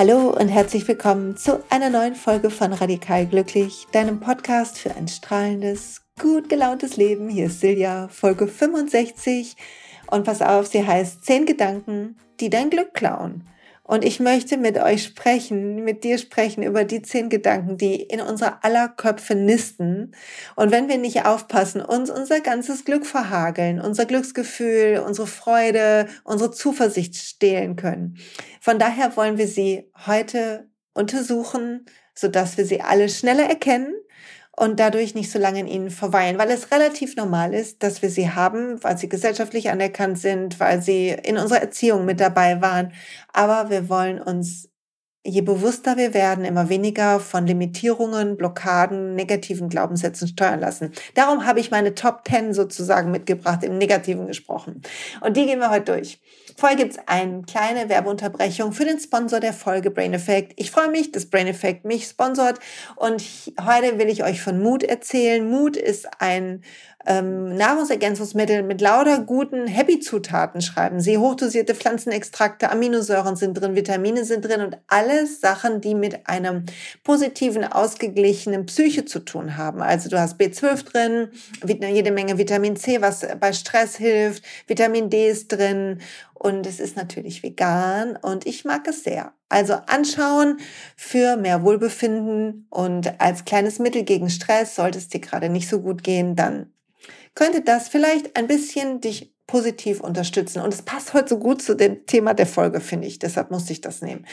Hallo 0.00 0.30
und 0.30 0.48
herzlich 0.48 0.88
willkommen 0.88 1.36
zu 1.36 1.62
einer 1.68 1.90
neuen 1.90 2.14
Folge 2.14 2.48
von 2.48 2.72
Radikal 2.72 3.26
Glücklich, 3.26 3.86
deinem 3.92 4.18
Podcast 4.18 4.78
für 4.78 4.94
ein 4.94 5.08
strahlendes, 5.08 6.00
gut 6.18 6.48
gelauntes 6.48 6.96
Leben. 6.96 7.28
Hier 7.28 7.48
ist 7.48 7.60
Silja, 7.60 8.08
Folge 8.08 8.48
65. 8.48 9.56
Und 10.10 10.24
pass 10.24 10.40
auf, 10.40 10.68
sie 10.68 10.86
heißt 10.86 11.22
10 11.26 11.44
Gedanken, 11.44 12.16
die 12.40 12.48
dein 12.48 12.70
Glück 12.70 12.94
klauen. 12.94 13.46
Und 13.90 14.04
ich 14.04 14.20
möchte 14.20 14.56
mit 14.56 14.78
euch 14.78 15.02
sprechen, 15.02 15.82
mit 15.82 16.04
dir 16.04 16.18
sprechen 16.18 16.62
über 16.62 16.84
die 16.84 17.02
zehn 17.02 17.28
Gedanken, 17.28 17.76
die 17.76 17.96
in 17.96 18.20
unserer 18.20 18.64
aller 18.64 18.86
Köpfe 18.88 19.34
nisten. 19.34 20.12
Und 20.54 20.70
wenn 20.70 20.88
wir 20.88 20.96
nicht 20.96 21.26
aufpassen, 21.26 21.80
uns 21.80 22.08
unser 22.08 22.38
ganzes 22.38 22.84
Glück 22.84 23.04
verhageln, 23.04 23.80
unser 23.80 24.06
Glücksgefühl, 24.06 25.02
unsere 25.04 25.26
Freude, 25.26 26.06
unsere 26.22 26.52
Zuversicht 26.52 27.16
stehlen 27.16 27.74
können. 27.74 28.16
Von 28.60 28.78
daher 28.78 29.16
wollen 29.16 29.38
wir 29.38 29.48
sie 29.48 29.90
heute 30.06 30.70
untersuchen, 30.94 31.84
sodass 32.14 32.58
wir 32.58 32.66
sie 32.66 32.82
alle 32.82 33.08
schneller 33.08 33.48
erkennen 33.48 33.92
und 34.56 34.80
dadurch 34.80 35.14
nicht 35.14 35.30
so 35.30 35.38
lange 35.38 35.60
in 35.60 35.66
ihnen 35.66 35.90
verweilen, 35.90 36.38
weil 36.38 36.50
es 36.50 36.70
relativ 36.70 37.16
normal 37.16 37.54
ist, 37.54 37.82
dass 37.82 38.02
wir 38.02 38.10
sie 38.10 38.30
haben, 38.30 38.82
weil 38.82 38.98
sie 38.98 39.08
gesellschaftlich 39.08 39.70
anerkannt 39.70 40.18
sind, 40.18 40.60
weil 40.60 40.82
sie 40.82 41.08
in 41.08 41.38
unserer 41.38 41.60
Erziehung 41.60 42.04
mit 42.04 42.20
dabei 42.20 42.60
waren. 42.60 42.92
Aber 43.32 43.70
wir 43.70 43.88
wollen 43.88 44.20
uns 44.20 44.70
je 45.24 45.42
bewusster 45.42 45.96
wir 45.96 46.14
werden, 46.14 46.44
immer 46.44 46.68
weniger 46.68 47.20
von 47.20 47.46
Limitierungen, 47.46 48.36
Blockaden, 48.36 49.14
negativen 49.14 49.68
Glaubenssätzen 49.68 50.28
steuern 50.28 50.60
lassen. 50.60 50.92
Darum 51.14 51.44
habe 51.46 51.60
ich 51.60 51.70
meine 51.70 51.94
Top 51.94 52.22
10 52.26 52.54
sozusagen 52.54 53.10
mitgebracht, 53.10 53.62
im 53.62 53.76
Negativen 53.76 54.26
gesprochen. 54.26 54.80
Und 55.20 55.36
die 55.36 55.46
gehen 55.46 55.58
wir 55.58 55.70
heute 55.70 55.92
durch. 55.92 56.20
Vorher 56.60 56.76
gibt 56.76 56.92
es 56.92 56.98
eine 57.06 57.40
kleine 57.40 57.88
Werbeunterbrechung 57.88 58.72
für 58.72 58.84
den 58.84 59.00
Sponsor 59.00 59.40
der 59.40 59.54
Folge 59.54 59.90
Brain 59.90 60.12
Effect. 60.12 60.52
Ich 60.56 60.70
freue 60.70 60.90
mich, 60.90 61.10
dass 61.10 61.24
Brain 61.24 61.46
Effect 61.46 61.86
mich 61.86 62.04
sponsort 62.04 62.58
und 62.96 63.24
heute 63.64 63.98
will 63.98 64.10
ich 64.10 64.24
euch 64.24 64.42
von 64.42 64.62
Mut 64.62 64.82
erzählen. 64.82 65.48
Mut 65.48 65.78
ist 65.78 66.06
ein 66.20 66.62
ähm, 67.06 67.56
Nahrungsergänzungsmittel 67.56 68.62
mit 68.62 68.82
lauter 68.82 69.20
guten 69.20 69.66
Happy-Zutaten 69.66 70.60
schreiben 70.60 71.00
sie. 71.00 71.16
Hochdosierte 71.16 71.74
Pflanzenextrakte, 71.74 72.70
Aminosäuren 72.70 73.36
sind 73.36 73.54
drin, 73.54 73.74
Vitamine 73.74 74.26
sind 74.26 74.44
drin 74.44 74.60
und 74.60 74.76
alles 74.86 75.40
Sachen, 75.40 75.80
die 75.80 75.94
mit 75.94 76.28
einem 76.28 76.66
positiven, 77.02 77.64
ausgeglichenen 77.64 78.66
Psyche 78.66 79.06
zu 79.06 79.20
tun 79.20 79.56
haben. 79.56 79.80
Also 79.80 80.10
du 80.10 80.20
hast 80.20 80.38
B12 80.38 80.84
drin, 80.84 81.28
jede 81.64 82.10
Menge 82.10 82.36
Vitamin 82.36 82.76
C, 82.76 83.00
was 83.00 83.26
bei 83.40 83.54
Stress 83.54 83.96
hilft, 83.96 84.44
Vitamin 84.66 85.08
D 85.08 85.30
ist 85.30 85.48
drin 85.48 86.00
und 86.42 86.66
es 86.66 86.80
ist 86.80 86.96
natürlich 86.96 87.42
vegan 87.42 88.16
und 88.16 88.46
ich 88.46 88.64
mag 88.64 88.88
es 88.88 89.04
sehr. 89.04 89.34
Also 89.50 89.74
anschauen 89.74 90.56
für 90.96 91.36
mehr 91.36 91.62
Wohlbefinden 91.62 92.66
und 92.70 93.20
als 93.20 93.44
kleines 93.44 93.78
Mittel 93.78 94.04
gegen 94.04 94.30
Stress, 94.30 94.74
sollte 94.74 94.96
es 94.96 95.08
dir 95.08 95.20
gerade 95.20 95.50
nicht 95.50 95.68
so 95.68 95.82
gut 95.82 96.02
gehen, 96.02 96.36
dann 96.36 96.72
könnte 97.34 97.60
das 97.60 97.88
vielleicht 97.88 98.38
ein 98.38 98.46
bisschen 98.46 99.02
dich 99.02 99.34
positiv 99.46 100.00
unterstützen. 100.00 100.62
Und 100.62 100.72
es 100.72 100.80
passt 100.80 101.12
heute 101.12 101.28
so 101.28 101.38
gut 101.38 101.60
zu 101.60 101.74
dem 101.74 102.06
Thema 102.06 102.32
der 102.32 102.46
Folge, 102.46 102.80
finde 102.80 103.06
ich. 103.06 103.18
Deshalb 103.18 103.50
musste 103.50 103.74
ich 103.74 103.82
das 103.82 104.00
nehmen. 104.00 104.24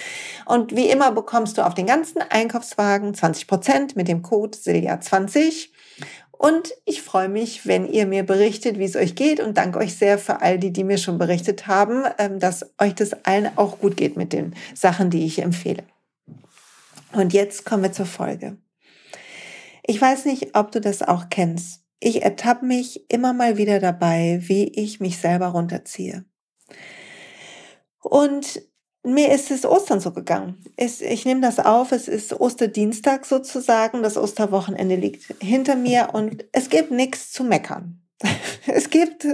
Und 0.46 0.78
wie 0.78 0.90
immer 0.90 1.12
bekommst 1.12 1.58
du 1.58 1.66
auf 1.66 1.74
den 1.74 1.88
ganzen 1.88 2.22
Einkaufswagen 2.22 3.16
20 3.16 3.48
Prozent 3.48 3.96
mit 3.98 4.08
dem 4.08 4.22
Code 4.22 4.58
SILJA20. 4.58 5.70
Und 6.38 6.74
ich 6.86 7.02
freue 7.02 7.30
mich, 7.30 7.66
wenn 7.66 7.88
ihr 7.88 8.06
mir 8.06 8.24
berichtet, 8.24 8.78
wie 8.78 8.86
es 8.86 8.96
euch 8.96 9.16
geht 9.16 9.40
und 9.40 9.58
danke 9.58 9.80
euch 9.80 9.96
sehr 9.96 10.20
für 10.20 10.42
all 10.42 10.60
die, 10.60 10.72
die 10.72 10.84
mir 10.84 10.98
schon 10.98 11.18
berichtet 11.18 11.68
haben, 11.68 12.04
ähm, 12.20 12.40
dass 12.40 12.66
euch 12.80 12.94
das 12.96 13.26
allen 13.26 13.58
auch 13.58 13.80
gut 13.80 13.98
geht 13.98 14.18
mit 14.18 14.34
den 14.34 14.56
Sachen, 14.76 15.10
die 15.10 15.26
ich 15.26 15.40
empfehle. 15.40 15.84
Und 17.14 17.34
jetzt 17.34 17.66
kommen 17.66 17.84
wir 17.84 17.92
zur 17.92 18.06
Folge. 18.06 18.58
Ich 19.84 20.00
weiß 20.00 20.26
nicht, 20.26 20.56
ob 20.56 20.72
du 20.72 20.82
das 20.82 21.02
auch 21.02 21.30
kennst 21.30 21.82
ich 22.00 22.22
ertappe 22.22 22.66
mich 22.66 23.10
immer 23.12 23.34
mal 23.34 23.58
wieder 23.58 23.80
dabei, 23.80 24.40
wie 24.44 24.68
ich 24.68 25.00
mich 25.00 25.18
selber 25.18 25.48
runterziehe. 25.48 26.26
Und 28.02 28.62
mir 29.08 29.32
ist 29.32 29.52
es 29.52 29.66
Ostern 29.66 30.00
so 30.00 30.12
gegangen. 30.12 30.64
Ich 30.76 31.26
nehme 31.26 31.42
das 31.42 31.60
auf, 31.60 31.92
es 31.92 32.08
ist 32.08 32.40
Osterdienstag 32.40 33.26
sozusagen, 33.26 34.04
das 34.04 34.18
Osterwochenende 34.18 34.96
liegt 34.96 35.34
hinter 35.42 35.76
mir 35.76 36.10
und 36.14 36.46
es 36.52 36.70
gibt 36.70 36.92
nichts 36.92 37.32
zu 37.32 37.44
meckern. 37.44 38.02
Es 38.70 38.90
gibt 38.90 39.26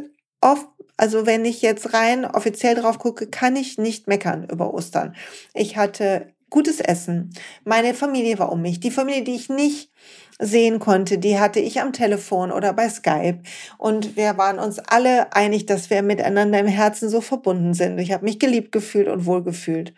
oft, 0.42 0.68
also 0.96 1.26
wenn 1.26 1.44
ich 1.44 1.64
jetzt 1.64 1.94
rein 1.94 2.24
offiziell 2.24 2.76
drauf 2.76 3.00
gucke, 3.00 3.28
kann 3.28 3.56
ich 3.56 3.80
nicht 3.80 4.08
meckern 4.08 4.48
über 4.48 4.74
Ostern. 4.74 5.16
Ich 5.56 5.76
hatte 5.76 6.33
gutes 6.54 6.80
Essen. 6.80 7.34
Meine 7.66 7.96
Familie 7.96 8.38
war 8.38 8.52
um 8.52 8.62
mich. 8.62 8.80
Die 8.80 8.92
Familie, 8.92 9.24
die 9.24 9.36
ich 9.36 9.50
nicht 9.50 9.92
sehen 10.40 10.80
konnte, 10.80 11.18
die 11.18 11.40
hatte 11.40 11.60
ich 11.60 11.82
am 11.82 11.94
Telefon 11.94 12.52
oder 12.52 12.74
bei 12.74 12.88
Skype. 12.90 13.40
Und 13.78 14.16
wir 14.16 14.38
waren 14.38 14.60
uns 14.60 14.78
alle 14.80 15.34
einig, 15.34 15.66
dass 15.66 15.90
wir 15.90 16.04
miteinander 16.04 16.60
im 16.60 16.68
Herzen 16.68 17.10
so 17.10 17.22
verbunden 17.22 17.74
sind. 17.74 17.98
Ich 17.98 18.12
habe 18.12 18.24
mich 18.24 18.40
geliebt 18.40 18.72
gefühlt 18.72 19.08
und 19.08 19.26
wohlgefühlt. 19.26 19.94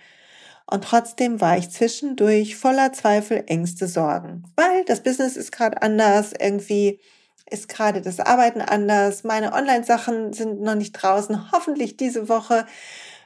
Und 0.65 0.85
trotzdem 0.85 1.41
war 1.41 1.57
ich 1.57 1.69
zwischendurch 1.69 2.55
voller 2.55 2.93
Zweifel, 2.93 3.43
Ängste, 3.47 3.87
Sorgen. 3.87 4.45
Weil 4.55 4.85
das 4.85 5.03
Business 5.03 5.35
ist 5.35 5.51
gerade 5.51 5.81
anders, 5.81 6.31
irgendwie 6.39 6.99
ist 7.51 7.67
gerade 7.67 8.01
das 8.01 8.19
Arbeiten 8.19 8.61
anders, 8.61 9.23
meine 9.23 9.53
Online-Sachen 9.53 10.33
sind 10.33 10.61
noch 10.61 10.73
nicht 10.75 10.93
draußen, 10.93 11.51
hoffentlich 11.51 11.97
diese 11.97 12.27
Woche 12.29 12.65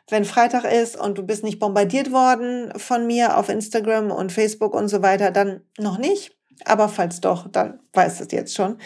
wenn 0.10 0.26
Freitag 0.26 0.66
ist 0.66 0.98
und 0.98 1.18
du 1.18 1.24
bist 1.24 1.44
nicht 1.44 1.60
bombardiert 1.60 2.12
worden 2.12 2.74
von 2.78 3.08
mir 3.08 3.38
auf 3.38 3.50
Instagram 3.50 4.12
und 4.12 4.32
Facebook 4.32 4.74
und 4.74 4.88
so 4.88 5.02
weiter, 5.02 5.32
dann 5.32 5.62
noch 5.78 5.98
nicht. 5.98 6.36
Aber 6.66 6.90
falls 6.90 7.22
doch, 7.22 7.48
dann 7.48 7.80
weißt 7.94 8.20
du 8.20 8.24
es 8.26 8.32
jetzt 8.32 8.56
schon. 8.56 8.78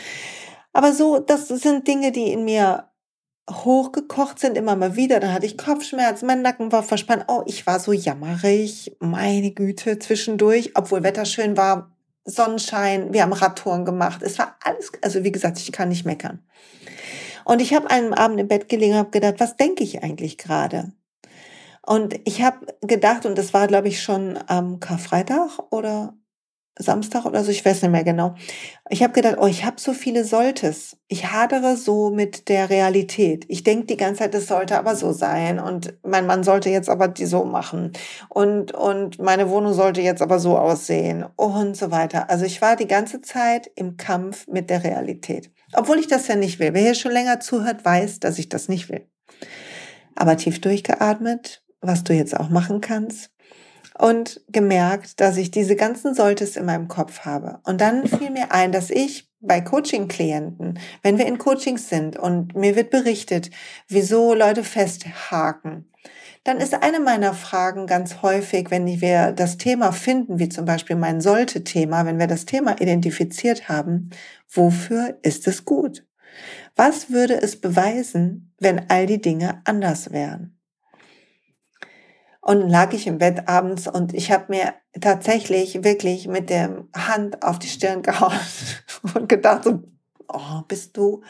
Aber 0.74 0.92
so, 0.94 1.20
das 1.20 1.48
sind 1.48 1.88
Dinge, 1.88 2.12
die 2.12 2.32
in 2.32 2.46
mir 2.46 2.90
hochgekocht 3.50 4.40
sind, 4.40 4.58
immer 4.58 4.76
mal 4.76 4.96
wieder. 4.96 5.20
Dann 5.20 5.34
hatte 5.34 5.46
ich 5.46 5.58
Kopfschmerzen, 5.58 6.26
mein 6.26 6.42
Nacken 6.42 6.72
war 6.72 6.84
verspannt. 6.84 7.26
Oh, 7.28 7.44
ich 7.46 7.68
war 7.68 7.80
so 7.80 7.92
jammerig. 7.92 8.96
Meine 9.00 9.52
Güte, 9.52 10.00
zwischendurch, 10.00 10.72
obwohl 10.76 11.04
Wetter 11.04 11.26
schön 11.26 11.58
war, 11.58 11.92
Sonnenschein, 12.26 13.14
wir 13.14 13.24
haben 13.24 13.34
Radtouren 13.34 13.86
gemacht. 13.86 14.22
Es 14.24 14.40
war 14.40 14.56
alles, 14.64 14.92
also 15.02 15.24
wie 15.24 15.32
gesagt, 15.32 15.60
ich 15.60 15.72
kann 15.72 15.90
nicht 15.90 16.06
meckern. 16.06 16.40
Und 17.44 17.62
ich 17.62 17.74
habe 17.74 17.90
einen 17.90 18.14
Abend 18.14 18.40
im 18.40 18.48
Bett 18.48 18.70
gelegen 18.70 18.94
und 18.94 19.00
habe 19.00 19.10
gedacht, 19.10 19.36
was 19.40 19.58
denke 19.58 19.84
ich 19.84 20.04
eigentlich 20.04 20.38
gerade? 20.38 20.94
Und 21.86 22.20
ich 22.26 22.42
habe 22.42 22.66
gedacht, 22.82 23.26
und 23.26 23.38
das 23.38 23.54
war, 23.54 23.68
glaube 23.68 23.90
ich, 23.90 24.02
schon 24.02 24.40
am 24.48 24.80
Karfreitag 24.80 25.60
oder 25.70 26.16
Samstag 26.80 27.26
oder 27.26 27.44
so, 27.44 27.52
ich 27.52 27.64
weiß 27.64 27.84
nicht 27.84 27.92
mehr 27.92 28.04
genau. 28.04 28.34
Ich 28.90 29.04
habe 29.04 29.14
gedacht, 29.14 29.38
oh, 29.40 29.46
ich 29.46 29.64
habe 29.64 29.80
so 29.80 29.94
viele 29.94 30.24
Solltes. 30.26 30.98
Ich 31.08 31.32
hadere 31.32 31.78
so 31.78 32.10
mit 32.10 32.50
der 32.50 32.70
Realität. 32.70 33.46
Ich 33.48 33.64
denke 33.64 33.86
die 33.86 33.98
ganze 33.98 34.20
Zeit, 34.20 34.34
es 34.34 34.48
sollte 34.48 34.78
aber 34.78 34.96
so 34.96 35.12
sein 35.12 35.60
und 35.60 35.94
mein 36.04 36.26
Mann 36.26 36.44
sollte 36.44 36.72
jetzt 36.72 36.90
aber 36.90 37.08
die 37.08 37.28
so 37.28 37.46
machen 37.46 37.92
und 38.30 38.74
und 38.74 39.20
meine 39.20 39.50
Wohnung 39.50 39.74
sollte 39.74 40.02
jetzt 40.02 40.24
aber 40.24 40.40
so 40.40 40.58
aussehen 40.58 41.26
und 41.36 41.78
so 41.78 41.92
weiter. 41.92 42.30
Also 42.32 42.46
ich 42.46 42.62
war 42.62 42.76
die 42.76 42.88
ganze 42.88 43.22
Zeit 43.22 43.70
im 43.76 43.98
Kampf 43.98 44.48
mit 44.48 44.72
der 44.72 44.84
Realität, 44.84 45.52
obwohl 45.74 46.00
ich 46.00 46.08
das 46.08 46.28
ja 46.28 46.36
nicht 46.36 46.58
will. 46.58 46.74
Wer 46.74 46.82
hier 46.82 46.96
schon 46.96 47.12
länger 47.12 47.40
zuhört, 47.40 47.86
weiß, 47.86 48.20
dass 48.20 48.40
ich 48.40 48.50
das 48.50 48.68
nicht 48.68 48.90
will. 48.90 49.08
Aber 50.16 50.38
tief 50.38 50.60
durchgeatmet, 50.62 51.63
was 51.84 52.04
du 52.04 52.14
jetzt 52.14 52.40
auch 52.40 52.50
machen 52.50 52.82
kannst 52.82 53.32
und 53.98 54.42
gemerkt, 54.50 55.20
dass 55.20 55.38
ich 55.38 55.52
diese 55.52 55.76
ganzen 55.76 56.16
Solltes 56.16 56.58
in 56.58 56.66
meinem 56.66 56.88
Kopf 56.88 57.22
habe. 57.22 57.60
Und 57.64 57.82
dann 57.82 58.08
fiel 58.08 58.32
mir 58.32 58.52
ein, 58.52 58.72
dass 58.72 58.90
ich 58.90 59.30
bei 59.40 59.62
Coaching-Klienten, 59.62 60.80
wenn 61.04 61.18
wir 61.18 61.26
in 61.26 61.38
Coachings 61.38 61.90
sind 61.90 62.18
und 62.18 62.56
mir 62.56 62.76
wird 62.76 62.90
berichtet, 62.90 63.52
wieso 63.88 64.34
Leute 64.34 64.64
festhaken, 64.64 65.92
dann 66.46 66.58
ist 66.58 66.74
eine 66.74 67.00
meiner 67.00 67.34
Fragen 67.34 67.88
ganz 67.88 68.22
häufig, 68.22 68.70
wenn 68.70 68.86
wir 68.86 69.32
das 69.32 69.58
Thema 69.58 69.92
finden, 69.92 70.40
wie 70.40 70.50
zum 70.50 70.66
Beispiel 70.66 70.96
mein 70.96 71.22
Sollte-Thema, 71.22 72.06
wenn 72.06 72.20
wir 72.20 72.28
das 72.28 72.46
Thema 72.46 72.82
identifiziert 72.82 73.70
haben, 73.70 74.10
wofür 74.50 75.18
ist 75.22 75.48
es 75.48 75.64
gut? 75.64 76.06
Was 76.76 77.12
würde 77.12 77.42
es 77.42 77.60
beweisen, 77.60 78.54
wenn 78.60 78.90
all 78.90 79.06
die 79.06 79.22
Dinge 79.22 79.62
anders 79.66 80.12
wären? 80.12 80.58
Und 82.46 82.70
lag 82.70 82.92
ich 82.92 83.08
im 83.08 83.20
Bett 83.20 83.48
abends 83.48 83.88
und 83.88 84.14
ich 84.14 84.30
habe 84.30 84.46
mir 84.50 84.74
tatsächlich 85.00 85.86
wirklich 85.86 86.28
mit 86.28 86.50
der 86.50 86.84
Hand 86.94 87.42
auf 87.42 87.58
die 87.58 87.70
Stirn 87.70 88.02
gehauen 88.02 88.38
und 89.14 89.30
gedacht, 89.30 89.64
so, 89.64 89.82
oh, 90.28 90.62
bist 90.68 90.98
du 90.98 91.24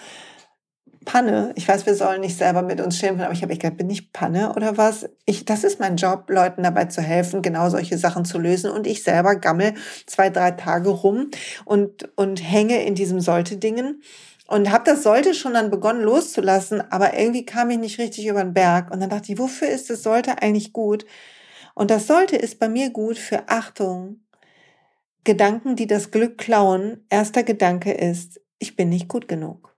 Panne? 1.06 1.52
Ich 1.56 1.68
weiß, 1.68 1.86
wir 1.86 1.94
sollen 1.94 2.22
nicht 2.22 2.38
selber 2.38 2.64
mit 2.64 2.82
uns 2.82 2.98
schimpfen, 2.98 3.22
aber 3.22 3.34
ich 3.34 3.44
habe 3.44 3.56
gedacht, 3.56 3.78
bin 3.78 3.92
ich 3.92 4.12
Panne 4.12 4.54
oder 4.56 4.78
was? 4.78 5.08
Ich, 5.26 5.46
das 5.46 5.64
ist 5.64 5.80
mein 5.80 5.98
Job, 5.98 6.30
Leuten 6.30 6.64
dabei 6.64 6.86
zu 6.86 7.02
helfen, 7.02 7.44
genau 7.44 7.70
solche 7.70 7.98
Sachen 8.00 8.26
zu 8.26 8.40
lösen. 8.40 8.72
Und 8.72 8.88
ich 8.88 9.04
selber 9.04 9.36
gammel 9.36 9.76
zwei, 10.08 10.32
drei 10.32 10.52
Tage 10.52 10.90
rum 10.90 11.30
und, 11.66 12.10
und 12.18 12.38
hänge 12.38 12.84
in 12.86 12.96
diesem 12.96 13.20
Sollte-Dingen 13.20 14.02
und 14.48 14.72
habe 14.72 14.84
das 14.86 15.04
sollte 15.04 15.34
schon 15.34 15.54
dann 15.54 15.72
begonnen 15.72 16.02
loszulassen, 16.02 16.82
aber 16.92 17.18
irgendwie 17.18 17.46
kam 17.46 17.70
ich 17.70 17.78
nicht 17.78 18.00
richtig 18.00 18.28
über 18.28 18.44
den 18.44 18.54
Berg. 18.54 18.92
Und 18.92 19.00
dann 19.00 19.10
dachte 19.10 19.32
ich, 19.32 19.40
wofür 19.40 19.70
ist 19.70 19.90
das 19.90 20.04
sollte 20.04 20.42
eigentlich 20.42 20.74
gut? 20.74 21.06
Und 21.76 21.90
das 21.90 22.08
sollte 22.08 22.36
ist 22.36 22.60
bei 22.60 22.70
mir 22.70 22.90
gut 22.90 23.18
für 23.18 23.48
Achtung. 23.48 24.20
Gedanken, 25.24 25.76
die 25.76 25.88
das 25.88 26.12
Glück 26.12 26.38
klauen. 26.38 27.06
Erster 27.10 27.44
Gedanke 27.44 27.94
ist, 27.94 28.42
ich 28.60 28.76
bin 28.76 28.90
nicht 28.90 29.08
gut 29.08 29.28
genug. 29.28 29.74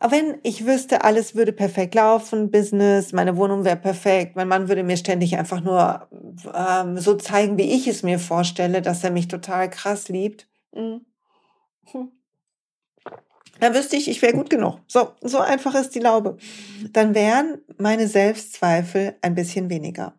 Wenn 0.00 0.38
ich 0.42 0.66
wüsste, 0.66 1.02
alles 1.02 1.34
würde 1.34 1.52
perfekt 1.52 1.94
laufen, 1.94 2.50
Business, 2.50 3.12
meine 3.12 3.38
Wohnung 3.38 3.64
wäre 3.64 3.76
perfekt, 3.76 4.36
mein 4.36 4.48
Mann 4.48 4.68
würde 4.68 4.82
mir 4.82 4.98
ständig 4.98 5.38
einfach 5.38 5.62
nur 5.62 6.08
ähm, 6.54 6.98
so 6.98 7.14
zeigen, 7.14 7.56
wie 7.56 7.72
ich 7.72 7.86
es 7.88 8.02
mir 8.02 8.18
vorstelle, 8.18 8.82
dass 8.82 9.02
er 9.02 9.10
mich 9.10 9.28
total 9.28 9.70
krass 9.70 10.10
liebt. 10.10 10.46
Mhm. 10.74 11.06
Hm. 11.92 12.10
Dann 13.60 13.74
wüsste 13.74 13.96
ich, 13.96 14.08
ich 14.08 14.20
wäre 14.22 14.32
gut 14.32 14.50
genug. 14.50 14.80
So, 14.86 15.10
so 15.20 15.38
einfach 15.38 15.74
ist 15.74 15.94
die 15.94 16.00
Laube. 16.00 16.36
Dann 16.92 17.14
wären 17.14 17.58
meine 17.78 18.08
Selbstzweifel 18.08 19.16
ein 19.22 19.34
bisschen 19.34 19.70
weniger. 19.70 20.14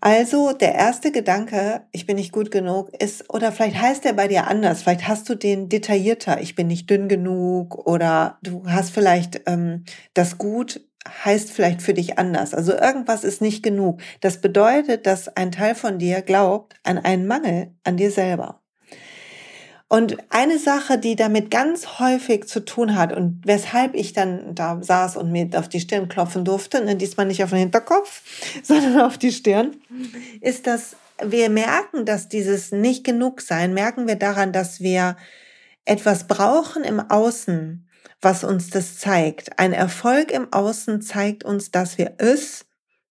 Also 0.00 0.52
der 0.52 0.74
erste 0.74 1.10
Gedanke, 1.10 1.86
ich 1.90 2.06
bin 2.06 2.16
nicht 2.16 2.30
gut 2.30 2.50
genug, 2.50 2.90
ist, 3.02 3.32
oder 3.32 3.50
vielleicht 3.50 3.80
heißt 3.80 4.04
der 4.04 4.12
bei 4.12 4.28
dir 4.28 4.46
anders, 4.46 4.82
vielleicht 4.82 5.08
hast 5.08 5.28
du 5.28 5.34
den 5.34 5.68
detaillierter, 5.68 6.40
ich 6.40 6.54
bin 6.54 6.68
nicht 6.68 6.88
dünn 6.88 7.08
genug 7.08 7.86
oder 7.88 8.38
du 8.42 8.62
hast 8.66 8.90
vielleicht 8.90 9.42
ähm, 9.46 9.84
das 10.14 10.38
Gut 10.38 10.86
heißt 11.24 11.50
vielleicht 11.50 11.82
für 11.82 11.94
dich 11.94 12.18
anders. 12.18 12.54
Also 12.54 12.72
irgendwas 12.72 13.24
ist 13.24 13.40
nicht 13.40 13.62
genug. 13.62 14.00
Das 14.20 14.40
bedeutet, 14.40 15.06
dass 15.06 15.28
ein 15.28 15.52
Teil 15.52 15.74
von 15.74 15.98
dir 15.98 16.22
glaubt 16.22 16.74
an 16.82 16.98
einen 16.98 17.26
Mangel 17.26 17.74
an 17.84 17.96
dir 17.96 18.10
selber. 18.10 18.60
Und 19.88 20.16
eine 20.30 20.58
Sache, 20.58 20.98
die 20.98 21.14
damit 21.14 21.50
ganz 21.50 22.00
häufig 22.00 22.46
zu 22.48 22.64
tun 22.64 22.96
hat 22.96 23.12
und 23.12 23.42
weshalb 23.44 23.94
ich 23.94 24.12
dann 24.12 24.54
da 24.54 24.82
saß 24.82 25.16
und 25.16 25.30
mir 25.30 25.48
auf 25.54 25.68
die 25.68 25.78
Stirn 25.78 26.08
klopfen 26.08 26.44
durfte, 26.44 26.84
ne, 26.84 26.96
diesmal 26.96 27.26
nicht 27.26 27.44
auf 27.44 27.50
den 27.50 27.60
Hinterkopf, 27.60 28.22
sondern 28.62 29.00
auf 29.00 29.16
die 29.16 29.30
Stirn, 29.30 29.76
ist, 30.40 30.66
dass 30.66 30.96
wir 31.24 31.50
merken, 31.50 32.04
dass 32.04 32.28
dieses 32.28 32.72
nicht 32.72 33.04
genug 33.04 33.40
sein, 33.40 33.74
merken 33.74 34.08
wir 34.08 34.16
daran, 34.16 34.52
dass 34.52 34.80
wir 34.80 35.16
etwas 35.84 36.26
brauchen 36.26 36.82
im 36.82 36.98
Außen, 36.98 37.88
was 38.20 38.42
uns 38.42 38.70
das 38.70 38.98
zeigt. 38.98 39.58
Ein 39.58 39.72
Erfolg 39.72 40.32
im 40.32 40.52
Außen 40.52 41.00
zeigt 41.00 41.44
uns, 41.44 41.70
dass 41.70 41.96
wir 41.96 42.14
es 42.18 42.66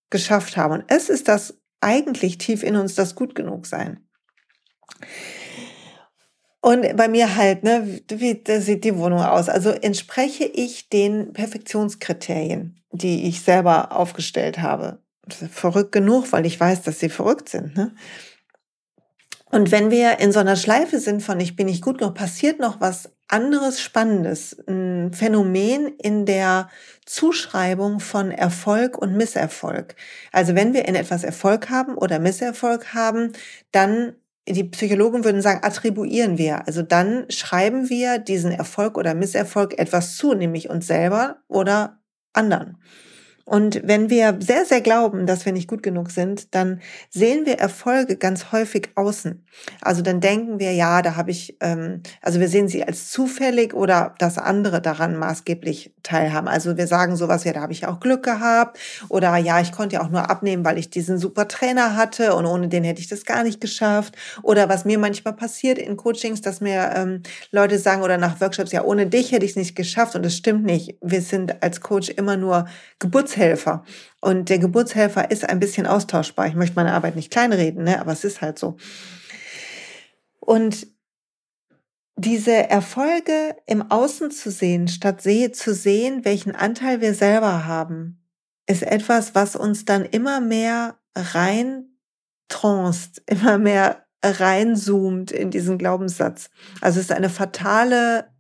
geschafft 0.10 0.58
haben. 0.58 0.74
Und 0.74 0.84
es 0.88 1.10
ist 1.10 1.30
das 1.30 1.58
eigentlich 1.80 2.38
tief 2.38 2.64
in 2.64 2.76
uns 2.76 2.96
das 2.96 3.16
gut 3.16 3.34
genug 3.34 3.66
sein. 3.66 4.05
Und 6.66 6.98
bei 6.98 7.08
mir 7.08 7.36
halt, 7.36 7.64
ne, 7.64 8.02
wie 8.08 8.42
sieht 8.60 8.86
die 8.86 8.98
Wohnung 8.98 9.20
aus? 9.20 9.50
Also 9.50 9.70
entspreche 9.70 10.46
ich 10.46 10.90
den 10.90 11.32
Perfektionskriterien, 11.32 12.82
die 12.92 13.28
ich 13.28 13.44
selber 13.44 13.92
aufgestellt 13.92 14.58
habe. 14.58 14.98
Verrückt 15.30 15.92
genug, 15.92 16.32
weil 16.32 16.48
ich 16.48 16.60
weiß, 16.60 16.82
dass 16.82 17.00
sie 17.00 17.10
verrückt 17.10 17.50
sind. 17.50 17.78
Ne? 17.78 17.94
Und 19.52 19.72
wenn 19.72 19.92
wir 19.92 20.18
in 20.18 20.32
so 20.32 20.40
einer 20.40 20.56
Schleife 20.56 21.00
sind 21.00 21.22
von 21.22 21.40
ich 21.40 21.56
bin 21.56 21.68
nicht 21.68 21.84
gut 21.84 22.00
genug, 22.00 22.16
passiert 22.16 22.60
noch 22.60 22.82
was 22.82 23.12
anderes 23.28 23.80
Spannendes. 23.80 24.58
Ein 24.68 25.14
Phänomen 25.14 25.90
in 26.02 26.26
der 26.26 26.72
Zuschreibung 27.06 28.00
von 28.00 28.32
Erfolg 28.32 28.98
und 28.98 29.16
Misserfolg. 29.16 29.96
Also 30.32 30.56
wenn 30.56 30.74
wir 30.74 30.88
in 30.88 30.96
etwas 30.96 31.24
Erfolg 31.24 31.70
haben 31.70 31.96
oder 31.96 32.18
Misserfolg 32.18 32.96
haben, 32.96 33.34
dann 33.72 34.16
die 34.48 34.64
Psychologen 34.64 35.24
würden 35.24 35.42
sagen, 35.42 35.64
attribuieren 35.64 36.38
wir. 36.38 36.68
Also 36.68 36.82
dann 36.82 37.26
schreiben 37.30 37.90
wir 37.90 38.20
diesen 38.20 38.52
Erfolg 38.52 38.98
oder 38.98 39.16
Misserfolg 39.16 39.78
etwas 39.80 40.18
zu, 40.18 40.34
nämlich 40.34 40.70
uns 40.70 40.88
selber 40.88 41.38
oder 41.48 42.00
anderen. 42.34 42.78
Und 43.48 43.82
wenn 43.84 44.10
wir 44.10 44.38
sehr, 44.40 44.66
sehr 44.66 44.82
glauben, 44.82 45.28
dass 45.28 45.46
wir 45.46 45.54
nicht 45.54 45.68
gut 45.68 45.84
genug 45.84 46.10
sind, 46.10 46.56
dann 46.56 46.82
sehen 47.12 47.46
wir 47.46 47.60
Erfolge 47.60 48.18
ganz 48.18 48.52
häufig 48.52 48.90
außen. 48.96 49.46
Also 49.82 50.02
dann 50.02 50.20
denken 50.20 50.60
wir, 50.60 50.74
ja, 50.74 51.04
da 51.04 51.16
habe 51.16 51.30
ich, 51.30 51.56
ähm, 51.62 52.02
also 52.24 52.40
wir 52.40 52.48
sehen 52.48 52.68
sie 52.68 52.84
als 52.84 53.12
zufällig 53.12 53.76
oder 53.76 54.16
dass 54.18 54.40
andere 54.40 54.82
daran 54.82 55.16
maßgeblich 55.16 55.94
teilhaben. 56.02 56.48
Also 56.48 56.76
wir 56.76 56.88
sagen 56.88 57.16
sowas, 57.16 57.44
ja, 57.44 57.54
da 57.54 57.62
habe 57.62 57.72
ich 57.72 57.86
auch 57.86 58.00
Glück 58.00 58.24
gehabt 58.24 58.80
oder 59.10 59.38
ja, 59.38 59.62
ich 59.62 59.72
konnte 59.72 59.98
ja 59.98 60.04
auch 60.04 60.10
nur 60.10 60.28
abnehmen, 60.28 60.66
weil 60.66 60.80
ich 60.80 60.90
diesen 60.90 61.20
super 61.20 61.48
Trainer 61.48 61.96
hatte 61.96 62.34
und 62.34 62.48
ohne 62.48 62.68
den 62.68 62.84
hätte 62.84 63.00
ich 63.00 63.10
das 63.10 63.26
gar 63.26 63.44
nicht 63.44 63.62
geschafft. 63.62 64.16
Oder 64.42 64.70
was 64.70 64.86
mir 64.86 64.98
manchmal 64.98 65.36
passiert 65.36 65.78
in 65.78 65.98
Coachings, 65.98 66.42
dass 66.42 66.62
mir 66.62 66.94
ähm, 66.96 67.22
Leute 67.52 67.78
sagen 67.78 68.02
oder 68.02 68.18
nach 68.18 68.42
Workshops, 68.42 68.72
ja, 68.72 68.84
ohne 68.84 69.06
dich 69.06 69.32
hätte 69.32 69.46
ich 69.46 69.52
es 69.52 69.58
nicht 69.58 69.76
geschafft 69.76 70.16
und 70.16 70.26
das 70.26 70.36
stimmt 70.36 70.66
nicht. 70.66 70.98
Wir 71.02 71.22
sind 71.22 71.62
als 71.62 71.82
Coach 71.82 72.10
immer 72.10 72.38
nur 72.38 72.66
Geburts 72.98 73.35
Geburtshelfer. 73.36 73.84
Und 74.22 74.50
der 74.50 74.60
Geburtshelfer 74.60 75.30
ist 75.32 75.48
ein 75.48 75.60
bisschen 75.60 75.86
austauschbar. 75.86 76.48
Ich 76.48 76.56
möchte 76.56 76.76
meine 76.76 76.94
Arbeit 76.94 77.16
nicht 77.16 77.32
kleinreden, 77.32 77.84
ne? 77.84 78.00
aber 78.00 78.14
es 78.14 78.24
ist 78.24 78.42
halt 78.42 78.58
so. 78.58 78.78
Und 80.40 80.88
diese 82.18 82.70
Erfolge 82.70 83.56
im 83.66 83.92
Außen 83.92 84.32
zu 84.32 84.50
sehen, 84.50 84.88
statt 84.88 85.22
zu 85.22 85.74
sehen, 85.74 86.24
welchen 86.24 86.56
Anteil 86.56 87.02
wir 87.02 87.14
selber 87.14 87.66
haben, 87.66 88.24
ist 88.68 88.84
etwas, 88.84 89.36
was 89.36 89.56
uns 89.56 89.86
dann 89.86 90.06
immer 90.06 90.40
mehr 90.40 90.98
rein 91.14 91.90
transt, 92.48 93.22
immer 93.26 93.58
mehr 93.58 94.06
reinzoomt 94.24 95.32
in 95.32 95.52
diesen 95.52 95.78
Glaubenssatz. 95.78 96.50
Also 96.82 97.00
es 97.00 97.08
ist 97.08 97.12
eine 97.12 97.30
fatale 97.30 98.35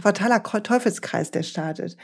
fataler 0.00 0.42
Teufelskreis, 0.42 1.30
der 1.30 1.42
startet. 1.42 1.96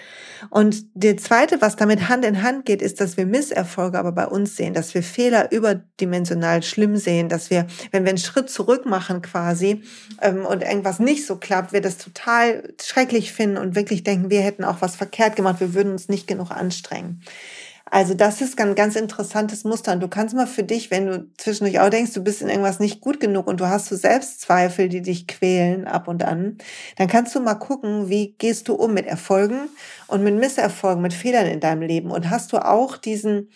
Und 0.51 0.85
der 0.95 1.17
zweite, 1.17 1.61
was 1.61 1.77
damit 1.77 2.09
Hand 2.09 2.25
in 2.25 2.43
Hand 2.43 2.65
geht, 2.65 2.83
ist, 2.83 3.01
dass 3.01 3.17
wir 3.17 3.27
Misserfolge 3.27 3.99
aber 3.99 4.13
bei 4.13 4.27
uns 4.27 4.57
sehen, 4.57 4.75
dass 4.75 4.95
wir 4.95 5.03
Fehler 5.03 5.53
überdimensional 5.53 6.63
schlimm 6.63 6.97
sehen, 6.97 7.29
dass 7.29 7.51
wir, 7.51 7.67
wenn 7.91 8.05
wir 8.05 8.11
einen 8.11 8.19
Schritt 8.19 8.51
zurück 8.51 8.87
machen 8.87 9.23
quasi 9.23 9.83
ähm, 10.21 10.45
und 10.45 10.63
irgendwas 10.63 10.99
nicht 10.99 11.27
so 11.27 11.37
klappt, 11.37 11.73
wir 11.73 11.81
das 11.81 11.99
total 11.99 12.75
schrecklich 12.81 13.33
finden 13.33 13.59
und 13.59 13.75
wirklich 13.75 14.03
denken, 14.03 14.31
wir 14.31 14.41
hätten 14.41 14.65
auch 14.65 14.81
was 14.81 14.97
verkehrt 14.97 15.37
gemacht, 15.37 15.61
wir 15.61 15.75
würden 15.75 15.93
uns 15.93 16.09
nicht 16.09 16.27
genug 16.27 16.51
anstrengen. 16.51 17.23
Also 17.95 18.15
das 18.15 18.41
ist 18.41 18.59
ein 18.59 18.75
ganz 18.75 18.97
interessantes 18.97 19.65
Muster. 19.65 19.93
Und 19.93 20.01
du 20.01 20.09
kannst 20.09 20.35
mal 20.35 20.47
für 20.47 20.63
dich, 20.63 20.91
wenn 20.91 21.07
du 21.07 21.31
zwischendurch 21.37 21.79
auch 21.79 21.91
denkst, 21.91 22.15
du 22.15 22.25
bist 22.25 22.41
in 22.41 22.49
irgendwas 22.49 22.81
nicht 22.81 23.03
gut 23.03 23.21
genug 23.21 23.47
und 23.47 23.61
du 23.61 23.69
hast 23.69 23.87
so 23.87 23.97
Selbstzweifel, 23.97 24.89
die 24.89 25.03
dich 25.03 25.27
quälen 25.27 25.87
ab 25.87 26.09
und 26.09 26.25
an, 26.25 26.57
dann 26.97 27.07
kannst 27.07 27.35
du 27.35 27.41
mal 27.41 27.55
gucken, 27.57 28.09
wie 28.09 28.33
gehst 28.39 28.69
du 28.69 28.75
um 28.77 28.95
mit 28.95 29.05
Erfolgen 29.07 29.69
und 30.07 30.25
mit 30.25 30.35
Misserfolgen, 30.37 31.03
mit 31.03 31.13
Fehlern 31.13 31.47
in 31.47 31.61
deinem 31.61 31.83
Leben. 31.83 32.11
Und 32.11 32.31
hast 32.31 32.55
du 32.55 32.65
auch 32.65 32.97
diesen, 32.97 33.51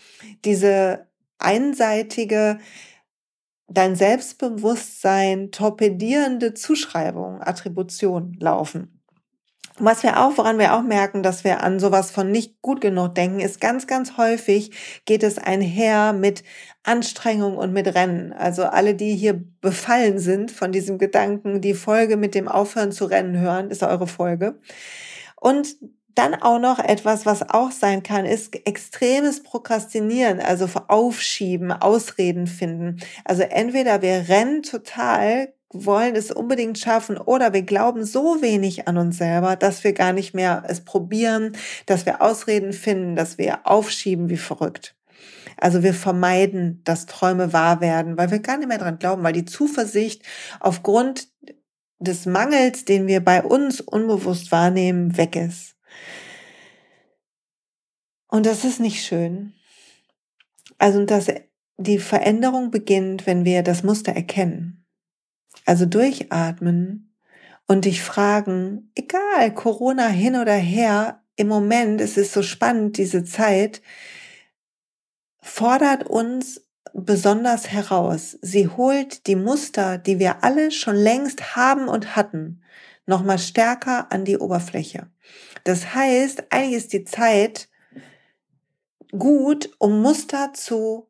diese 0.44 1.06
einseitige, 1.38 2.58
dein 3.68 3.96
Selbstbewusstsein 3.96 5.50
torpedierende 5.50 6.52
Zuschreibung, 6.54 7.40
Attribution 7.40 8.36
laufen. 8.38 8.95
Was 9.78 10.02
wir 10.02 10.24
auch, 10.24 10.38
woran 10.38 10.58
wir 10.58 10.74
auch 10.74 10.82
merken, 10.82 11.22
dass 11.22 11.44
wir 11.44 11.62
an 11.62 11.78
sowas 11.78 12.10
von 12.10 12.30
nicht 12.30 12.62
gut 12.62 12.80
genug 12.80 13.14
denken, 13.14 13.40
ist 13.40 13.60
ganz, 13.60 13.86
ganz 13.86 14.16
häufig 14.16 14.70
geht 15.04 15.22
es 15.22 15.36
einher 15.36 16.14
mit 16.14 16.44
Anstrengung 16.82 17.58
und 17.58 17.74
mit 17.74 17.94
Rennen. 17.94 18.32
Also 18.32 18.64
alle, 18.64 18.94
die 18.94 19.14
hier 19.14 19.44
befallen 19.60 20.18
sind 20.18 20.50
von 20.50 20.72
diesem 20.72 20.96
Gedanken, 20.96 21.60
die 21.60 21.74
Folge 21.74 22.16
mit 22.16 22.34
dem 22.34 22.48
Aufhören 22.48 22.90
zu 22.90 23.04
rennen 23.04 23.38
hören, 23.38 23.70
ist 23.70 23.82
eure 23.82 24.06
Folge. 24.06 24.58
Und 25.38 25.76
dann 26.14 26.34
auch 26.34 26.58
noch 26.58 26.78
etwas, 26.78 27.26
was 27.26 27.50
auch 27.50 27.70
sein 27.70 28.02
kann, 28.02 28.24
ist 28.24 28.54
extremes 28.66 29.42
Prokrastinieren, 29.42 30.40
also 30.40 30.66
Aufschieben, 30.88 31.70
Ausreden 31.70 32.46
finden. 32.46 32.96
Also 33.24 33.42
entweder 33.42 34.00
wir 34.00 34.28
rennen 34.28 34.62
total 34.62 35.52
wollen 35.72 36.14
es 36.14 36.30
unbedingt 36.30 36.78
schaffen 36.78 37.18
oder 37.18 37.52
wir 37.52 37.62
glauben 37.62 38.04
so 38.04 38.40
wenig 38.40 38.86
an 38.88 38.96
uns 38.96 39.18
selber, 39.18 39.56
dass 39.56 39.84
wir 39.84 39.92
gar 39.92 40.12
nicht 40.12 40.34
mehr 40.34 40.64
es 40.68 40.84
probieren, 40.84 41.56
dass 41.86 42.06
wir 42.06 42.22
Ausreden 42.22 42.72
finden, 42.72 43.16
dass 43.16 43.38
wir 43.38 43.66
aufschieben 43.66 44.28
wie 44.28 44.36
verrückt. 44.36 44.94
Also 45.56 45.82
wir 45.82 45.94
vermeiden, 45.94 46.82
dass 46.84 47.06
Träume 47.06 47.52
wahr 47.52 47.80
werden, 47.80 48.18
weil 48.18 48.30
wir 48.30 48.40
gar 48.40 48.58
nicht 48.58 48.68
mehr 48.68 48.78
dran 48.78 48.98
glauben, 48.98 49.22
weil 49.22 49.32
die 49.32 49.46
Zuversicht 49.46 50.22
aufgrund 50.60 51.28
des 51.98 52.26
Mangels, 52.26 52.84
den 52.84 53.06
wir 53.06 53.24
bei 53.24 53.42
uns 53.42 53.80
unbewusst 53.80 54.52
wahrnehmen, 54.52 55.16
weg 55.16 55.34
ist. 55.34 55.76
Und 58.28 58.44
das 58.44 58.64
ist 58.64 58.80
nicht 58.80 59.02
schön. 59.04 59.54
Also 60.78 61.04
dass 61.06 61.28
die 61.78 61.98
Veränderung 61.98 62.70
beginnt, 62.70 63.26
wenn 63.26 63.44
wir 63.44 63.62
das 63.62 63.82
Muster 63.82 64.12
erkennen. 64.12 64.85
Also 65.66 65.84
durchatmen 65.84 67.12
und 67.66 67.84
dich 67.84 68.02
fragen, 68.02 68.90
egal, 68.94 69.52
Corona 69.52 70.06
hin 70.06 70.36
oder 70.36 70.54
her, 70.54 71.22
im 71.34 71.48
Moment, 71.48 72.00
es 72.00 72.16
ist 72.16 72.32
so 72.32 72.42
spannend, 72.42 72.96
diese 72.96 73.24
Zeit, 73.24 73.82
fordert 75.42 76.04
uns 76.04 76.62
besonders 76.94 77.70
heraus. 77.70 78.38
Sie 78.40 78.68
holt 78.68 79.26
die 79.26 79.36
Muster, 79.36 79.98
die 79.98 80.18
wir 80.18 80.42
alle 80.42 80.70
schon 80.70 80.96
längst 80.96 81.54
haben 81.56 81.88
und 81.88 82.16
hatten, 82.16 82.62
nochmal 83.04 83.38
stärker 83.38 84.10
an 84.10 84.24
die 84.24 84.38
Oberfläche. 84.38 85.08
Das 85.64 85.94
heißt, 85.94 86.44
eigentlich 86.50 86.76
ist 86.76 86.92
die 86.92 87.04
Zeit, 87.04 87.68
gut, 89.10 89.70
um 89.78 90.00
Muster 90.00 90.52
zu, 90.54 91.08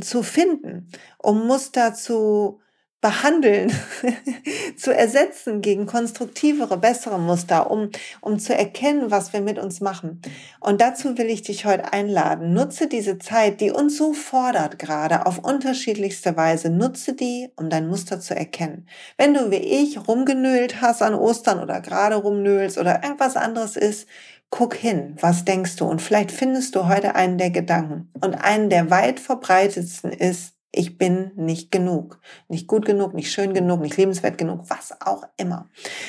zu 0.00 0.22
finden, 0.22 0.88
um 1.18 1.46
Muster 1.46 1.94
zu 1.94 2.61
behandeln, 3.02 3.72
zu 4.76 4.94
ersetzen 4.94 5.60
gegen 5.60 5.86
konstruktivere, 5.86 6.78
bessere 6.78 7.18
Muster, 7.18 7.70
um, 7.70 7.90
um 8.20 8.38
zu 8.38 8.54
erkennen, 8.54 9.10
was 9.10 9.32
wir 9.32 9.40
mit 9.40 9.58
uns 9.58 9.80
machen. 9.80 10.22
Und 10.60 10.80
dazu 10.80 11.18
will 11.18 11.26
ich 11.26 11.42
dich 11.42 11.66
heute 11.66 11.92
einladen. 11.92 12.54
Nutze 12.54 12.86
diese 12.86 13.18
Zeit, 13.18 13.60
die 13.60 13.72
uns 13.72 13.98
so 13.98 14.12
fordert 14.14 14.78
gerade 14.78 15.26
auf 15.26 15.40
unterschiedlichste 15.40 16.36
Weise. 16.36 16.70
Nutze 16.70 17.14
die, 17.14 17.50
um 17.56 17.68
dein 17.68 17.88
Muster 17.88 18.20
zu 18.20 18.36
erkennen. 18.36 18.86
Wenn 19.18 19.34
du 19.34 19.50
wie 19.50 19.56
ich 19.56 20.08
rumgenölt 20.08 20.80
hast 20.80 21.02
an 21.02 21.14
Ostern 21.14 21.58
oder 21.58 21.80
gerade 21.80 22.14
rumnöhlst 22.14 22.78
oder 22.78 23.02
irgendwas 23.02 23.36
anderes 23.36 23.76
ist, 23.76 24.06
guck 24.50 24.74
hin, 24.74 25.16
was 25.20 25.44
denkst 25.44 25.74
du? 25.76 25.86
Und 25.86 26.00
vielleicht 26.00 26.30
findest 26.30 26.76
du 26.76 26.86
heute 26.86 27.16
einen 27.16 27.36
der 27.36 27.50
Gedanken. 27.50 28.10
Und 28.20 28.34
einen 28.34 28.70
der 28.70 28.90
weit 28.90 29.18
verbreitetsten 29.18 30.12
ist, 30.12 30.52
ich 30.72 30.96
bin 30.96 31.32
nicht 31.36 31.70
genug, 31.70 32.18
nicht 32.48 32.66
gut 32.66 32.86
genug, 32.86 33.12
nicht 33.12 33.30
schön 33.30 33.52
genug, 33.52 33.80
nicht 33.80 33.98
lebenswert 33.98 34.38
genug, 34.38 34.64
was 34.68 34.98
auch 35.02 35.24
immer. 35.36 35.68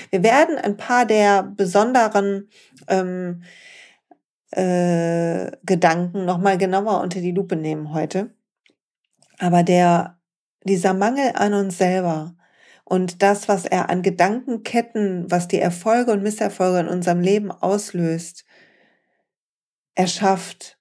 Wir 0.10 0.24
werden 0.24 0.58
ein 0.58 0.78
paar 0.78 1.06
der 1.06 1.44
besonderen 1.44 2.50
ähm, 2.88 3.44
äh, 4.52 5.52
Gedanken 5.64 6.26
nochmal 6.26 6.58
genauer 6.58 7.02
unter 7.02 7.20
die 7.20 7.32
Lupe 7.32 7.58
nehmen 7.58 7.94
heute. 7.94 8.34
Aber 9.38 9.64
der, 9.64 10.20
dieser 10.64 10.94
Mangel 10.94 11.34
an 11.36 11.54
uns 11.54 11.78
selber 11.78 12.36
und 12.86 13.22
das, 13.22 13.50
was 13.50 13.66
er 13.66 13.90
an 13.90 14.02
Gedankenketten, 14.02 15.30
was 15.30 15.50
die 15.50 15.60
Erfolge 15.60 16.12
und 16.12 16.24
Misserfolge 16.24 16.80
in 16.80 16.88
unserem 16.88 17.20
Leben 17.20 17.52
auslöst, 17.52 18.46
erschafft 19.96 20.78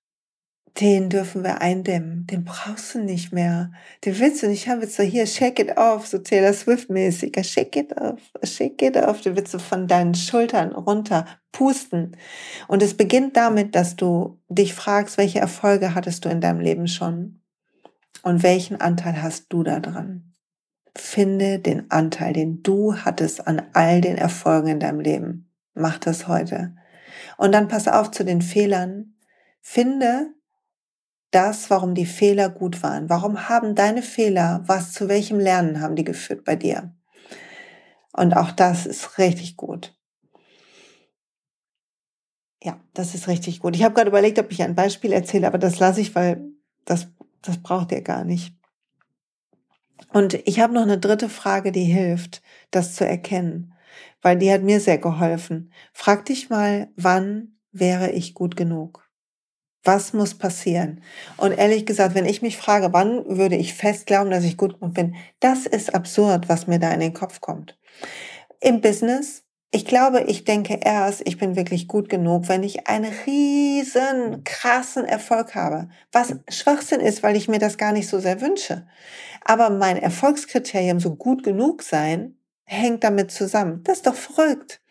den 0.80 1.10
dürfen 1.10 1.44
wir 1.44 1.60
eindämmen. 1.60 2.26
Den 2.26 2.44
brauchst 2.44 2.94
du 2.94 3.00
nicht 3.00 3.32
mehr. 3.32 3.72
Den 4.04 4.18
willst 4.18 4.42
du 4.42 4.48
nicht 4.48 4.68
haben. 4.68 4.80
Willst 4.80 4.98
du 4.98 5.02
hier, 5.02 5.26
shake 5.26 5.62
it 5.62 5.76
off, 5.76 6.06
so 6.06 6.18
Taylor 6.18 6.54
Swift-mäßig. 6.54 7.36
Shake 7.44 7.76
it 7.76 8.00
off, 8.00 8.20
shake 8.42 8.82
it 8.82 8.96
off. 8.96 9.20
Den 9.20 9.36
willst 9.36 9.52
du 9.52 9.58
von 9.58 9.86
deinen 9.86 10.14
Schultern 10.14 10.72
runter 10.72 11.26
pusten. 11.52 12.16
Und 12.68 12.82
es 12.82 12.96
beginnt 12.96 13.36
damit, 13.36 13.74
dass 13.74 13.96
du 13.96 14.40
dich 14.48 14.72
fragst, 14.72 15.18
welche 15.18 15.40
Erfolge 15.40 15.94
hattest 15.94 16.24
du 16.24 16.30
in 16.30 16.40
deinem 16.40 16.60
Leben 16.60 16.88
schon? 16.88 17.40
Und 18.22 18.42
welchen 18.42 18.80
Anteil 18.80 19.22
hast 19.22 19.52
du 19.52 19.62
da 19.62 19.78
dran? 19.78 20.32
Finde 20.96 21.58
den 21.58 21.90
Anteil, 21.90 22.32
den 22.32 22.62
du 22.62 22.96
hattest 22.96 23.46
an 23.46 23.62
all 23.74 24.00
den 24.00 24.16
Erfolgen 24.16 24.68
in 24.68 24.80
deinem 24.80 25.00
Leben. 25.00 25.50
Mach 25.74 25.98
das 25.98 26.28
heute. 26.28 26.74
Und 27.36 27.52
dann 27.52 27.68
pass 27.68 27.88
auf 27.88 28.10
zu 28.10 28.24
den 28.24 28.40
Fehlern. 28.40 29.14
Finde 29.60 30.34
das, 31.32 31.70
warum 31.70 31.94
die 31.94 32.06
Fehler 32.06 32.48
gut 32.48 32.82
waren. 32.82 33.08
Warum 33.08 33.48
haben 33.48 33.74
deine 33.74 34.02
Fehler, 34.02 34.62
was 34.66 34.92
zu 34.92 35.08
welchem 35.08 35.40
Lernen 35.40 35.80
haben 35.80 35.96
die 35.96 36.04
geführt 36.04 36.44
bei 36.44 36.56
dir? 36.56 36.94
Und 38.12 38.36
auch 38.36 38.52
das 38.52 38.86
ist 38.86 39.18
richtig 39.18 39.56
gut. 39.56 39.96
Ja, 42.62 42.78
das 42.94 43.14
ist 43.14 43.26
richtig 43.26 43.58
gut. 43.60 43.74
Ich 43.74 43.82
habe 43.82 43.94
gerade 43.94 44.10
überlegt, 44.10 44.38
ob 44.38 44.52
ich 44.52 44.62
ein 44.62 44.76
Beispiel 44.76 45.12
erzähle, 45.12 45.46
aber 45.46 45.58
das 45.58 45.80
lasse 45.80 46.00
ich, 46.00 46.14
weil 46.14 46.44
das, 46.84 47.08
das 47.40 47.58
braucht 47.58 47.90
ihr 47.90 48.02
gar 48.02 48.24
nicht. 48.24 48.54
Und 50.12 50.34
ich 50.46 50.60
habe 50.60 50.74
noch 50.74 50.82
eine 50.82 50.98
dritte 50.98 51.28
Frage, 51.28 51.72
die 51.72 51.84
hilft, 51.84 52.42
das 52.70 52.94
zu 52.94 53.06
erkennen, 53.06 53.72
weil 54.20 54.38
die 54.38 54.52
hat 54.52 54.62
mir 54.62 54.78
sehr 54.78 54.98
geholfen. 54.98 55.72
Frag 55.92 56.26
dich 56.26 56.50
mal, 56.50 56.88
wann 56.96 57.58
wäre 57.72 58.10
ich 58.10 58.34
gut 58.34 58.56
genug? 58.56 59.01
Was 59.84 60.12
muss 60.12 60.34
passieren? 60.34 61.02
Und 61.36 61.52
ehrlich 61.52 61.86
gesagt, 61.86 62.14
wenn 62.14 62.24
ich 62.24 62.40
mich 62.40 62.56
frage, 62.56 62.92
wann 62.92 63.24
würde 63.26 63.56
ich 63.56 63.74
fest 63.74 64.06
glauben, 64.06 64.30
dass 64.30 64.44
ich 64.44 64.56
gut 64.56 64.76
bin, 64.94 65.16
das 65.40 65.66
ist 65.66 65.94
absurd, 65.94 66.48
was 66.48 66.68
mir 66.68 66.78
da 66.78 66.92
in 66.92 67.00
den 67.00 67.14
Kopf 67.14 67.40
kommt. 67.40 67.76
Im 68.60 68.80
Business, 68.80 69.42
ich 69.72 69.84
glaube, 69.84 70.22
ich 70.22 70.44
denke 70.44 70.78
erst, 70.80 71.26
ich 71.26 71.38
bin 71.38 71.56
wirklich 71.56 71.88
gut 71.88 72.08
genug, 72.08 72.48
wenn 72.48 72.62
ich 72.62 72.86
einen 72.86 73.12
riesen, 73.26 74.44
krassen 74.44 75.04
Erfolg 75.04 75.56
habe. 75.56 75.88
Was 76.12 76.36
Schwachsinn 76.48 77.00
ist, 77.00 77.22
weil 77.24 77.36
ich 77.36 77.48
mir 77.48 77.58
das 77.58 77.76
gar 77.76 77.92
nicht 77.92 78.08
so 78.08 78.20
sehr 78.20 78.40
wünsche. 78.40 78.86
Aber 79.44 79.70
mein 79.70 79.96
Erfolgskriterium, 79.96 81.00
so 81.00 81.16
gut 81.16 81.42
genug 81.42 81.82
sein, 81.82 82.36
hängt 82.64 83.02
damit 83.02 83.32
zusammen. 83.32 83.82
Das 83.82 83.96
ist 83.96 84.06
doch 84.06 84.14
verrückt 84.14 84.81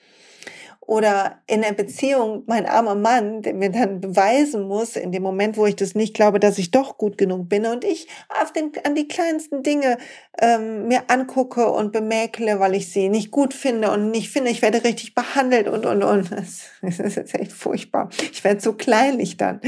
oder 0.91 1.39
in 1.48 1.62
der 1.62 1.71
Beziehung 1.71 2.43
mein 2.48 2.65
armer 2.65 2.95
Mann, 2.95 3.43
der 3.43 3.53
mir 3.53 3.69
dann 3.69 4.01
beweisen 4.01 4.67
muss, 4.67 4.98
in 4.98 5.13
dem 5.13 5.24
Moment, 5.24 5.55
wo 5.55 5.65
ich 5.65 5.77
das 5.77 5.95
nicht 5.95 6.13
glaube, 6.13 6.38
dass 6.38 6.57
ich 6.57 6.69
doch 6.69 6.98
gut 6.98 7.17
genug 7.17 7.48
bin 7.48 7.65
und 7.65 7.86
ich 7.86 8.10
auf 8.27 8.51
den, 8.51 8.74
an 8.83 8.93
die 8.93 9.07
kleinsten 9.07 9.63
Dinge 9.63 9.98
ähm, 10.41 10.89
mir 10.89 11.03
angucke 11.07 11.71
und 11.71 11.93
bemäkle, 11.93 12.60
weil 12.60 12.75
ich 12.75 12.91
sie 12.91 13.07
nicht 13.07 13.31
gut 13.31 13.53
finde 13.53 13.89
und 13.89 14.12
nicht 14.12 14.31
finde, 14.31 14.51
ich 14.51 14.62
werde 14.62 14.83
richtig 14.83 15.15
behandelt 15.15 15.69
und, 15.69 15.86
und, 15.86 16.03
und. 16.03 16.29
Das, 16.29 16.63
das 16.81 17.00
ist 17.00 17.36
echt 17.36 17.53
furchtbar. 17.53 18.10
Ich 18.29 18.43
werde 18.43 18.60
so 18.60 18.74
kleinlich 18.74 19.38
dann. 19.38 19.62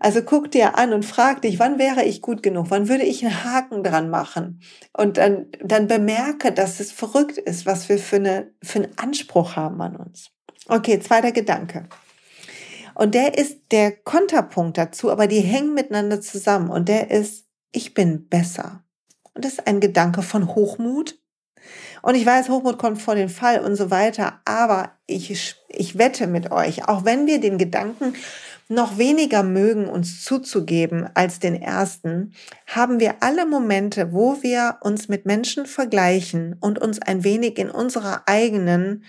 Also 0.00 0.22
guck 0.22 0.50
dir 0.50 0.76
an 0.76 0.92
und 0.92 1.04
frag 1.04 1.42
dich, 1.42 1.60
wann 1.60 1.78
wäre 1.78 2.02
ich 2.02 2.22
gut 2.22 2.42
genug? 2.42 2.66
Wann 2.70 2.88
würde 2.88 3.04
ich 3.04 3.24
einen 3.24 3.44
Haken 3.44 3.84
dran 3.84 4.10
machen? 4.10 4.60
Und 4.92 5.16
dann, 5.16 5.46
dann 5.62 5.86
bemerke, 5.86 6.50
dass 6.50 6.80
es 6.80 6.90
verrückt 6.90 7.38
ist, 7.38 7.66
was 7.66 7.88
wir 7.88 8.00
für, 8.00 8.16
eine, 8.16 8.50
für 8.60 8.80
einen 8.80 8.98
Anspruch 8.98 9.54
haben 9.54 9.80
an 9.80 9.94
uns. 9.94 10.31
Okay, 10.68 11.00
zweiter 11.00 11.32
Gedanke. 11.32 11.88
Und 12.94 13.14
der 13.14 13.38
ist 13.38 13.58
der 13.70 13.92
Konterpunkt 13.92 14.78
dazu, 14.78 15.10
aber 15.10 15.26
die 15.26 15.40
hängen 15.40 15.74
miteinander 15.74 16.20
zusammen. 16.20 16.70
Und 16.70 16.88
der 16.88 17.10
ist, 17.10 17.46
ich 17.72 17.94
bin 17.94 18.28
besser. 18.28 18.84
Und 19.34 19.44
das 19.44 19.54
ist 19.54 19.66
ein 19.66 19.80
Gedanke 19.80 20.22
von 20.22 20.54
Hochmut. 20.54 21.18
Und 22.02 22.16
ich 22.16 22.26
weiß, 22.26 22.48
Hochmut 22.48 22.78
kommt 22.78 23.00
vor 23.00 23.14
den 23.14 23.28
Fall 23.28 23.60
und 23.60 23.76
so 23.76 23.90
weiter. 23.90 24.40
Aber 24.44 24.92
ich, 25.06 25.56
ich 25.68 25.98
wette 25.98 26.26
mit 26.26 26.50
euch, 26.50 26.88
auch 26.88 27.04
wenn 27.04 27.26
wir 27.26 27.40
den 27.40 27.58
Gedanken 27.58 28.14
noch 28.68 28.98
weniger 28.98 29.42
mögen, 29.42 29.86
uns 29.86 30.24
zuzugeben 30.24 31.08
als 31.14 31.38
den 31.38 31.60
ersten, 31.60 32.32
haben 32.66 33.00
wir 33.00 33.16
alle 33.20 33.46
Momente, 33.46 34.12
wo 34.12 34.42
wir 34.42 34.78
uns 34.80 35.08
mit 35.08 35.26
Menschen 35.26 35.66
vergleichen 35.66 36.56
und 36.60 36.78
uns 36.78 37.00
ein 37.00 37.24
wenig 37.24 37.58
in 37.58 37.70
unserer 37.70 38.22
eigenen, 38.26 39.04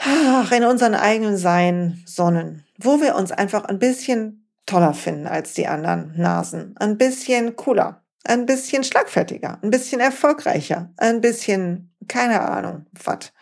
ach, 0.00 0.52
in 0.52 0.64
unseren 0.64 0.94
eigenen 0.94 1.36
Sein 1.36 2.02
sonnen, 2.06 2.64
wo 2.78 3.00
wir 3.00 3.14
uns 3.16 3.32
einfach 3.32 3.64
ein 3.64 3.78
bisschen 3.78 4.48
toller 4.66 4.94
finden 4.94 5.26
als 5.26 5.54
die 5.54 5.66
anderen 5.66 6.14
Nasen, 6.16 6.74
ein 6.78 6.96
bisschen 6.96 7.56
cooler, 7.56 8.02
ein 8.24 8.46
bisschen 8.46 8.84
schlagfertiger, 8.84 9.58
ein 9.62 9.70
bisschen 9.70 10.00
erfolgreicher, 10.00 10.92
ein 10.96 11.20
bisschen, 11.20 11.92
keine 12.08 12.40
Ahnung, 12.40 12.86
was, 12.92 13.32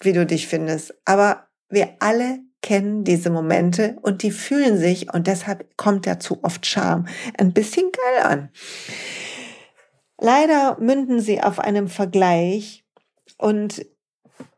wie 0.00 0.12
du 0.12 0.26
dich 0.26 0.46
findest. 0.46 0.94
Aber 1.04 1.48
wir 1.68 1.90
alle 1.98 2.40
kennen 2.62 3.04
diese 3.04 3.30
Momente 3.30 3.96
und 4.02 4.22
die 4.22 4.30
fühlen 4.30 4.78
sich, 4.78 5.12
und 5.12 5.26
deshalb 5.26 5.76
kommt 5.76 6.06
dazu 6.06 6.40
oft 6.42 6.66
Scham, 6.66 7.06
ein 7.38 7.52
bisschen 7.52 7.90
geil 7.92 8.24
an. 8.24 8.48
Leider 10.18 10.78
münden 10.80 11.20
sie 11.20 11.42
auf 11.42 11.58
einem 11.58 11.88
Vergleich 11.88 12.84
und 13.38 13.84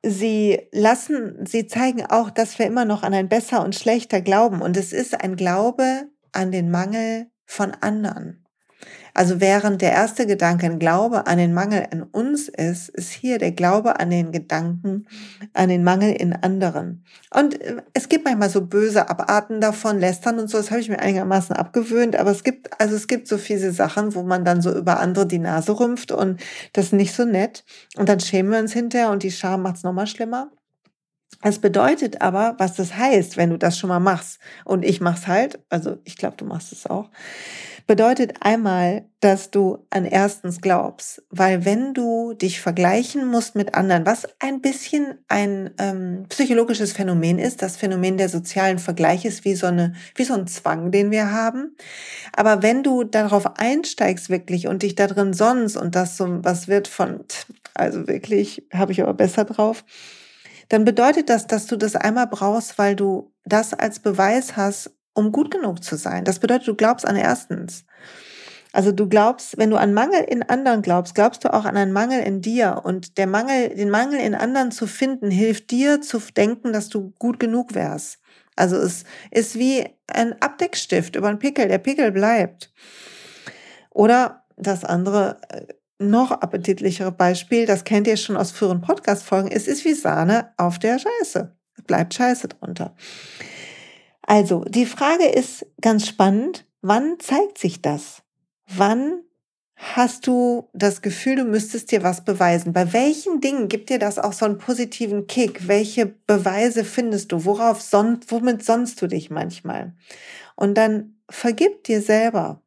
sie 0.02 0.68
lassen, 0.72 1.44
sie 1.46 1.66
zeigen 1.66 2.04
auch, 2.06 2.30
dass 2.30 2.58
wir 2.58 2.66
immer 2.66 2.84
noch 2.84 3.02
an 3.02 3.14
ein 3.14 3.28
besser 3.28 3.64
und 3.64 3.74
schlechter 3.74 4.20
glauben. 4.20 4.62
Und 4.62 4.76
es 4.76 4.92
ist 4.92 5.20
ein 5.20 5.36
Glaube 5.36 6.08
an 6.32 6.52
den 6.52 6.70
Mangel 6.70 7.30
von 7.46 7.72
anderen. 7.80 8.44
Also 9.18 9.40
während 9.40 9.82
der 9.82 9.90
erste 9.90 10.28
Gedanke 10.28 10.66
ein 10.66 10.78
Glaube 10.78 11.26
an 11.26 11.38
den 11.38 11.52
Mangel 11.52 11.88
in 11.90 12.04
uns 12.04 12.48
ist, 12.48 12.88
ist 12.88 13.10
hier 13.10 13.38
der 13.38 13.50
Glaube 13.50 13.98
an 13.98 14.10
den 14.10 14.30
Gedanken, 14.30 15.08
an 15.54 15.70
den 15.70 15.82
Mangel 15.82 16.12
in 16.12 16.34
anderen. 16.34 17.04
Und 17.34 17.60
äh, 17.60 17.82
es 17.94 18.08
gibt 18.08 18.24
manchmal 18.24 18.48
so 18.48 18.64
böse 18.64 19.10
Abarten 19.10 19.60
davon, 19.60 19.98
Lästern 19.98 20.38
und 20.38 20.48
so, 20.48 20.56
das 20.56 20.70
habe 20.70 20.80
ich 20.80 20.88
mir 20.88 21.00
einigermaßen 21.00 21.56
abgewöhnt, 21.56 22.14
aber 22.14 22.30
es 22.30 22.44
gibt, 22.44 22.80
also 22.80 22.94
es 22.94 23.08
gibt 23.08 23.26
so 23.26 23.38
viele 23.38 23.72
Sachen, 23.72 24.14
wo 24.14 24.22
man 24.22 24.44
dann 24.44 24.62
so 24.62 24.72
über 24.72 25.00
andere 25.00 25.26
die 25.26 25.40
Nase 25.40 25.80
rümpft 25.80 26.12
und 26.12 26.40
das 26.72 26.84
ist 26.84 26.92
nicht 26.92 27.12
so 27.12 27.24
nett. 27.24 27.64
Und 27.96 28.08
dann 28.08 28.20
schämen 28.20 28.52
wir 28.52 28.60
uns 28.60 28.72
hinterher 28.72 29.10
und 29.10 29.24
die 29.24 29.32
Scham 29.32 29.62
macht 29.62 29.78
es 29.78 29.82
nochmal 29.82 30.06
schlimmer. 30.06 30.52
Es 31.42 31.58
bedeutet 31.58 32.20
aber, 32.20 32.54
was 32.58 32.74
das 32.74 32.94
heißt, 32.94 33.36
wenn 33.36 33.50
du 33.50 33.58
das 33.58 33.78
schon 33.78 33.88
mal 33.88 33.98
machst. 33.98 34.38
Und 34.64 34.84
ich 34.84 35.00
mach's 35.00 35.26
halt, 35.26 35.58
also 35.70 35.98
ich 36.04 36.16
glaube, 36.16 36.36
du 36.36 36.44
machst 36.44 36.70
es 36.70 36.86
auch 36.86 37.10
bedeutet 37.88 38.34
einmal, 38.40 39.06
dass 39.20 39.50
du 39.50 39.78
an 39.88 40.04
erstens 40.04 40.60
glaubst, 40.60 41.22
weil 41.30 41.64
wenn 41.64 41.94
du 41.94 42.34
dich 42.34 42.60
vergleichen 42.60 43.26
musst 43.26 43.56
mit 43.56 43.74
anderen, 43.74 44.04
was 44.04 44.28
ein 44.40 44.60
bisschen 44.60 45.14
ein 45.26 45.70
ähm, 45.78 46.26
psychologisches 46.28 46.92
Phänomen 46.92 47.38
ist, 47.38 47.62
das 47.62 47.78
Phänomen 47.78 48.18
der 48.18 48.28
sozialen 48.28 48.78
Vergleich 48.78 49.24
ist 49.24 49.46
wie 49.46 49.54
so 49.54 49.66
eine, 49.66 49.94
wie 50.14 50.24
so 50.24 50.34
ein 50.34 50.46
Zwang, 50.46 50.92
den 50.92 51.10
wir 51.10 51.32
haben. 51.32 51.76
Aber 52.36 52.62
wenn 52.62 52.82
du 52.82 53.04
darauf 53.04 53.58
einsteigst 53.58 54.28
wirklich 54.28 54.68
und 54.68 54.82
dich 54.82 54.94
da 54.94 55.06
drin 55.06 55.32
sonnst 55.32 55.78
und 55.78 55.94
das 55.94 56.18
so 56.18 56.44
was 56.44 56.68
wird 56.68 56.88
von, 56.88 57.24
also 57.72 58.06
wirklich, 58.06 58.66
habe 58.72 58.92
ich 58.92 59.02
aber 59.02 59.14
besser 59.14 59.46
drauf, 59.46 59.84
dann 60.68 60.84
bedeutet 60.84 61.30
das, 61.30 61.46
dass 61.46 61.66
du 61.66 61.76
das 61.76 61.96
einmal 61.96 62.26
brauchst, 62.26 62.76
weil 62.76 62.94
du 62.94 63.32
das 63.46 63.72
als 63.72 64.00
Beweis 64.00 64.56
hast, 64.56 64.90
um 65.18 65.32
gut 65.32 65.50
genug 65.50 65.82
zu 65.82 65.96
sein. 65.96 66.24
Das 66.24 66.38
bedeutet, 66.38 66.68
du 66.68 66.76
glaubst 66.76 67.06
an 67.06 67.16
erstens. 67.16 67.84
Also 68.72 68.92
du 68.92 69.08
glaubst, 69.08 69.58
wenn 69.58 69.70
du 69.70 69.76
an 69.76 69.92
Mangel 69.92 70.20
in 70.20 70.44
anderen 70.44 70.80
glaubst, 70.82 71.16
glaubst 71.16 71.44
du 71.44 71.52
auch 71.52 71.64
an 71.64 71.76
einen 71.76 71.92
Mangel 71.92 72.22
in 72.22 72.40
dir. 72.40 72.82
Und 72.84 73.18
der 73.18 73.26
Mangel, 73.26 73.70
den 73.70 73.90
Mangel 73.90 74.20
in 74.20 74.36
anderen 74.36 74.70
zu 74.70 74.86
finden, 74.86 75.30
hilft 75.30 75.72
dir 75.72 76.00
zu 76.00 76.20
denken, 76.36 76.72
dass 76.72 76.88
du 76.88 77.12
gut 77.18 77.40
genug 77.40 77.74
wärst. 77.74 78.20
Also 78.54 78.76
es 78.76 79.04
ist 79.32 79.58
wie 79.58 79.86
ein 80.06 80.40
Abdeckstift 80.40 81.16
über 81.16 81.28
einen 81.28 81.40
Pickel. 81.40 81.66
Der 81.66 81.78
Pickel 81.78 82.12
bleibt. 82.12 82.72
Oder 83.90 84.44
das 84.56 84.84
andere, 84.84 85.38
äh, 85.48 85.66
noch 85.98 86.30
appetitlichere 86.30 87.10
Beispiel, 87.10 87.66
das 87.66 87.82
kennt 87.82 88.06
ihr 88.06 88.16
schon 88.16 88.36
aus 88.36 88.52
früheren 88.52 88.82
Podcast-Folgen, 88.82 89.50
es 89.50 89.66
ist 89.66 89.84
wie 89.84 89.94
Sahne 89.94 90.52
auf 90.56 90.78
der 90.78 91.00
Scheiße. 91.00 91.56
Es 91.76 91.84
bleibt 91.84 92.14
Scheiße 92.14 92.46
drunter. 92.48 92.94
Also, 94.28 94.62
die 94.68 94.84
Frage 94.84 95.24
ist 95.24 95.64
ganz 95.80 96.06
spannend. 96.06 96.66
Wann 96.82 97.18
zeigt 97.18 97.56
sich 97.56 97.80
das? 97.80 98.22
Wann 98.66 99.22
hast 99.74 100.26
du 100.26 100.68
das 100.74 101.00
Gefühl, 101.00 101.36
du 101.36 101.44
müsstest 101.44 101.90
dir 101.90 102.02
was 102.02 102.26
beweisen? 102.26 102.74
Bei 102.74 102.92
welchen 102.92 103.40
Dingen 103.40 103.68
gibt 103.68 103.88
dir 103.88 103.98
das 103.98 104.18
auch 104.18 104.34
so 104.34 104.44
einen 104.44 104.58
positiven 104.58 105.28
Kick? 105.28 105.66
Welche 105.66 106.04
Beweise 106.04 106.84
findest 106.84 107.32
du? 107.32 107.46
Worauf 107.46 107.80
sonst, 107.80 108.30
womit 108.30 108.62
sonst 108.62 109.00
du 109.00 109.06
dich 109.06 109.30
manchmal? 109.30 109.94
Und 110.56 110.74
dann 110.74 111.16
vergib 111.30 111.84
dir 111.84 112.02
selber 112.02 112.60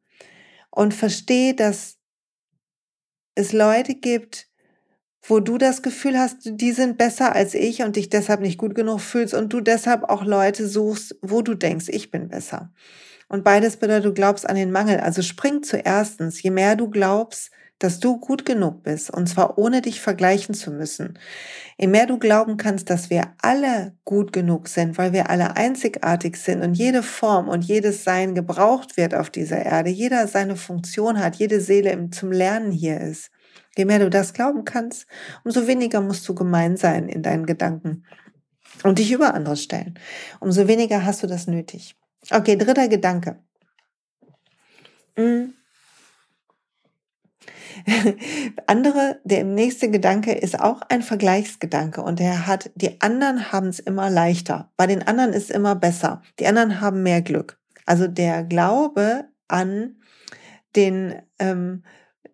und 0.68 0.94
versteh, 0.94 1.52
dass 1.52 1.96
es 3.36 3.52
Leute 3.52 3.94
gibt, 3.94 4.48
wo 5.22 5.40
du 5.40 5.56
das 5.56 5.82
Gefühl 5.82 6.18
hast, 6.18 6.38
die 6.42 6.72
sind 6.72 6.98
besser 6.98 7.34
als 7.34 7.54
ich 7.54 7.82
und 7.82 7.96
dich 7.96 8.08
deshalb 8.08 8.40
nicht 8.40 8.58
gut 8.58 8.74
genug 8.74 9.00
fühlst 9.00 9.34
und 9.34 9.52
du 9.52 9.60
deshalb 9.60 10.04
auch 10.04 10.24
Leute 10.24 10.66
suchst, 10.66 11.16
wo 11.22 11.42
du 11.42 11.54
denkst, 11.54 11.86
ich 11.88 12.10
bin 12.10 12.28
besser. 12.28 12.72
Und 13.28 13.44
beides 13.44 13.78
bedeutet, 13.78 14.04
du 14.04 14.12
glaubst 14.12 14.48
an 14.48 14.56
den 14.56 14.72
Mangel. 14.72 15.00
Also 15.00 15.22
spring 15.22 15.62
zuerstens. 15.62 16.42
Je 16.42 16.50
mehr 16.50 16.76
du 16.76 16.90
glaubst, 16.90 17.50
dass 17.78 17.98
du 17.98 18.18
gut 18.18 18.44
genug 18.44 18.84
bist, 18.84 19.10
und 19.10 19.26
zwar 19.28 19.58
ohne 19.58 19.82
dich 19.82 20.00
vergleichen 20.00 20.54
zu 20.54 20.70
müssen. 20.70 21.18
Je 21.78 21.88
mehr 21.88 22.06
du 22.06 22.18
glauben 22.18 22.56
kannst, 22.56 22.90
dass 22.90 23.10
wir 23.10 23.32
alle 23.40 23.96
gut 24.04 24.32
genug 24.32 24.68
sind, 24.68 24.98
weil 24.98 25.12
wir 25.12 25.30
alle 25.30 25.56
einzigartig 25.56 26.36
sind 26.36 26.62
und 26.62 26.74
jede 26.74 27.02
Form 27.02 27.48
und 27.48 27.64
jedes 27.64 28.04
Sein 28.04 28.34
gebraucht 28.36 28.96
wird 28.96 29.14
auf 29.14 29.30
dieser 29.30 29.64
Erde, 29.64 29.90
jeder 29.90 30.28
seine 30.28 30.54
Funktion 30.54 31.18
hat, 31.18 31.36
jede 31.36 31.60
Seele 31.60 32.10
zum 32.10 32.30
Lernen 32.30 32.70
hier 32.70 33.00
ist. 33.00 33.30
Je 33.76 33.84
mehr 33.84 33.98
du 33.98 34.10
das 34.10 34.34
glauben 34.34 34.64
kannst, 34.64 35.06
umso 35.44 35.66
weniger 35.66 36.00
musst 36.00 36.28
du 36.28 36.34
gemein 36.34 36.76
sein 36.76 37.08
in 37.08 37.22
deinen 37.22 37.46
Gedanken 37.46 38.04
und 38.82 38.98
dich 38.98 39.12
über 39.12 39.34
andere 39.34 39.56
stellen. 39.56 39.98
Umso 40.40 40.68
weniger 40.68 41.04
hast 41.04 41.22
du 41.22 41.26
das 41.26 41.46
nötig. 41.46 41.96
Okay, 42.30 42.56
dritter 42.56 42.88
Gedanke. 42.88 43.38
Mhm. 45.16 45.54
Andere, 48.66 49.20
der 49.24 49.44
nächste 49.44 49.90
Gedanke 49.90 50.32
ist 50.32 50.60
auch 50.60 50.82
ein 50.88 51.02
Vergleichsgedanke 51.02 52.02
und 52.02 52.20
er 52.20 52.46
hat, 52.46 52.70
die 52.74 53.00
anderen 53.00 53.52
haben 53.52 53.68
es 53.68 53.80
immer 53.80 54.10
leichter. 54.10 54.70
Bei 54.76 54.86
den 54.86 55.02
anderen 55.06 55.32
ist 55.32 55.50
immer 55.50 55.74
besser. 55.74 56.22
Die 56.38 56.46
anderen 56.46 56.80
haben 56.80 57.02
mehr 57.02 57.22
Glück. 57.22 57.58
Also 57.86 58.06
der 58.06 58.44
Glaube 58.44 59.24
an 59.48 59.96
den 60.76 61.14
ähm, 61.38 61.82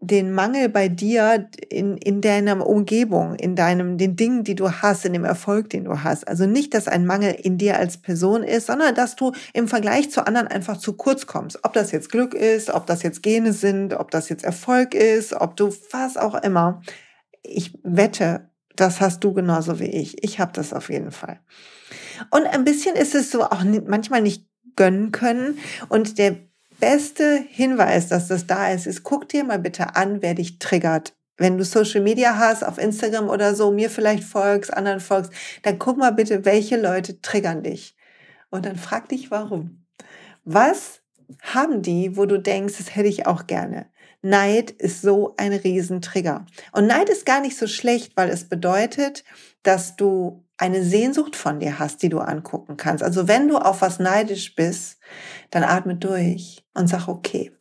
den 0.00 0.33
Mangel 0.33 0.69
bei 0.69 0.88
dir 0.88 1.49
in, 1.71 1.97
in 1.97 2.21
deiner 2.21 2.64
Umgebung, 2.67 3.35
in 3.35 3.57
deinem, 3.57 3.99
den 3.99 4.14
Dingen, 4.14 4.45
die 4.45 4.55
du 4.55 4.71
hast, 4.71 5.05
in 5.05 5.12
dem 5.12 5.25
Erfolg, 5.25 5.71
den 5.71 5.85
du 5.85 6.02
hast. 6.05 6.26
Also 6.28 6.47
nicht, 6.47 6.73
dass 6.75 6.87
ein 6.87 7.05
Mangel 7.05 7.33
in 7.33 7.59
dir 7.59 7.76
als 7.78 7.97
Person 7.97 8.45
ist, 8.45 8.67
sondern 8.67 8.95
dass 8.95 9.17
du 9.17 9.33
im 9.55 9.67
Vergleich 9.67 10.11
zu 10.11 10.26
anderen 10.26 10.47
einfach 10.47 10.76
zu 10.76 10.93
kurz 10.93 11.26
kommst. 11.26 11.65
Ob 11.65 11.73
das 11.73 11.91
jetzt 11.91 12.11
Glück 12.11 12.34
ist, 12.34 12.71
ob 12.71 12.87
das 12.87 13.02
jetzt 13.02 13.23
Gene 13.23 13.52
sind, 13.52 13.95
ob 13.95 14.11
das 14.11 14.28
jetzt 14.28 14.45
Erfolg 14.45 14.95
ist, 14.95 15.34
ob 15.34 15.56
du 15.56 15.75
was 15.91 16.17
auch 16.17 16.34
immer. 16.43 16.80
Ich 17.43 17.78
wette, 17.82 18.50
das 18.76 19.00
hast 19.00 19.25
du 19.25 19.34
genauso 19.34 19.80
wie 19.80 19.87
ich. 19.91 20.23
Ich 20.23 20.39
habe 20.39 20.52
das 20.52 20.73
auf 20.73 20.91
jeden 20.91 21.11
Fall. 21.11 21.41
Und 22.30 22.47
ein 22.47 22.65
bisschen 22.65 22.95
ist 22.95 23.15
es 23.15 23.30
so 23.30 23.43
auch 23.43 23.65
manchmal 23.87 24.23
nicht 24.23 24.47
gönnen 24.76 25.11
können. 25.11 25.58
Und 25.89 26.19
der 26.19 26.37
beste 26.80 27.45
Hinweis, 27.49 28.08
dass 28.08 28.28
das 28.28 28.47
da 28.47 28.71
ist, 28.71 28.86
ist, 28.86 29.02
guck 29.02 29.28
dir 29.28 29.45
mal 29.45 29.58
bitte 29.58 29.97
an, 29.97 30.23
wer 30.23 30.34
dich 30.34 30.58
triggert. 30.58 31.14
Wenn 31.36 31.56
du 31.56 31.64
Social 31.64 32.00
Media 32.00 32.36
hast, 32.36 32.64
auf 32.64 32.78
Instagram 32.78 33.28
oder 33.28 33.54
so, 33.54 33.71
mir 33.71 33.91
vielleicht 33.91 34.25
folgst, 34.25 34.73
anderen 34.73 35.00
folgst, 35.00 35.32
dann 35.62 35.78
guck 35.78 35.97
mal 35.97 36.10
bitte, 36.10 36.45
welche 36.45 36.80
Leute 36.80 37.21
triggern 37.21 37.62
dich. 37.62 37.97
Und 38.50 38.67
dann 38.67 38.76
frag 38.76 39.08
dich, 39.08 39.30
warum. 39.30 39.84
Was 40.45 41.02
haben 41.43 41.82
die, 41.82 42.17
wo 42.17 42.26
du 42.26 42.38
denkst, 42.38 42.78
das 42.78 42.97
hätte 42.97 43.08
ich 43.08 43.26
auch 43.26 43.47
gerne? 43.47 43.86
Neid 44.23 44.71
ist 44.71 45.02
so 45.02 45.34
ein 45.36 45.52
Riesentrigger. 45.52 46.45
Und 46.73 46.86
Neid 46.86 47.08
ist 47.08 47.25
gar 47.25 47.41
nicht 47.41 47.56
so 47.56 47.67
schlecht, 47.67 48.17
weil 48.17 48.30
es 48.30 48.49
bedeutet, 48.49 49.25
dass 49.62 49.95
du 49.95 50.45
eine 50.58 50.82
Sehnsucht 50.82 51.36
von 51.36 51.60
dir 51.60 51.78
hast, 51.78 52.02
die 52.02 52.08
du 52.08 52.18
angucken 52.18 52.76
kannst. 52.76 53.02
Also 53.02 53.28
wenn 53.28 53.49
du 53.49 53.58
auf 53.58 53.80
was 53.80 54.00
neidisch 54.00 54.54
bist, 54.54 54.99
dann 55.50 55.62
atme 55.62 55.94
durch 55.94 56.64
und 56.75 56.88
sag, 56.88 57.08
okay, 57.08 57.52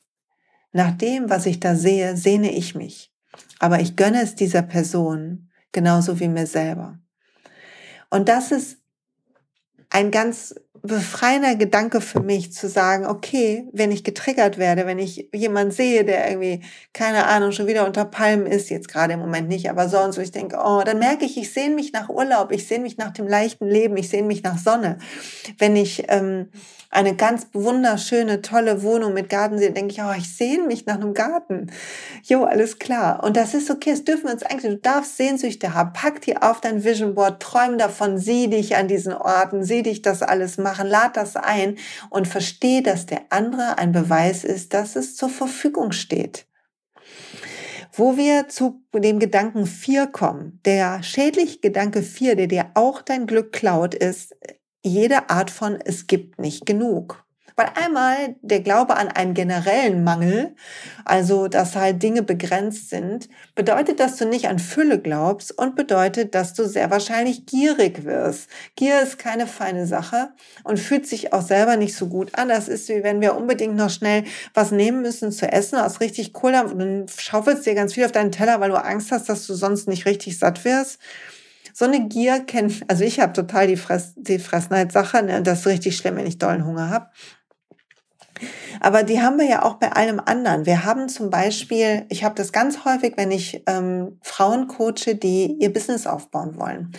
nach 0.71 0.91
dem, 0.91 1.29
was 1.29 1.45
ich 1.45 1.59
da 1.59 1.75
sehe, 1.75 2.17
sehne 2.17 2.51
ich 2.51 2.75
mich. 2.75 3.13
Aber 3.59 3.79
ich 3.79 3.95
gönne 3.95 4.21
es 4.21 4.35
dieser 4.35 4.63
Person 4.63 5.49
genauso 5.71 6.19
wie 6.19 6.27
mir 6.27 6.47
selber. 6.47 6.99
Und 8.09 8.29
das 8.29 8.51
ist 8.51 8.79
ein 9.97 10.11
ganz 10.11 10.53
befreiender 10.83 11.55
Gedanke 11.55 12.01
für 12.01 12.19
mich 12.19 12.53
zu 12.53 12.69
sagen, 12.69 13.07
okay, 13.07 13.67
wenn 13.73 13.91
ich 13.91 14.03
getriggert 14.03 14.59
werde, 14.59 14.85
wenn 14.85 14.99
ich 14.99 15.27
jemand 15.33 15.73
sehe, 15.73 16.05
der 16.05 16.29
irgendwie, 16.29 16.61
keine 16.93 17.25
Ahnung, 17.25 17.51
schon 17.51 17.65
wieder 17.65 17.83
unter 17.85 18.05
Palmen 18.05 18.45
ist, 18.45 18.69
jetzt 18.69 18.87
gerade 18.87 19.13
im 19.13 19.19
Moment 19.19 19.49
nicht, 19.49 19.71
aber 19.71 19.89
sonst, 19.89 20.17
wo 20.17 20.21
ich 20.21 20.31
denke, 20.31 20.59
oh, 20.63 20.83
dann 20.85 20.99
merke 20.99 21.25
ich, 21.25 21.35
ich 21.37 21.51
sehne 21.51 21.73
mich 21.73 21.93
nach 21.93 22.09
Urlaub, 22.09 22.51
ich 22.51 22.67
sehne 22.67 22.83
mich 22.83 22.97
nach 22.97 23.11
dem 23.11 23.27
leichten 23.27 23.67
Leben, 23.67 23.97
ich 23.97 24.09
sehne 24.09 24.27
mich 24.27 24.43
nach 24.43 24.59
Sonne. 24.59 24.99
Wenn 25.57 25.75
ich 25.75 26.03
ähm, 26.09 26.49
eine 26.89 27.15
ganz 27.15 27.47
wunderschöne, 27.53 28.41
tolle 28.41 28.81
Wohnung 28.81 29.13
mit 29.13 29.29
Garten 29.29 29.57
sehe, 29.57 29.71
denke 29.71 29.93
ich, 29.93 30.01
oh, 30.01 30.13
ich 30.17 30.35
sehne 30.35 30.67
mich 30.67 30.85
nach 30.85 30.95
einem 30.95 31.13
Garten. 31.13 31.67
Jo, 32.23 32.45
alles 32.45 32.79
klar. 32.79 33.23
Und 33.23 33.35
das 33.35 33.53
ist 33.53 33.69
okay, 33.69 33.91
das 33.91 34.05
dürfen 34.05 34.25
wir 34.25 34.33
uns 34.33 34.43
eigentlich, 34.43 34.71
du 34.71 34.77
darfst 34.77 35.17
Sehnsüchte 35.17 35.73
haben, 35.73 35.91
pack 35.93 36.21
die 36.21 36.37
auf 36.37 36.61
dein 36.61 36.83
Vision 36.83 37.13
Board, 37.13 37.41
träum 37.41 37.77
davon, 37.77 38.17
sieh 38.17 38.47
dich 38.47 38.77
an 38.77 38.87
diesen 38.87 39.13
Orten, 39.13 39.63
sieh 39.63 39.83
dich 39.87 40.01
das 40.01 40.21
alles 40.21 40.57
machen, 40.57 40.87
lad 40.87 41.17
das 41.17 41.35
ein 41.35 41.77
und 42.09 42.27
versteh, 42.27 42.81
dass 42.81 43.05
der 43.05 43.23
andere 43.29 43.77
ein 43.77 43.91
Beweis 43.91 44.43
ist, 44.43 44.73
dass 44.73 44.95
es 44.95 45.15
zur 45.15 45.29
Verfügung 45.29 45.91
steht. 45.91 46.45
Wo 47.93 48.15
wir 48.15 48.47
zu 48.47 48.83
dem 48.93 49.17
Gedanken 49.17 49.65
4 49.65 50.07
kommen, 50.07 50.61
der 50.65 51.01
schädliche 51.01 51.59
Gedanke 51.59 52.03
4, 52.03 52.35
der 52.35 52.47
dir 52.47 52.71
auch 52.75 53.01
dein 53.01 53.25
Glück 53.25 53.51
klaut, 53.51 53.95
ist, 53.95 54.35
jede 54.83 55.29
Art 55.29 55.49
von 55.49 55.79
es 55.83 56.05
gibt 56.05 56.39
nicht 56.39 56.65
genug. 56.65 57.26
Weil 57.59 57.71
einmal 57.73 58.35
der 58.43 58.59
Glaube 58.59 58.97
an 58.97 59.07
einen 59.07 59.33
generellen 59.33 60.03
Mangel, 60.03 60.55
also 61.05 61.47
dass 61.47 61.75
halt 61.75 62.03
Dinge 62.03 62.21
begrenzt 62.21 62.91
sind, 62.91 63.29
bedeutet, 63.55 63.99
dass 63.99 64.17
du 64.17 64.25
nicht 64.25 64.47
an 64.47 64.59
Fülle 64.59 64.99
glaubst 64.99 65.57
und 65.57 65.75
bedeutet, 65.75 66.35
dass 66.35 66.53
du 66.53 66.65
sehr 66.67 66.91
wahrscheinlich 66.91 67.47
gierig 67.47 68.05
wirst. 68.05 68.47
Gier 68.75 69.01
ist 69.01 69.17
keine 69.17 69.47
feine 69.47 69.87
Sache 69.87 70.29
und 70.63 70.79
fühlt 70.79 71.07
sich 71.07 71.33
auch 71.33 71.41
selber 71.41 71.77
nicht 71.77 71.95
so 71.95 72.05
gut 72.05 72.37
an. 72.37 72.49
Das 72.49 72.67
ist 72.67 72.89
wie 72.89 73.01
wenn 73.01 73.21
wir 73.21 73.35
unbedingt 73.35 73.75
noch 73.75 73.89
schnell 73.89 74.25
was 74.53 74.69
nehmen 74.69 75.01
müssen 75.01 75.31
zu 75.31 75.51
essen 75.51 75.79
aus 75.79 75.99
richtig 75.99 76.33
Cola 76.33 76.61
und 76.61 76.77
dann 76.77 77.07
schaufelst 77.07 77.65
dir 77.65 77.73
ganz 77.73 77.95
viel 77.95 78.05
auf 78.05 78.11
deinen 78.11 78.31
Teller, 78.31 78.59
weil 78.59 78.69
du 78.69 78.79
Angst 78.79 79.11
hast, 79.11 79.29
dass 79.29 79.47
du 79.47 79.55
sonst 79.55 79.87
nicht 79.87 80.05
richtig 80.05 80.37
satt 80.37 80.63
wirst 80.63 80.99
so 81.77 81.85
eine 81.85 82.07
Gier 82.07 82.39
kennt, 82.39 82.81
also 82.87 83.03
ich 83.03 83.19
habe 83.19 83.33
total 83.33 83.67
die, 83.67 83.77
Fress, 83.77 84.13
die 84.15 84.39
Fressneid-Sache, 84.39 85.21
ne? 85.21 85.43
das 85.43 85.59
ist 85.59 85.67
richtig 85.67 85.95
schlimm, 85.95 86.15
wenn 86.15 86.25
ich 86.25 86.39
dollen 86.39 86.65
Hunger 86.65 86.89
habe. 86.89 87.11
Aber 88.79 89.03
die 89.03 89.21
haben 89.21 89.37
wir 89.37 89.47
ja 89.47 89.63
auch 89.63 89.75
bei 89.75 89.91
allem 89.91 90.21
anderen. 90.23 90.65
Wir 90.65 90.85
haben 90.85 91.09
zum 91.09 91.29
Beispiel, 91.29 92.05
ich 92.09 92.23
habe 92.23 92.35
das 92.35 92.51
ganz 92.51 92.85
häufig, 92.85 93.13
wenn 93.15 93.31
ich 93.31 93.63
ähm, 93.67 94.17
Frauen 94.21 94.67
coache, 94.67 95.15
die 95.15 95.57
ihr 95.59 95.71
Business 95.71 96.07
aufbauen 96.07 96.59
wollen 96.59 96.91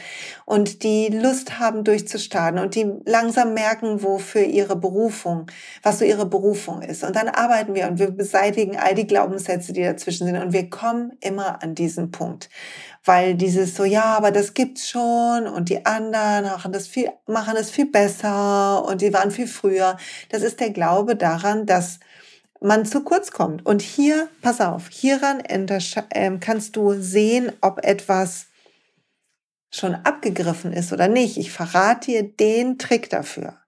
und 0.44 0.82
die 0.82 1.08
Lust 1.08 1.58
haben 1.58 1.84
durchzustarten 1.84 2.60
und 2.60 2.74
die 2.74 2.90
langsam 3.04 3.54
merken, 3.54 4.02
wofür 4.02 4.42
ihre 4.42 4.76
Berufung, 4.76 5.46
was 5.82 5.98
so 5.98 6.04
ihre 6.04 6.26
Berufung 6.26 6.82
ist. 6.82 7.04
Und 7.04 7.16
dann 7.16 7.28
arbeiten 7.28 7.74
wir 7.74 7.88
und 7.88 7.98
wir 7.98 8.10
beseitigen 8.10 8.76
all 8.76 8.94
die 8.94 9.06
Glaubenssätze, 9.06 9.72
die 9.72 9.82
dazwischen 9.82 10.26
sind 10.26 10.36
und 10.36 10.52
wir 10.52 10.70
kommen 10.70 11.12
immer 11.20 11.62
an 11.62 11.74
diesen 11.74 12.10
Punkt 12.10 12.48
weil 13.08 13.36
dieses 13.36 13.74
so, 13.74 13.84
ja, 13.84 14.04
aber 14.04 14.30
das 14.30 14.52
gibt's 14.52 14.90
schon 14.90 15.46
und 15.46 15.70
die 15.70 15.86
anderen 15.86 16.44
machen 16.44 16.72
das 16.72 16.86
viel, 16.86 17.10
machen 17.26 17.56
es 17.56 17.70
viel 17.70 17.90
besser 17.90 18.84
und 18.84 19.00
die 19.00 19.14
waren 19.14 19.30
viel 19.30 19.48
früher. 19.48 19.96
Das 20.28 20.42
ist 20.42 20.60
der 20.60 20.70
Glaube 20.70 21.16
daran, 21.16 21.64
dass 21.64 22.00
man 22.60 22.84
zu 22.84 23.02
kurz 23.02 23.30
kommt. 23.30 23.64
Und 23.64 23.80
hier, 23.80 24.28
pass 24.42 24.60
auf, 24.60 24.88
hieran 24.90 25.42
ähm, 25.46 26.38
kannst 26.38 26.76
du 26.76 27.00
sehen, 27.00 27.50
ob 27.62 27.82
etwas 27.82 28.48
schon 29.70 29.94
abgegriffen 29.94 30.74
ist 30.74 30.92
oder 30.92 31.08
nicht. 31.08 31.38
Ich 31.38 31.50
verrate 31.50 32.10
dir 32.10 32.22
den 32.24 32.78
Trick 32.78 33.08
dafür. 33.08 33.58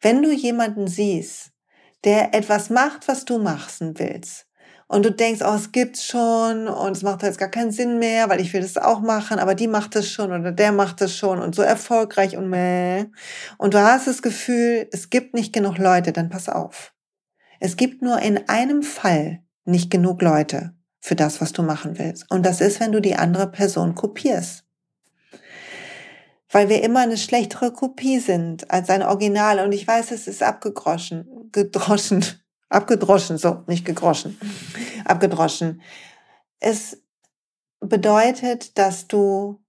wenn 0.00 0.22
du 0.22 0.32
jemanden 0.32 0.86
siehst, 0.86 1.50
der 2.04 2.34
etwas 2.34 2.70
macht, 2.70 3.08
was 3.08 3.24
du 3.24 3.38
machen 3.38 3.98
willst, 3.98 4.43
und 4.86 5.04
du 5.04 5.10
denkst, 5.10 5.40
oh, 5.44 5.54
es 5.54 5.72
gibt's 5.72 6.04
schon 6.04 6.68
und 6.68 6.96
es 6.96 7.02
macht 7.02 7.22
jetzt 7.22 7.38
gar 7.38 7.48
keinen 7.48 7.72
Sinn 7.72 7.98
mehr, 7.98 8.28
weil 8.28 8.40
ich 8.40 8.52
will 8.52 8.60
das 8.60 8.76
auch 8.76 9.00
machen, 9.00 9.38
aber 9.38 9.54
die 9.54 9.68
macht 9.68 9.96
es 9.96 10.10
schon 10.10 10.32
oder 10.32 10.52
der 10.52 10.72
macht 10.72 11.00
es 11.00 11.16
schon 11.16 11.40
und 11.40 11.54
so 11.54 11.62
erfolgreich 11.62 12.36
und 12.36 12.48
meh. 12.48 13.06
Und 13.58 13.74
du 13.74 13.78
hast 13.80 14.06
das 14.06 14.22
Gefühl, 14.22 14.88
es 14.92 15.10
gibt 15.10 15.34
nicht 15.34 15.52
genug 15.52 15.78
Leute, 15.78 16.12
dann 16.12 16.28
pass 16.28 16.48
auf. 16.48 16.92
Es 17.60 17.76
gibt 17.76 18.02
nur 18.02 18.18
in 18.20 18.48
einem 18.48 18.82
Fall 18.82 19.40
nicht 19.64 19.90
genug 19.90 20.20
Leute 20.20 20.74
für 21.00 21.14
das, 21.14 21.40
was 21.40 21.52
du 21.52 21.62
machen 21.62 21.98
willst. 21.98 22.30
Und 22.30 22.44
das 22.44 22.60
ist, 22.60 22.80
wenn 22.80 22.92
du 22.92 23.00
die 23.00 23.16
andere 23.16 23.50
Person 23.50 23.94
kopierst. 23.94 24.64
Weil 26.50 26.68
wir 26.68 26.82
immer 26.82 27.00
eine 27.00 27.16
schlechtere 27.16 27.72
Kopie 27.72 28.20
sind 28.20 28.70
als 28.70 28.88
ein 28.90 29.02
Original. 29.02 29.60
Und 29.60 29.72
ich 29.72 29.86
weiß, 29.86 30.12
es 30.12 30.28
ist 30.28 30.42
abgedroschen, 30.42 31.50
gedroschen, 31.52 32.24
abgedroschen, 32.68 33.38
so, 33.38 33.62
nicht 33.66 33.84
gegroschen, 33.84 34.38
abgedroschen. 35.04 35.82
Es 36.60 37.02
bedeutet, 37.80 38.78
dass 38.78 39.06
du 39.08 39.60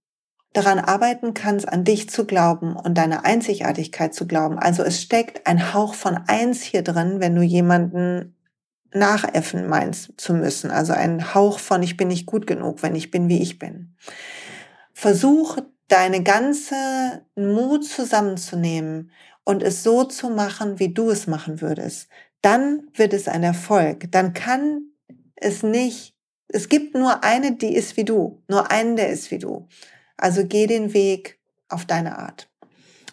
daran 0.53 0.79
arbeiten 0.79 1.33
kannst, 1.33 1.67
an 1.67 1.83
dich 1.83 2.09
zu 2.09 2.25
glauben 2.25 2.75
und 2.75 2.97
deine 2.97 3.25
Einzigartigkeit 3.25 4.13
zu 4.13 4.25
glauben. 4.25 4.57
Also 4.57 4.83
es 4.83 5.01
steckt 5.01 5.47
ein 5.47 5.73
Hauch 5.73 5.93
von 5.93 6.17
eins 6.27 6.61
hier 6.61 6.81
drin, 6.81 7.19
wenn 7.19 7.35
du 7.35 7.41
jemanden 7.41 8.35
nachäffen 8.93 9.67
meinst 9.67 10.13
zu 10.17 10.33
müssen. 10.33 10.71
Also 10.71 10.93
ein 10.93 11.33
Hauch 11.33 11.59
von 11.59 11.83
ich 11.83 11.97
bin 11.97 12.07
nicht 12.07 12.25
gut 12.25 12.47
genug, 12.47 12.81
wenn 12.81 12.95
ich 12.95 13.11
bin, 13.11 13.27
wie 13.27 13.41
ich 13.41 13.59
bin. 13.59 13.95
Versuch 14.93 15.57
deine 15.89 16.23
ganze 16.23 17.25
Mut 17.35 17.85
zusammenzunehmen 17.85 19.11
und 19.43 19.61
es 19.61 19.83
so 19.83 20.05
zu 20.05 20.29
machen, 20.29 20.79
wie 20.79 20.93
du 20.93 21.09
es 21.09 21.27
machen 21.27 21.61
würdest. 21.61 22.07
Dann 22.45 22.83
wird 22.93 23.13
es 23.13 23.27
ein 23.27 23.41
Erfolg. 23.41 24.11
Dann 24.11 24.33
kann 24.33 24.91
es 25.35 25.63
nicht, 25.63 26.13
es 26.47 26.69
gibt 26.69 26.93
nur 26.93 27.23
eine, 27.23 27.53
die 27.53 27.73
ist 27.73 27.97
wie 27.97 28.03
du, 28.03 28.43
nur 28.47 28.69
einen, 28.69 28.95
der 28.95 29.09
ist 29.09 29.31
wie 29.31 29.39
du. 29.39 29.67
Also 30.15 30.45
geh 30.45 30.67
den 30.67 30.93
Weg 30.93 31.39
auf 31.69 31.85
deine 31.85 32.19
Art. 32.19 32.47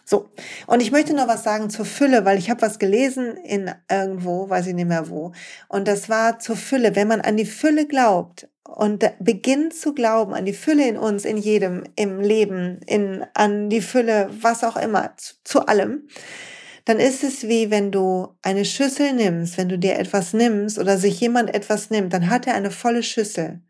So, 0.05 0.29
und 0.67 0.83
ich 0.83 0.91
möchte 0.91 1.15
noch 1.15 1.27
was 1.27 1.43
sagen 1.43 1.71
zur 1.71 1.85
Fülle, 1.85 2.25
weil 2.25 2.37
ich 2.37 2.51
habe 2.51 2.61
was 2.61 2.77
gelesen 2.77 3.35
in 3.37 3.73
irgendwo, 3.89 4.49
weiß 4.49 4.67
ich 4.67 4.75
nicht 4.75 4.87
mehr 4.87 5.09
wo. 5.09 5.31
Und 5.67 5.87
das 5.87 6.09
war 6.09 6.37
zur 6.37 6.55
Fülle. 6.55 6.95
Wenn 6.95 7.07
man 7.07 7.21
an 7.21 7.35
die 7.35 7.47
Fülle 7.47 7.87
glaubt 7.87 8.47
und 8.63 9.03
beginnt 9.19 9.73
zu 9.73 9.95
glauben, 9.95 10.35
an 10.35 10.45
die 10.45 10.53
Fülle 10.53 10.87
in 10.87 10.97
uns, 10.97 11.25
in 11.25 11.37
jedem, 11.37 11.85
im 11.95 12.19
Leben, 12.19 12.81
in, 12.85 13.25
an 13.33 13.71
die 13.71 13.81
Fülle, 13.81 14.29
was 14.41 14.63
auch 14.63 14.77
immer, 14.77 15.17
zu, 15.17 15.33
zu 15.43 15.65
allem, 15.65 16.07
dann 16.85 16.99
ist 16.99 17.23
es 17.23 17.47
wie 17.47 17.71
wenn 17.71 17.91
du 17.91 18.35
eine 18.41 18.65
Schüssel 18.65 19.13
nimmst, 19.13 19.57
wenn 19.57 19.69
du 19.69 19.79
dir 19.79 19.97
etwas 19.97 20.33
nimmst 20.33 20.77
oder 20.77 20.97
sich 20.97 21.19
jemand 21.19 21.53
etwas 21.53 21.89
nimmt, 21.89 22.13
dann 22.13 22.29
hat 22.29 22.47
er 22.47 22.55
eine 22.55 22.71
volle 22.71 23.03
Schüssel. 23.03 23.61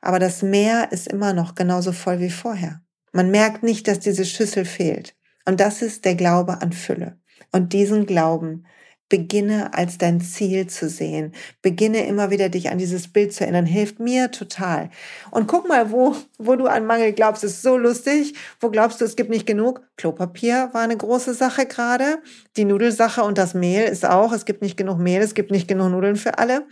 Aber 0.00 0.18
das 0.18 0.42
Meer 0.42 0.88
ist 0.90 1.08
immer 1.08 1.32
noch 1.32 1.54
genauso 1.54 1.92
voll 1.92 2.20
wie 2.20 2.30
vorher. 2.30 2.82
Man 3.12 3.30
merkt 3.30 3.62
nicht, 3.62 3.86
dass 3.88 4.00
diese 4.00 4.24
Schüssel 4.24 4.64
fehlt. 4.64 5.14
Und 5.44 5.60
das 5.60 5.82
ist 5.82 6.04
der 6.04 6.14
Glaube 6.14 6.60
an 6.60 6.72
Fülle. 6.72 7.18
Und 7.50 7.72
diesen 7.72 8.06
Glauben 8.06 8.64
beginne 9.12 9.74
als 9.74 9.98
dein 9.98 10.22
Ziel 10.22 10.68
zu 10.68 10.88
sehen. 10.88 11.32
Beginne 11.60 12.06
immer 12.06 12.30
wieder 12.30 12.48
dich 12.48 12.70
an 12.70 12.78
dieses 12.78 13.12
Bild 13.12 13.34
zu 13.34 13.44
erinnern. 13.44 13.66
Hilft 13.66 14.00
mir 14.00 14.30
total. 14.30 14.88
Und 15.30 15.48
guck 15.48 15.68
mal, 15.68 15.92
wo, 15.92 16.16
wo 16.38 16.56
du 16.56 16.66
an 16.66 16.86
Mangel 16.86 17.12
glaubst, 17.12 17.44
ist 17.44 17.60
so 17.60 17.76
lustig. 17.76 18.34
Wo 18.58 18.70
glaubst 18.70 19.02
du, 19.02 19.04
es 19.04 19.14
gibt 19.14 19.28
nicht 19.28 19.46
genug? 19.46 19.82
Klopapier 20.02 20.70
war 20.72 20.80
eine 20.82 20.96
große 20.96 21.32
Sache 21.32 21.66
gerade. 21.66 22.18
Die 22.56 22.64
Nudelsache 22.64 23.22
und 23.22 23.38
das 23.38 23.54
Mehl 23.54 23.84
ist 23.84 24.04
auch. 24.04 24.32
Es 24.32 24.44
gibt 24.44 24.62
nicht 24.62 24.76
genug 24.76 24.98
Mehl, 24.98 25.22
es 25.22 25.34
gibt 25.34 25.52
nicht 25.52 25.68
genug 25.68 25.90
Nudeln 25.90 26.16
für 26.16 26.38
alle. 26.38 26.64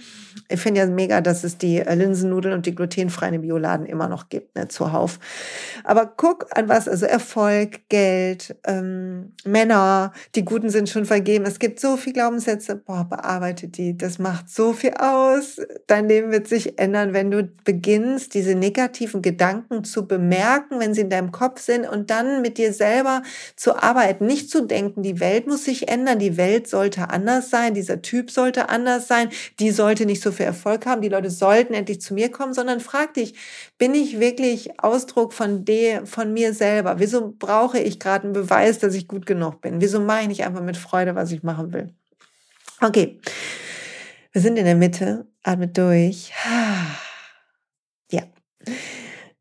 Ich 0.48 0.60
finde 0.60 0.80
ja 0.80 0.86
mega, 0.86 1.20
dass 1.20 1.44
es 1.44 1.56
die 1.56 1.78
äh, 1.78 1.94
Linsennudeln 1.94 2.54
und 2.54 2.66
die 2.66 2.74
glutenfreien 2.74 3.40
Bioladen 3.40 3.86
immer 3.86 4.08
noch 4.08 4.30
gibt, 4.30 4.56
ne, 4.56 4.66
zuhauf. 4.66 5.20
Aber 5.84 6.06
guck 6.06 6.46
an 6.56 6.68
was, 6.68 6.88
also 6.88 7.06
Erfolg, 7.06 7.88
Geld, 7.88 8.56
ähm, 8.64 9.32
Männer, 9.44 10.12
die 10.34 10.44
Guten 10.44 10.70
sind 10.70 10.88
schon 10.88 11.04
vergeben. 11.04 11.44
Es 11.46 11.60
gibt 11.60 11.78
so 11.78 11.96
viel, 11.96 12.12
glaube 12.12 12.30
Glaubenssätze, 12.30 12.76
boah, 12.76 13.06
bearbeite 13.08 13.66
die. 13.66 13.96
Das 13.96 14.18
macht 14.18 14.50
so 14.50 14.72
viel 14.72 14.94
aus. 14.94 15.60
Dein 15.86 16.08
Leben 16.08 16.30
wird 16.30 16.46
sich 16.46 16.78
ändern, 16.78 17.12
wenn 17.12 17.30
du 17.30 17.48
beginnst, 17.64 18.34
diese 18.34 18.54
negativen 18.54 19.22
Gedanken 19.22 19.84
zu 19.84 20.06
bemerken, 20.06 20.78
wenn 20.78 20.94
sie 20.94 21.00
in 21.00 21.10
deinem 21.10 21.32
Kopf 21.32 21.60
sind 21.60 21.88
und 21.88 22.10
dann 22.10 22.42
mit 22.42 22.56
dir 22.58 22.72
selber 22.72 23.19
zu 23.56 23.82
arbeiten. 23.82 24.26
Nicht 24.26 24.50
zu 24.50 24.66
denken, 24.66 25.02
die 25.02 25.20
Welt 25.20 25.46
muss 25.46 25.64
sich 25.64 25.88
ändern, 25.88 26.18
die 26.18 26.36
Welt 26.36 26.68
sollte 26.68 27.10
anders 27.10 27.50
sein, 27.50 27.74
dieser 27.74 28.02
Typ 28.02 28.30
sollte 28.30 28.68
anders 28.68 29.08
sein, 29.08 29.30
die 29.58 29.70
sollte 29.70 30.06
nicht 30.06 30.22
so 30.22 30.32
viel 30.32 30.46
Erfolg 30.46 30.86
haben, 30.86 31.02
die 31.02 31.08
Leute 31.08 31.30
sollten 31.30 31.74
endlich 31.74 32.00
zu 32.00 32.14
mir 32.14 32.30
kommen, 32.30 32.54
sondern 32.54 32.80
frag 32.80 33.14
dich, 33.14 33.34
bin 33.78 33.94
ich 33.94 34.20
wirklich 34.20 34.80
Ausdruck 34.82 35.32
von, 35.32 35.64
de, 35.64 36.04
von 36.06 36.32
mir 36.32 36.54
selber? 36.54 36.98
Wieso 36.98 37.34
brauche 37.38 37.78
ich 37.78 37.98
gerade 37.98 38.24
einen 38.24 38.32
Beweis, 38.32 38.78
dass 38.78 38.94
ich 38.94 39.08
gut 39.08 39.26
genug 39.26 39.60
bin? 39.60 39.80
Wieso 39.80 40.00
mache 40.00 40.22
ich 40.22 40.28
nicht 40.28 40.44
einfach 40.44 40.62
mit 40.62 40.76
Freude, 40.76 41.14
was 41.14 41.32
ich 41.32 41.42
machen 41.42 41.72
will? 41.72 41.94
Okay, 42.80 43.20
wir 44.32 44.40
sind 44.40 44.56
in 44.56 44.64
der 44.64 44.76
Mitte, 44.76 45.26
atme 45.42 45.68
durch. 45.68 46.32
Ja. 48.10 48.22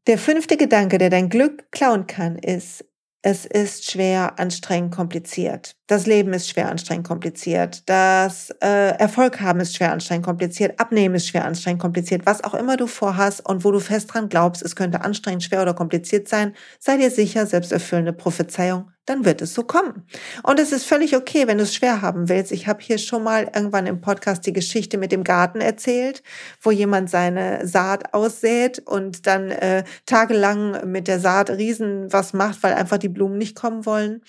Der 0.10 0.18
fünfte 0.18 0.58
Gedanke, 0.58 0.98
der 0.98 1.12
dein 1.12 1.30
Glück 1.30 1.72
klauen 1.72 2.08
kann, 2.08 2.40
ist, 2.40 2.84
es 3.22 3.46
ist 3.46 3.90
schwer, 3.92 4.40
anstrengend, 4.40 4.94
kompliziert. 4.94 5.79
Das 5.90 6.06
Leben 6.06 6.34
ist 6.34 6.48
schwer, 6.48 6.70
anstrengend, 6.70 7.08
kompliziert. 7.08 7.90
Das 7.90 8.52
äh, 8.62 8.96
Erfolg 9.00 9.42
haben 9.42 9.60
ist 9.60 9.76
schwer, 9.76 9.92
anstrengend, 9.92 10.24
kompliziert. 10.24 10.80
Abnehmen 10.80 11.16
ist 11.16 11.28
schwer, 11.28 11.46
anstrengend, 11.46 11.82
kompliziert. 11.82 12.28
Was 12.28 12.44
auch 12.44 12.54
immer 12.54 12.78
du 12.78 12.86
vorhast 12.86 13.44
und 13.50 13.66
wo 13.66 13.72
du 13.72 13.80
fest 13.80 14.14
dran 14.14 14.30
glaubst, 14.30 14.62
es 14.62 14.76
könnte 14.76 15.02
anstrengend, 15.02 15.42
schwer 15.42 15.64
oder 15.64 15.74
kompliziert 15.74 16.28
sein, 16.28 16.54
sei 16.78 16.98
dir 16.98 17.10
sicher, 17.10 17.48
selbsterfüllende 17.48 18.14
Prophezeiung, 18.14 18.92
dann 19.10 19.26
wird 19.26 19.42
es 19.42 19.56
so 19.56 19.64
kommen. 19.64 20.06
Und 20.44 20.60
es 20.60 20.72
ist 20.72 20.86
völlig 20.86 21.16
okay, 21.16 21.48
wenn 21.48 21.58
du 21.58 21.64
es 21.64 21.74
schwer 21.74 22.04
haben 22.04 22.30
willst. 22.30 22.52
Ich 22.52 22.68
habe 22.68 22.84
hier 22.84 23.00
schon 23.00 23.24
mal 23.24 23.50
irgendwann 23.56 23.88
im 23.88 24.02
Podcast 24.02 24.46
die 24.46 24.54
Geschichte 24.54 25.00
mit 25.00 25.12
dem 25.12 25.24
Garten 25.24 25.62
erzählt, 25.62 26.22
wo 26.62 26.70
jemand 26.70 27.10
seine 27.10 27.66
Saat 27.66 28.14
aussät 28.14 28.80
und 28.86 29.26
dann 29.26 29.50
äh, 29.50 29.84
tagelang 30.06 30.92
mit 30.92 31.08
der 31.08 31.20
Saat 31.20 31.50
riesen 31.50 32.14
was 32.14 32.34
macht, 32.34 32.62
weil 32.62 32.74
einfach 32.74 33.00
die 33.00 33.10
Blumen 33.10 33.40
nicht 33.40 33.56
kommen 33.56 33.88
wollen, 33.88 34.22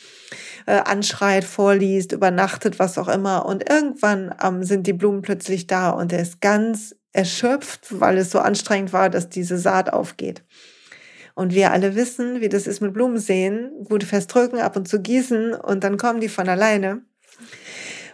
äh, 0.64 0.76
anschreit, 0.76 1.44
vorliest, 1.50 2.12
übernachtet, 2.12 2.78
was 2.78 2.98
auch 2.98 3.08
immer. 3.08 3.46
Und 3.46 3.68
irgendwann 3.68 4.34
ähm, 4.42 4.64
sind 4.64 4.86
die 4.86 4.92
Blumen 4.92 5.22
plötzlich 5.22 5.66
da 5.66 5.90
und 5.90 6.12
er 6.12 6.20
ist 6.20 6.40
ganz 6.40 6.96
erschöpft, 7.12 8.00
weil 8.00 8.18
es 8.18 8.30
so 8.30 8.38
anstrengend 8.38 8.92
war, 8.92 9.10
dass 9.10 9.28
diese 9.28 9.58
Saat 9.58 9.92
aufgeht. 9.92 10.44
Und 11.34 11.54
wir 11.54 11.72
alle 11.72 11.94
wissen, 11.96 12.40
wie 12.40 12.48
das 12.48 12.66
ist 12.66 12.80
mit 12.80 12.92
Blumen 12.92 13.18
sehen, 13.18 13.70
gut 13.84 14.04
festdrücken, 14.04 14.58
ab 14.58 14.76
und 14.76 14.88
zu 14.88 15.00
gießen 15.00 15.54
und 15.54 15.84
dann 15.84 15.96
kommen 15.96 16.20
die 16.20 16.28
von 16.28 16.48
alleine. 16.48 17.02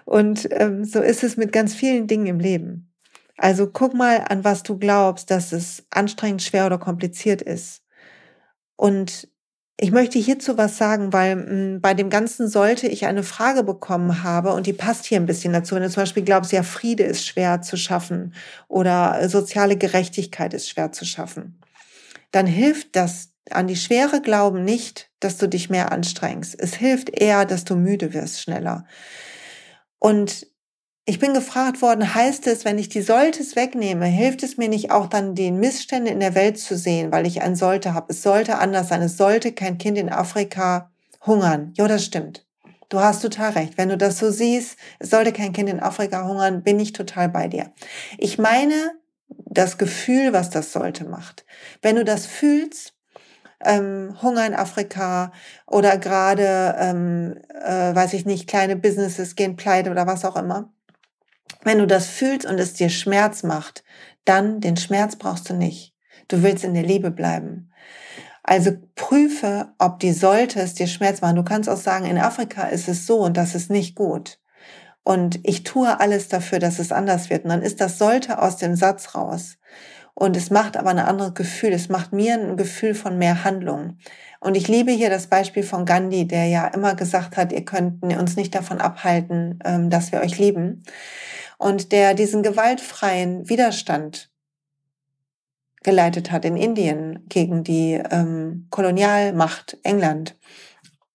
Und 0.05 0.49
ähm, 0.53 0.85
so 0.85 1.01
ist 1.01 1.25
es 1.25 1.37
mit 1.37 1.53
ganz 1.53 1.75
vielen 1.75 2.07
Dingen 2.07 2.27
im 2.27 2.39
Leben. 2.39 2.93
Also 3.37 3.69
guck 3.71 3.95
mal, 3.95 4.25
an 4.29 4.45
was 4.45 4.63
du 4.63 4.79
glaubst, 4.79 5.31
dass 5.31 5.53
es 5.53 5.85
anstrengend, 5.91 6.43
schwer 6.43 6.67
oder 6.67 6.79
kompliziert 6.79 7.43
ist. 7.43 7.83
Und 8.77 9.29
ich 9.79 9.93
möchte 9.93 10.19
hierzu 10.19 10.57
was 10.57 10.79
sagen, 10.79 11.13
weil 11.13 11.37
mh, 11.37 11.47
hm, 11.47 11.81
bei 11.81 11.95
dem 11.95 12.11
Ganzen 12.11 12.49
sollte 12.49 12.87
ich 12.89 13.07
eine 13.07 13.23
Frage 13.23 13.63
bekommen 13.63 14.23
habe 14.23 14.53
und 14.53 14.67
die 14.67 14.73
passt 14.73 15.05
hier 15.05 15.21
ein 15.21 15.27
bisschen 15.27 15.53
dazu. 15.53 15.75
Wenn 15.75 15.83
du 15.83 15.91
zum 15.91 16.03
Beispiel 16.03 16.25
glaubst, 16.25 16.53
ja, 16.53 16.63
Friede 16.63 17.05
ist 17.05 17.27
schwer 17.27 17.63
zu 17.63 17.77
schaffen 17.77 18.35
oder 18.69 19.29
soziale 19.29 19.77
Gerechtigkeit 19.77 20.55
ist 20.55 20.69
schwer 20.69 20.93
zu 20.93 21.05
schaffen 21.05 21.61
dann 22.37 22.47
hilft 22.47 22.97
das 22.97 23.33
an 23.51 23.67
die 23.67 23.77
schwere 23.77 24.21
Glauben 24.21 24.63
nicht, 24.65 25.11
dass 25.21 25.39
du 25.39 25.49
dich 25.49 25.71
mehr 25.71 25.93
anstrengst. 25.93 26.55
Es 26.59 26.75
hilft 26.75 27.09
eher, 27.09 27.47
dass 27.47 27.65
du 27.65 27.77
müde 27.77 28.13
wirst 28.13 28.43
schneller. 28.43 28.87
Und 29.99 30.47
ich 31.09 31.21
bin 31.21 31.35
gefragt 31.35 31.83
worden, 31.83 32.17
heißt 32.17 32.49
es, 32.49 32.65
wenn 32.65 32.79
ich 32.79 32.89
die 32.89 33.01
Solltes 33.01 33.55
wegnehme, 33.55 34.07
hilft 34.07 34.43
es 34.43 34.57
mir 34.57 34.69
nicht 34.69 34.91
auch 34.91 35.07
dann 35.07 35.37
den 35.37 35.61
Missstände 35.61 36.11
in 36.11 36.19
der 36.19 36.35
Welt 36.35 36.59
zu 36.59 36.77
sehen, 36.77 37.13
weil 37.13 37.29
ich 37.29 37.43
ein 37.43 37.55
Sollte 37.55 37.95
habe. 37.95 38.07
Es 38.13 38.25
sollte 38.25 38.59
anders 38.59 38.89
sein. 38.89 39.03
Es 39.03 39.17
sollte 39.17 39.53
kein 39.53 39.79
Kind 39.79 39.99
in 39.99 40.11
Afrika 40.11 40.91
hungern. 41.25 41.73
Ja, 41.77 41.87
das 41.87 42.05
stimmt. 42.05 42.45
Du 42.89 42.99
hast 42.99 43.23
total 43.23 43.53
recht. 43.53 43.79
Wenn 43.79 43.89
du 43.89 43.97
das 43.97 44.19
so 44.19 44.33
siehst, 44.33 44.79
es 44.99 45.11
sollte 45.11 45.33
kein 45.33 45.53
Kind 45.53 45.69
in 45.69 45.79
Afrika 45.79 46.27
hungern, 46.27 46.65
bin 46.65 46.81
ich 46.81 46.93
total 46.93 47.29
bei 47.29 47.47
dir. 47.47 47.71
Ich 48.19 48.39
meine, 48.39 48.93
das 49.29 49.79
Gefühl, 49.79 50.33
was 50.33 50.51
das 50.51 50.73
sollte, 50.73 51.05
macht. 51.05 51.45
Wenn 51.83 51.95
du 51.95 52.05
das 52.05 52.27
fühlst, 52.27 52.95
ähm, 53.65 54.17
Hunger 54.23 54.45
in 54.45 54.55
Afrika 54.55 55.31
oder 55.69 55.99
gerade, 55.99 56.75
ähm, 56.81 57.39
äh, 57.65 57.95
weiß 57.95 58.13
ich 58.15 58.27
nicht, 58.27 58.49
kleine 58.49 58.75
Businesses 58.75 59.37
gehen 59.37 59.55
pleite 59.55 59.91
oder 59.91 60.09
was 60.09 60.25
auch 60.25 60.37
immer. 60.37 60.73
Wenn 61.67 61.79
du 61.79 61.87
das 61.89 62.07
fühlst 62.07 62.47
und 62.47 62.61
es 62.61 62.75
dir 62.75 62.91
Schmerz 62.91 63.43
macht, 63.43 63.83
dann 64.25 64.61
den 64.61 64.77
Schmerz 64.77 65.17
brauchst 65.17 65.51
du 65.51 65.55
nicht. 65.55 65.97
Du 66.29 66.45
willst 66.45 66.63
in 66.63 66.75
der 66.75 66.85
Liebe 66.85 67.11
bleiben. 67.11 67.73
Also 68.45 68.71
prüfe, 68.95 69.75
ob 69.81 69.99
die 69.99 70.13
sollte 70.13 70.61
es 70.61 70.75
dir 70.75 70.87
Schmerz 70.87 71.23
machen. 71.23 71.35
Du 71.35 71.43
kannst 71.43 71.69
auch 71.69 71.77
sagen, 71.77 72.07
in 72.07 72.19
Afrika 72.19 72.69
ist 72.69 72.87
es 72.87 73.05
so 73.05 73.19
und 73.19 73.37
das 73.37 73.57
ist 73.57 73.69
nicht 73.69 73.97
gut. 73.97 74.39
Und 75.03 75.41
ich 75.43 75.65
tue 75.65 75.99
alles 75.99 76.29
dafür, 76.29 76.61
dass 76.61 76.79
es 76.79 76.93
anders 76.93 77.31
wird. 77.31 77.43
Und 77.43 77.51
dann 77.51 77.63
ist 77.63 77.81
das 77.81 77.99
sollte 77.99 78.41
aus 78.41 78.59
dem 78.59 78.77
Satz 78.77 79.17
raus. 79.17 79.57
Und 80.15 80.37
es 80.37 80.51
macht 80.51 80.77
aber 80.77 80.91
ein 80.91 81.01
anderes 81.01 81.35
Gefühl. 81.35 81.73
Es 81.73 81.89
macht 81.89 82.13
mir 82.13 82.35
ein 82.35 82.57
Gefühl 82.57 82.95
von 82.95 83.19
mehr 83.19 83.43
Handlung. 83.43 83.99
Und 84.39 84.57
ich 84.57 84.69
liebe 84.69 84.93
hier 84.93 85.11
das 85.11 85.27
Beispiel 85.27 85.65
von 85.65 85.85
Gandhi, 85.85 86.29
der 86.29 86.47
ja 86.47 86.69
immer 86.69 86.95
gesagt 86.95 87.37
hat, 87.37 87.51
ihr 87.51 87.65
könnt 87.65 88.05
uns 88.05 88.37
nicht 88.37 88.55
davon 88.55 88.81
abhalten, 88.81 89.59
ähm, 89.65 89.91
dass 89.91 90.13
wir 90.13 90.21
euch 90.21 90.39
lieben. 90.39 90.85
Und 91.59 91.93
der 91.93 92.15
diesen 92.15 92.43
gewaltfreien 92.43 93.49
Widerstand 93.49 94.31
geleitet 95.83 96.33
hat 96.33 96.45
in 96.45 96.57
Indien 96.57 97.25
gegen 97.29 97.63
die 97.63 98.03
ähm, 98.11 98.67
Kolonialmacht 98.71 99.79
England. 99.85 100.37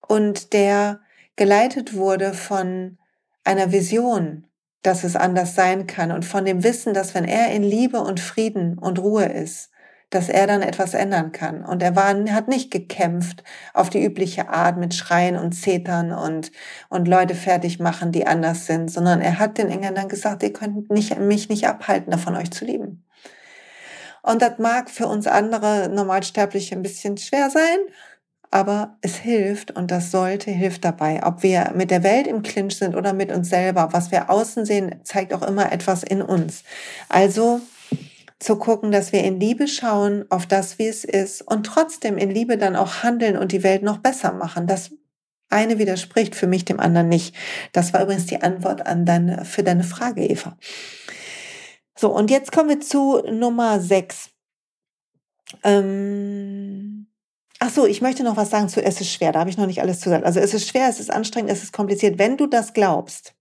Und 0.00 0.52
der 0.52 1.00
geleitet 1.36 1.94
wurde 1.94 2.32
von 2.32 2.98
einer 3.44 3.72
Vision, 3.72 4.46
dass 4.82 5.04
es 5.04 5.16
anders 5.16 5.54
sein 5.54 5.86
kann 5.86 6.10
und 6.10 6.24
von 6.24 6.44
dem 6.44 6.64
Wissen, 6.64 6.94
dass 6.94 7.14
wenn 7.14 7.24
er 7.24 7.52
in 7.52 7.62
Liebe 7.62 8.00
und 8.00 8.18
Frieden 8.18 8.78
und 8.78 8.98
Ruhe 8.98 9.26
ist, 9.26 9.71
dass 10.14 10.28
er 10.28 10.46
dann 10.46 10.62
etwas 10.62 10.94
ändern 10.94 11.32
kann. 11.32 11.64
Und 11.64 11.82
er 11.82 11.96
war, 11.96 12.14
hat 12.30 12.46
nicht 12.46 12.70
gekämpft 12.70 13.42
auf 13.72 13.90
die 13.90 14.04
übliche 14.04 14.48
Art 14.48 14.76
mit 14.76 14.94
Schreien 14.94 15.36
und 15.36 15.52
Zetern 15.52 16.12
und, 16.12 16.52
und 16.88 17.08
Leute 17.08 17.34
fertig 17.34 17.80
machen, 17.80 18.12
die 18.12 18.26
anders 18.26 18.66
sind, 18.66 18.90
sondern 18.90 19.20
er 19.20 19.38
hat 19.38 19.58
den 19.58 19.70
Engländern 19.70 20.08
gesagt, 20.08 20.42
ihr 20.42 20.52
könnt 20.52 20.90
nicht, 20.90 21.18
mich 21.18 21.48
nicht 21.48 21.66
abhalten, 21.66 22.10
davon 22.10 22.36
euch 22.36 22.50
zu 22.50 22.64
lieben. 22.64 23.04
Und 24.22 24.42
das 24.42 24.58
mag 24.58 24.90
für 24.90 25.06
uns 25.06 25.26
andere 25.26 25.88
Normalsterbliche 25.88 26.76
ein 26.76 26.82
bisschen 26.82 27.16
schwer 27.16 27.50
sein, 27.50 27.78
aber 28.50 28.98
es 29.00 29.16
hilft 29.16 29.70
und 29.70 29.90
das 29.90 30.10
sollte 30.10 30.50
hilft 30.50 30.84
dabei. 30.84 31.22
Ob 31.24 31.42
wir 31.42 31.72
mit 31.74 31.90
der 31.90 32.02
Welt 32.02 32.26
im 32.26 32.42
Clinch 32.42 32.76
sind 32.76 32.94
oder 32.94 33.14
mit 33.14 33.32
uns 33.32 33.48
selber, 33.48 33.88
was 33.92 34.10
wir 34.10 34.28
außen 34.28 34.66
sehen, 34.66 35.00
zeigt 35.04 35.32
auch 35.32 35.42
immer 35.42 35.72
etwas 35.72 36.02
in 36.02 36.20
uns. 36.20 36.62
Also 37.08 37.62
zu 38.42 38.56
gucken, 38.56 38.90
dass 38.90 39.12
wir 39.12 39.22
in 39.22 39.38
Liebe 39.38 39.68
schauen 39.68 40.24
auf 40.28 40.46
das, 40.46 40.78
wie 40.78 40.88
es 40.88 41.04
ist 41.04 41.42
und 41.42 41.64
trotzdem 41.64 42.18
in 42.18 42.30
Liebe 42.30 42.58
dann 42.58 42.74
auch 42.74 43.02
handeln 43.04 43.36
und 43.36 43.52
die 43.52 43.62
Welt 43.62 43.82
noch 43.82 43.98
besser 43.98 44.32
machen. 44.32 44.66
Das 44.66 44.90
eine 45.48 45.78
widerspricht 45.78 46.34
für 46.34 46.46
mich 46.46 46.64
dem 46.64 46.80
anderen 46.80 47.08
nicht. 47.08 47.36
Das 47.72 47.92
war 47.92 48.02
übrigens 48.02 48.26
die 48.26 48.42
Antwort 48.42 48.86
an 48.86 49.04
deine, 49.04 49.44
für 49.44 49.62
deine 49.62 49.84
Frage, 49.84 50.26
Eva. 50.26 50.56
So, 51.96 52.12
und 52.12 52.30
jetzt 52.30 52.50
kommen 52.50 52.70
wir 52.70 52.80
zu 52.80 53.22
Nummer 53.30 53.78
6. 53.80 54.30
Ähm, 55.62 57.06
ach 57.60 57.70
so, 57.70 57.86
ich 57.86 58.00
möchte 58.00 58.24
noch 58.24 58.36
was 58.36 58.50
sagen 58.50 58.68
zu 58.68 58.82
Es 58.82 59.00
ist 59.00 59.12
schwer. 59.12 59.30
Da 59.30 59.40
habe 59.40 59.50
ich 59.50 59.58
noch 59.58 59.66
nicht 59.66 59.82
alles 59.82 60.00
zu 60.00 60.08
sagen. 60.08 60.24
Also 60.24 60.40
es 60.40 60.52
ist 60.52 60.66
schwer, 60.66 60.88
es 60.88 60.98
ist 60.98 61.12
anstrengend, 61.12 61.50
es 61.50 61.62
ist 61.62 61.72
kompliziert. 61.72 62.18
Wenn 62.18 62.36
du 62.36 62.46
das 62.46 62.72
glaubst, 62.72 63.34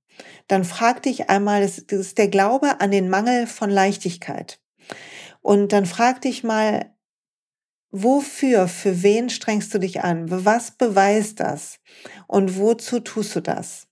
dann 0.47 0.63
frag 0.63 1.01
dich 1.01 1.29
einmal, 1.29 1.61
das 1.61 1.79
ist 1.79 2.17
der 2.19 2.27
Glaube 2.27 2.81
an 2.81 2.91
den 2.91 3.09
Mangel 3.09 3.47
von 3.47 3.69
Leichtigkeit. 3.69 4.59
Und 5.41 5.73
dann 5.73 5.85
frag 5.85 6.21
dich 6.21 6.43
mal, 6.43 6.93
wofür, 7.91 8.67
für 8.67 9.03
wen 9.03 9.29
strengst 9.29 9.73
du 9.73 9.79
dich 9.79 10.01
an? 10.03 10.25
Was 10.45 10.71
beweist 10.71 11.39
das? 11.39 11.79
Und 12.27 12.57
wozu 12.57 12.99
tust 12.99 13.35
du 13.35 13.41
das? 13.41 13.87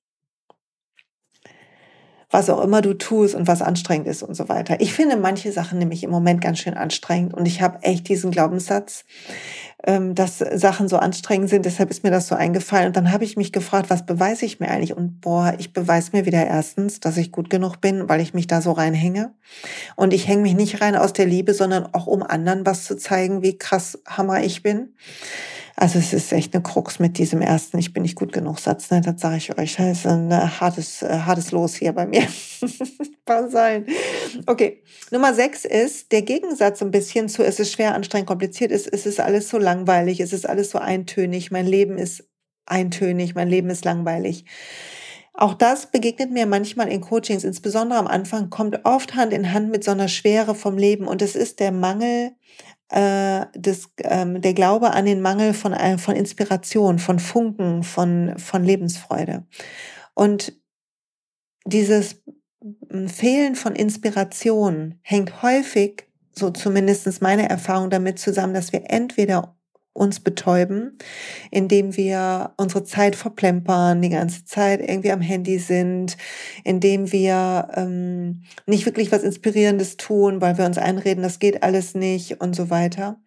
Was 2.31 2.49
auch 2.51 2.61
immer 2.61 2.81
du 2.81 2.93
tust 2.93 3.33
und 3.33 3.47
was 3.47 3.63
anstrengend 3.63 4.07
ist 4.07 4.21
und 4.21 4.35
so 4.35 4.47
weiter. 4.49 4.79
Ich 4.81 4.93
finde 4.93 5.17
manche 5.17 5.51
Sachen 5.51 5.79
nämlich 5.79 6.03
im 6.03 6.11
Moment 6.11 6.41
ganz 6.41 6.59
schön 6.59 6.75
anstrengend 6.75 7.33
und 7.33 7.47
ich 7.47 7.61
habe 7.61 7.81
echt 7.81 8.07
diesen 8.07 8.29
Glaubenssatz, 8.29 9.03
dass 9.81 10.39
Sachen 10.39 10.89
so 10.89 10.97
anstrengend 10.97 11.49
sind. 11.49 11.65
Deshalb 11.65 11.89
ist 11.89 12.03
mir 12.03 12.11
das 12.11 12.27
so 12.27 12.35
eingefallen. 12.35 12.87
Und 12.87 12.97
dann 12.97 13.13
habe 13.13 13.23
ich 13.23 13.37
mich 13.37 13.53
gefragt, 13.53 13.89
was 13.89 14.05
beweise 14.05 14.45
ich 14.45 14.59
mir 14.59 14.67
eigentlich? 14.67 14.95
Und 14.95 15.21
boah, 15.21 15.55
ich 15.57 15.71
beweise 15.71 16.11
mir 16.11 16.25
wieder 16.25 16.45
erstens, 16.45 16.99
dass 16.99 17.15
ich 17.15 17.31
gut 17.31 17.49
genug 17.49 17.79
bin, 17.79 18.09
weil 18.09 18.19
ich 18.19 18.33
mich 18.33 18.45
da 18.45 18.61
so 18.61 18.73
reinhänge. 18.73 19.33
Und 19.95 20.13
ich 20.13 20.27
hänge 20.27 20.41
mich 20.41 20.53
nicht 20.53 20.81
rein 20.81 20.97
aus 20.97 21.13
der 21.13 21.25
Liebe, 21.25 21.53
sondern 21.53 21.93
auch 21.93 22.07
um 22.07 22.23
anderen 22.23 22.65
was 22.65 22.83
zu 22.83 22.97
zeigen, 22.97 23.41
wie 23.41 23.57
krass 23.57 23.97
Hammer 24.05 24.43
ich 24.43 24.63
bin. 24.63 24.95
Also 25.81 25.97
es 25.97 26.11
ist 26.11 26.33
echt 26.33 26.53
eine 26.53 26.61
Krux 26.61 26.99
mit 26.99 27.17
diesem 27.17 27.41
ersten 27.41 27.77
Ich 27.77 27.93
bin 27.93 28.03
nicht 28.03 28.15
gut 28.15 28.33
genug 28.33 28.59
Satz, 28.59 28.91
ne? 28.91 28.99
Das 28.99 29.21
sage 29.21 29.37
ich 29.37 29.57
euch. 29.57 29.77
Das 29.77 29.99
ist 29.99 30.07
ein 30.07 30.29
äh, 30.29 30.35
hartes, 30.35 31.01
äh, 31.01 31.19
hartes 31.19 31.53
Los 31.53 31.75
hier 31.75 31.93
bei 31.93 32.05
mir. 32.05 32.27
Sein. 33.49 33.85
Okay. 34.45 34.83
Nummer 35.11 35.33
sechs 35.33 35.63
ist 35.63 36.11
der 36.11 36.23
Gegensatz 36.23 36.81
ein 36.81 36.91
bisschen 36.91 37.29
zu 37.29 37.43
es 37.43 37.61
ist 37.61 37.71
schwer, 37.71 37.93
anstrengend, 37.93 38.27
kompliziert 38.27 38.71
ist. 38.71 38.91
Es 38.91 39.05
ist 39.05 39.21
alles 39.21 39.47
so 39.47 39.57
langweilig, 39.57 40.19
es 40.19 40.33
ist 40.33 40.49
alles 40.49 40.71
so 40.71 40.79
eintönig. 40.79 41.49
Mein 41.49 41.67
Leben 41.67 41.97
ist 41.97 42.27
eintönig, 42.65 43.35
mein 43.35 43.47
Leben 43.47 43.69
ist 43.69 43.85
langweilig. 43.85 44.43
Auch 45.33 45.53
das 45.53 45.89
begegnet 45.89 46.31
mir 46.31 46.45
manchmal 46.45 46.89
in 46.89 46.99
Coachings, 46.99 47.45
insbesondere 47.45 47.99
am 47.99 48.07
Anfang, 48.07 48.49
kommt 48.49 48.83
oft 48.83 49.15
Hand 49.15 49.31
in 49.31 49.53
Hand 49.53 49.71
mit 49.71 49.85
so 49.85 49.91
einer 49.91 50.09
Schwere 50.09 50.55
vom 50.55 50.77
Leben 50.77 51.07
und 51.07 51.21
es 51.21 51.37
ist 51.37 51.61
der 51.61 51.71
Mangel 51.71 52.31
äh, 52.89 53.45
das, 53.53 53.89
ähm, 53.99 54.41
der 54.41 54.53
Glaube 54.53 54.91
an 54.91 55.05
den 55.05 55.21
Mangel 55.21 55.53
von, 55.53 55.73
äh, 55.73 55.97
von 55.97 56.15
Inspiration, 56.15 56.99
von 56.99 57.19
Funken, 57.19 57.83
von, 57.83 58.37
von 58.37 58.63
Lebensfreude. 58.63 59.45
Und 60.13 60.53
dieses 61.65 62.21
Fehlen 63.07 63.55
von 63.55 63.75
Inspiration 63.75 64.99
hängt 65.01 65.41
häufig, 65.41 66.07
so 66.31 66.49
zumindest 66.49 67.21
meine 67.21 67.47
Erfahrung 67.47 67.89
damit 67.89 68.19
zusammen, 68.19 68.53
dass 68.53 68.73
wir 68.73 68.89
entweder 68.89 69.58
uns 69.99 70.19
betäuben, 70.19 70.97
indem 71.51 71.95
wir 71.97 72.53
unsere 72.57 72.83
Zeit 72.83 73.15
verplempern, 73.15 74.01
die 74.01 74.09
ganze 74.09 74.45
Zeit 74.45 74.79
irgendwie 74.79 75.11
am 75.11 75.21
Handy 75.21 75.59
sind, 75.59 76.17
indem 76.63 77.11
wir 77.11 77.67
ähm, 77.75 78.43
nicht 78.65 78.85
wirklich 78.85 79.11
was 79.11 79.23
Inspirierendes 79.23 79.97
tun, 79.97 80.41
weil 80.41 80.57
wir 80.57 80.65
uns 80.65 80.77
einreden, 80.77 81.23
das 81.23 81.39
geht 81.39 81.63
alles 81.63 81.95
nicht 81.95 82.41
und 82.41 82.55
so 82.55 82.69
weiter. 82.69 83.19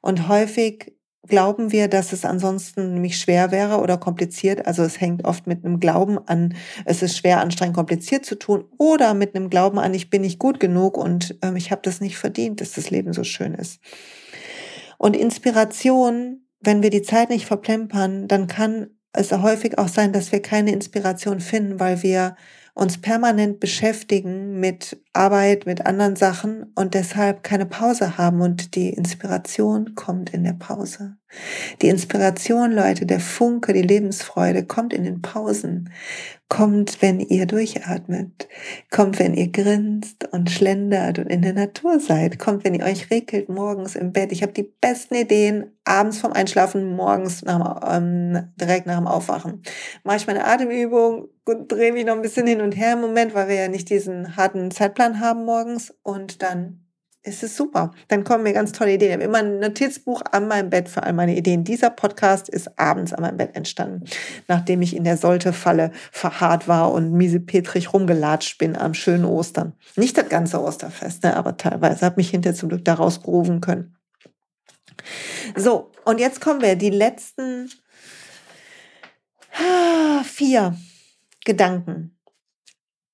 Und 0.00 0.28
häufig 0.28 0.92
glauben 1.28 1.72
wir, 1.72 1.88
dass 1.88 2.12
es 2.12 2.24
ansonsten 2.24 2.94
nämlich 2.94 3.18
schwer 3.18 3.50
wäre 3.50 3.80
oder 3.80 3.98
kompliziert. 3.98 4.66
Also 4.66 4.82
es 4.82 5.00
hängt 5.00 5.24
oft 5.24 5.46
mit 5.46 5.64
einem 5.64 5.78
Glauben 5.78 6.18
an, 6.26 6.54
es 6.84 7.02
ist 7.02 7.16
schwer, 7.16 7.40
anstrengend, 7.40 7.76
kompliziert 7.76 8.24
zu 8.24 8.34
tun 8.34 8.64
oder 8.78 9.14
mit 9.14 9.36
einem 9.36 9.50
Glauben 9.50 9.78
an, 9.78 9.94
ich 9.94 10.10
bin 10.10 10.22
nicht 10.22 10.38
gut 10.38 10.58
genug 10.58 10.96
und 10.96 11.36
ähm, 11.42 11.56
ich 11.56 11.70
habe 11.70 11.82
das 11.84 12.00
nicht 12.00 12.16
verdient, 12.16 12.60
dass 12.60 12.72
das 12.72 12.90
Leben 12.90 13.12
so 13.12 13.24
schön 13.24 13.54
ist. 13.54 13.80
Und 14.98 15.16
Inspiration, 15.16 16.42
wenn 16.60 16.82
wir 16.82 16.90
die 16.90 17.02
Zeit 17.02 17.30
nicht 17.30 17.46
verplempern, 17.46 18.28
dann 18.28 18.46
kann 18.48 18.90
es 19.12 19.32
häufig 19.32 19.78
auch 19.78 19.88
sein, 19.88 20.12
dass 20.12 20.32
wir 20.32 20.42
keine 20.42 20.72
Inspiration 20.72 21.40
finden, 21.40 21.80
weil 21.80 22.02
wir 22.02 22.36
uns 22.74 23.00
permanent 23.00 23.60
beschäftigen 23.60 24.60
mit 24.60 25.02
Arbeit, 25.18 25.66
mit 25.66 25.84
anderen 25.84 26.14
Sachen 26.14 26.72
und 26.76 26.94
deshalb 26.94 27.42
keine 27.42 27.66
Pause 27.66 28.16
haben 28.16 28.40
und 28.40 28.76
die 28.76 28.90
Inspiration 28.90 29.96
kommt 29.96 30.30
in 30.30 30.44
der 30.44 30.52
Pause. 30.52 31.16
Die 31.82 31.88
Inspiration, 31.88 32.72
Leute, 32.72 33.04
der 33.04 33.20
Funke, 33.20 33.72
die 33.72 33.82
Lebensfreude 33.82 34.64
kommt 34.64 34.94
in 34.94 35.04
den 35.04 35.20
Pausen, 35.20 35.90
kommt, 36.48 37.02
wenn 37.02 37.20
ihr 37.20 37.44
durchatmet, 37.44 38.48
kommt, 38.90 39.18
wenn 39.18 39.34
ihr 39.34 39.52
grinst 39.52 40.26
und 40.32 40.50
schlendert 40.50 41.18
und 41.18 41.26
in 41.26 41.42
der 41.42 41.52
Natur 41.52 42.00
seid, 42.00 42.38
kommt, 42.38 42.64
wenn 42.64 42.74
ihr 42.74 42.86
euch 42.86 43.10
regelt 43.10 43.50
morgens 43.50 43.96
im 43.96 44.12
Bett. 44.12 44.32
Ich 44.32 44.42
habe 44.42 44.52
die 44.52 44.72
besten 44.80 45.14
Ideen 45.14 45.72
abends 45.84 46.18
vom 46.18 46.32
Einschlafen, 46.32 46.96
morgens 46.96 47.42
nach, 47.42 47.82
ähm, 47.94 48.50
direkt 48.56 48.86
nach 48.86 48.96
dem 48.96 49.06
Aufwachen. 49.06 49.62
Mache 50.04 50.16
ich 50.16 50.26
meine 50.26 50.46
Atemübung, 50.46 51.28
drehe 51.44 51.92
mich 51.92 52.06
noch 52.06 52.14
ein 52.14 52.22
bisschen 52.22 52.46
hin 52.46 52.62
und 52.62 52.72
her 52.72 52.94
im 52.94 53.00
Moment, 53.02 53.34
weil 53.34 53.48
wir 53.48 53.56
ja 53.56 53.68
nicht 53.68 53.90
diesen 53.90 54.36
harten 54.36 54.70
Zeitplan 54.70 55.07
haben 55.16 55.44
morgens 55.44 55.94
und 56.02 56.42
dann 56.42 56.88
ist 57.22 57.42
es 57.42 57.56
super. 57.56 57.92
Dann 58.08 58.24
kommen 58.24 58.44
mir 58.44 58.52
ganz 58.52 58.72
tolle 58.72 58.94
Ideen. 58.94 59.10
Ich 59.10 59.14
habe 59.14 59.24
immer 59.24 59.38
ein 59.38 59.60
Notizbuch 59.60 60.22
an 60.30 60.48
meinem 60.48 60.70
Bett 60.70 60.88
für 60.88 61.02
all 61.02 61.12
meine 61.12 61.36
Ideen. 61.36 61.64
Dieser 61.64 61.90
Podcast 61.90 62.48
ist 62.48 62.78
abends 62.78 63.12
an 63.12 63.22
meinem 63.22 63.36
Bett 63.36 63.54
entstanden, 63.54 64.04
nachdem 64.46 64.82
ich 64.82 64.96
in 64.96 65.04
der 65.04 65.16
Solte-Falle 65.16 65.90
verharrt 66.10 66.68
war 66.68 66.92
und 66.92 67.12
miesepetrig 67.12 67.92
rumgelatscht 67.92 68.58
bin 68.58 68.76
am 68.76 68.94
schönen 68.94 69.24
Ostern. 69.24 69.74
Nicht 69.96 70.16
das 70.16 70.28
ganze 70.28 70.62
Osterfest, 70.62 71.24
ne, 71.24 71.36
aber 71.36 71.56
teilweise 71.56 72.06
habe 72.06 72.16
mich 72.16 72.30
hinterher 72.30 72.56
zum 72.56 72.68
Glück 72.70 72.84
daraus 72.84 73.22
gerufen 73.22 73.60
können. 73.60 73.96
So, 75.56 75.92
und 76.04 76.20
jetzt 76.20 76.40
kommen 76.40 76.60
wir 76.60 76.76
die 76.76 76.90
letzten 76.90 77.70
ah, 79.52 80.22
vier 80.24 80.76
Gedanken. 81.44 82.17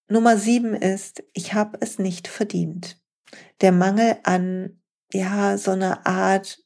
Nummer 0.09 0.37
sieben 0.37 0.75
ist, 0.75 1.23
ich 1.33 1.55
habe 1.55 1.79
es 1.81 1.99
nicht 1.99 2.29
verdient 2.29 3.01
der 3.61 3.73
Mangel 3.73 4.17
an, 4.25 4.81
ja, 5.13 5.57
so 5.59 5.73
eine 5.73 6.07
Art, 6.07 6.59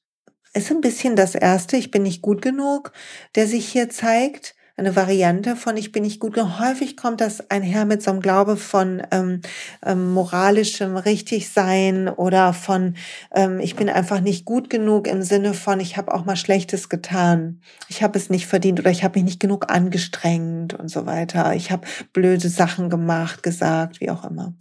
ist 0.55 0.70
ein 0.70 0.81
bisschen 0.81 1.16
das 1.16 1.35
erste, 1.35 1.77
ich 1.77 1.90
bin 1.90 2.03
nicht 2.03 2.22
gut 2.22 2.42
genug, 2.42 2.92
der 3.35 3.46
sich 3.46 3.68
hier 3.68 3.90
zeigt. 3.90 4.55
Eine 4.79 4.95
Variante 4.95 5.57
von 5.57 5.77
ich 5.77 5.91
bin 5.93 6.05
nicht 6.05 6.21
gut 6.21 6.35
genug. 6.35 6.59
Häufig 6.61 6.97
kommt 6.97 7.21
das 7.21 7.51
einher 7.51 7.85
mit 7.85 8.03
so 8.03 8.11
einem 8.11 8.21
Glaube 8.21 8.57
von 8.57 9.03
ähm, 9.11 9.41
ähm, 9.85 10.12
moralischem 10.12 10.97
Richtigsein 10.97 12.09
oder 12.09 12.53
von 12.53 12.95
ähm, 13.35 13.59
ich 13.59 13.75
bin 13.75 13.88
einfach 13.88 14.21
nicht 14.21 14.45
gut 14.45 14.71
genug 14.71 15.09
im 15.09 15.23
Sinne 15.23 15.53
von 15.55 15.81
ich 15.81 15.97
habe 15.97 16.14
auch 16.14 16.25
mal 16.25 16.37
Schlechtes 16.37 16.88
getan. 16.88 17.61
Ich 17.88 18.03
habe 18.03 18.19
es 18.19 18.31
nicht 18.31 18.47
verdient 18.47 18.79
oder 18.79 18.91
ich 18.91 19.03
habe 19.03 19.19
mich 19.19 19.25
nicht 19.25 19.41
genug 19.41 19.71
angestrengt 19.71 20.75
und 20.75 20.88
so 20.88 21.07
weiter. 21.07 21.55
Ich 21.55 21.71
habe 21.71 21.87
blöde 22.12 22.49
Sachen 22.49 22.88
gemacht, 22.88 23.43
gesagt, 23.43 24.01
wie 24.01 24.11
auch 24.11 24.25
immer. 24.25 24.55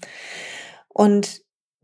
Und 0.88 1.42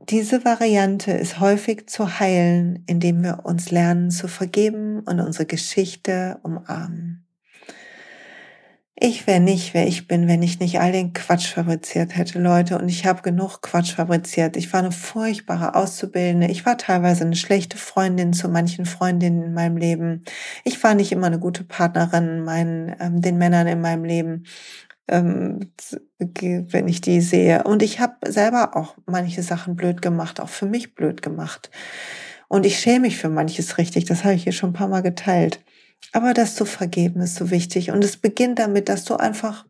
diese 0.10 0.44
Variante 0.44 1.12
ist 1.12 1.40
häufig 1.40 1.88
zu 1.88 2.20
heilen, 2.20 2.84
indem 2.88 3.24
wir 3.24 3.42
uns 3.44 3.72
lernen 3.72 4.12
zu 4.12 4.28
vergeben 4.28 5.00
und 5.02 5.20
unsere 5.22 5.46
Geschichte 5.46 6.40
umarmen. 6.44 7.23
Ich 9.06 9.28
wäre 9.28 9.42
nicht, 9.42 9.74
wer 9.74 9.86
ich 9.86 10.08
bin, 10.08 10.30
wenn 10.30 10.42
ich 10.42 10.62
nicht 10.62 10.80
all 10.80 10.94
den 10.94 11.12
Quatsch 11.12 11.48
fabriziert 11.56 12.16
hätte, 12.16 12.40
Leute. 12.40 12.78
Und 12.78 12.88
ich 12.88 13.06
habe 13.06 13.22
genug 13.22 13.62
Quatsch 13.62 13.96
fabriziert. 13.96 14.56
Ich 14.56 14.72
war 14.72 14.80
eine 14.80 14.94
furchtbare 14.94 15.76
Auszubildende. 15.76 16.48
Ich 16.48 16.66
war 16.66 16.78
teilweise 16.78 17.26
eine 17.26 17.36
schlechte 17.36 17.76
Freundin 17.76 18.32
zu 18.32 18.48
manchen 18.48 18.86
Freundinnen 18.86 19.44
in 19.44 19.54
meinem 19.54 19.76
Leben. 19.76 20.24
Ich 20.64 20.82
war 20.86 20.96
nicht 20.96 21.12
immer 21.12 21.28
eine 21.28 21.40
gute 21.40 21.66
Partnerin 21.66 22.46
meinen, 22.46 22.96
ähm, 23.02 23.20
den 23.20 23.38
Männern 23.38 23.68
in 23.68 23.82
meinem 23.82 24.06
Leben 24.06 24.46
ähm, 25.10 25.74
wenn 26.20 26.88
ich 26.88 27.02
die 27.02 27.20
sehe. 27.20 27.64
Und 27.66 27.84
ich 27.84 28.00
habe 28.00 28.16
selber 28.26 28.78
auch 28.78 28.96
manche 29.06 29.44
Sachen 29.44 29.76
blöd 29.76 30.02
gemacht, 30.02 30.40
auch 30.40 30.48
für 30.48 30.66
mich 30.66 30.96
blöd 30.96 31.22
gemacht. 31.22 31.72
Und 32.48 32.66
ich 32.66 32.80
schäme 32.80 33.02
mich 33.02 33.18
für 33.18 33.30
manches 33.30 33.78
richtig, 33.78 34.06
das 34.06 34.24
habe 34.24 34.36
ich 34.36 34.44
hier 34.44 34.54
schon 34.54 34.70
ein 34.70 34.74
paar 34.74 34.88
Mal 34.88 35.02
geteilt. 35.02 35.60
Aber 36.12 36.34
das 36.34 36.56
zu 36.56 36.66
vergeben 36.66 37.22
ist 37.22 37.36
so 37.36 37.50
wichtig. 37.50 37.92
Und 37.92 38.04
es 38.04 38.18
beginnt 38.18 38.60
damit, 38.60 38.90
dass 38.90 39.06
du 39.06 39.16
einfach 39.16 39.66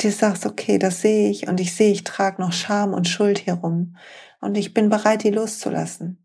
dir 0.00 0.12
sagst, 0.12 0.46
okay, 0.46 0.78
das 0.78 1.00
sehe 1.00 1.30
ich 1.30 1.48
und 1.48 1.60
ich 1.60 1.74
sehe, 1.74 1.92
ich 1.92 2.04
trage 2.04 2.40
noch 2.40 2.52
Scham 2.52 2.92
und 2.92 3.08
Schuld 3.08 3.38
hier 3.38 3.54
rum. 3.54 3.96
Und 4.40 4.56
ich 4.56 4.74
bin 4.74 4.88
bereit, 4.88 5.22
die 5.22 5.30
loszulassen. 5.30 6.18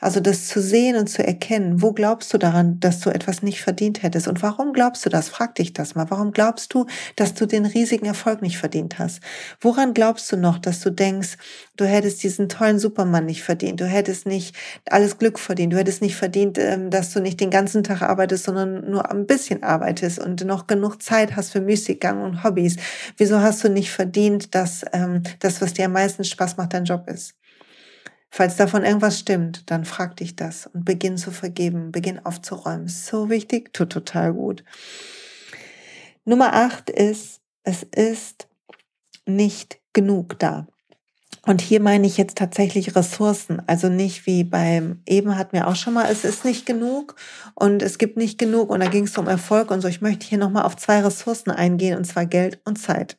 Also 0.00 0.18
das 0.18 0.48
zu 0.48 0.60
sehen 0.60 0.96
und 0.96 1.06
zu 1.08 1.24
erkennen, 1.24 1.80
wo 1.80 1.92
glaubst 1.92 2.34
du 2.34 2.38
daran, 2.38 2.80
dass 2.80 2.98
du 2.98 3.10
etwas 3.10 3.42
nicht 3.42 3.60
verdient 3.62 4.02
hättest 4.02 4.26
und 4.26 4.42
warum 4.42 4.72
glaubst 4.72 5.06
du 5.06 5.10
das? 5.10 5.28
Frag 5.28 5.54
dich 5.54 5.72
das 5.74 5.94
mal. 5.94 6.10
Warum 6.10 6.32
glaubst 6.32 6.74
du, 6.74 6.86
dass 7.14 7.34
du 7.34 7.46
den 7.46 7.66
riesigen 7.66 8.06
Erfolg 8.06 8.42
nicht 8.42 8.58
verdient 8.58 8.98
hast? 8.98 9.20
Woran 9.60 9.94
glaubst 9.94 10.30
du 10.32 10.36
noch, 10.36 10.58
dass 10.58 10.80
du 10.80 10.90
denkst, 10.90 11.36
du 11.76 11.84
hättest 11.84 12.22
diesen 12.24 12.48
tollen 12.48 12.80
Supermann 12.80 13.26
nicht 13.26 13.42
verdient, 13.44 13.80
du 13.80 13.86
hättest 13.86 14.26
nicht 14.26 14.56
alles 14.90 15.18
Glück 15.18 15.38
verdient, 15.38 15.72
du 15.72 15.78
hättest 15.78 16.02
nicht 16.02 16.16
verdient, 16.16 16.58
ähm, 16.58 16.90
dass 16.90 17.12
du 17.12 17.20
nicht 17.20 17.40
den 17.40 17.50
ganzen 17.50 17.84
Tag 17.84 18.02
arbeitest, 18.02 18.44
sondern 18.44 18.90
nur 18.90 19.08
ein 19.10 19.26
bisschen 19.26 19.62
arbeitest 19.62 20.18
und 20.18 20.44
noch 20.44 20.66
genug 20.66 21.00
Zeit 21.02 21.36
hast 21.36 21.52
für 21.52 21.60
Müßiggang 21.60 22.22
und 22.22 22.42
Hobbys? 22.42 22.76
Wieso 23.16 23.40
hast 23.40 23.62
du 23.64 23.68
nicht 23.68 23.90
verdient, 23.92 24.54
dass 24.54 24.84
ähm, 24.92 25.22
das, 25.40 25.60
was 25.62 25.74
dir 25.74 25.86
am 25.86 25.92
meisten 25.92 26.24
Spaß 26.24 26.56
macht, 26.56 26.74
dein 26.74 26.84
Job 26.84 27.08
ist? 27.08 27.34
Falls 28.34 28.56
davon 28.56 28.82
irgendwas 28.82 29.18
stimmt, 29.18 29.70
dann 29.70 29.84
frag 29.84 30.16
dich 30.16 30.34
das 30.36 30.66
und 30.66 30.86
beginn 30.86 31.18
zu 31.18 31.30
vergeben, 31.30 31.92
beginn 31.92 32.18
aufzuräumen. 32.24 32.88
So 32.88 33.28
wichtig, 33.28 33.74
tut 33.74 33.90
total 33.92 34.32
gut. 34.32 34.64
Nummer 36.24 36.54
acht 36.54 36.88
ist, 36.88 37.42
es 37.62 37.82
ist 37.82 38.48
nicht 39.26 39.80
genug 39.92 40.38
da. 40.38 40.66
Und 41.44 41.60
hier 41.60 41.80
meine 41.80 42.06
ich 42.06 42.18
jetzt 42.18 42.38
tatsächlich 42.38 42.94
Ressourcen, 42.94 43.60
also 43.66 43.88
nicht 43.88 44.26
wie 44.26 44.44
beim 44.44 45.02
eben 45.06 45.36
hatten 45.36 45.54
wir 45.54 45.66
auch 45.66 45.74
schon 45.74 45.94
mal, 45.94 46.06
es 46.08 46.24
ist 46.24 46.44
nicht 46.44 46.66
genug 46.66 47.16
und 47.54 47.82
es 47.82 47.98
gibt 47.98 48.16
nicht 48.16 48.38
genug 48.38 48.70
und 48.70 48.78
da 48.78 48.86
ging 48.86 49.04
es 49.04 49.18
um 49.18 49.26
Erfolg 49.26 49.72
und 49.72 49.80
so. 49.80 49.88
Ich 49.88 50.00
möchte 50.00 50.24
hier 50.24 50.38
nochmal 50.38 50.62
auf 50.62 50.76
zwei 50.76 51.00
Ressourcen 51.00 51.50
eingehen 51.50 51.98
und 51.98 52.04
zwar 52.04 52.26
Geld 52.26 52.60
und 52.64 52.78
Zeit. 52.78 53.18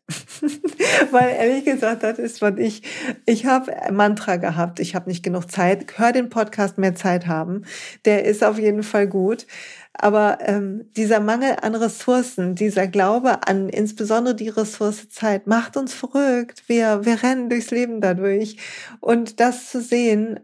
Weil 1.12 1.36
ehrlich 1.36 1.65
gesagt, 1.65 2.03
das 2.03 2.17
ist, 2.17 2.41
was 2.41 2.57
ich, 2.57 2.83
ich 3.25 3.45
habe 3.45 3.73
Mantra 3.91 4.38
gehabt, 4.38 4.79
ich 4.79 4.95
habe 4.95 5.09
nicht 5.09 5.23
genug 5.23 5.51
Zeit, 5.51 5.97
hör 5.97 6.13
den 6.13 6.29
Podcast 6.29 6.77
mehr 6.77 6.95
Zeit 6.95 7.27
haben, 7.27 7.63
der 8.05 8.23
ist 8.23 8.41
auf 8.41 8.57
jeden 8.57 8.83
Fall 8.83 9.07
gut. 9.07 9.47
Aber 9.93 10.39
ähm, 10.41 10.89
dieser 10.97 11.19
Mangel 11.19 11.58
an 11.62 11.75
Ressourcen, 11.75 12.56
dieser 12.56 12.88
Glaube 12.88 13.47
an 13.47 13.69
insbesondere 13.69 14.36
die 14.36 14.49
Ressource 14.49 15.08
Zeit 15.10 15.47
macht 15.47 15.77
uns 15.77 15.93
verrückt. 15.93 16.63
Wir, 16.67 17.06
wir 17.06 17.21
rennen 17.21 17.49
durchs 17.49 17.71
Leben 17.71 18.01
dadurch. 18.01 18.58
Und 18.99 19.39
das 19.39 19.69
zu 19.69 19.82
sehen, 19.82 20.39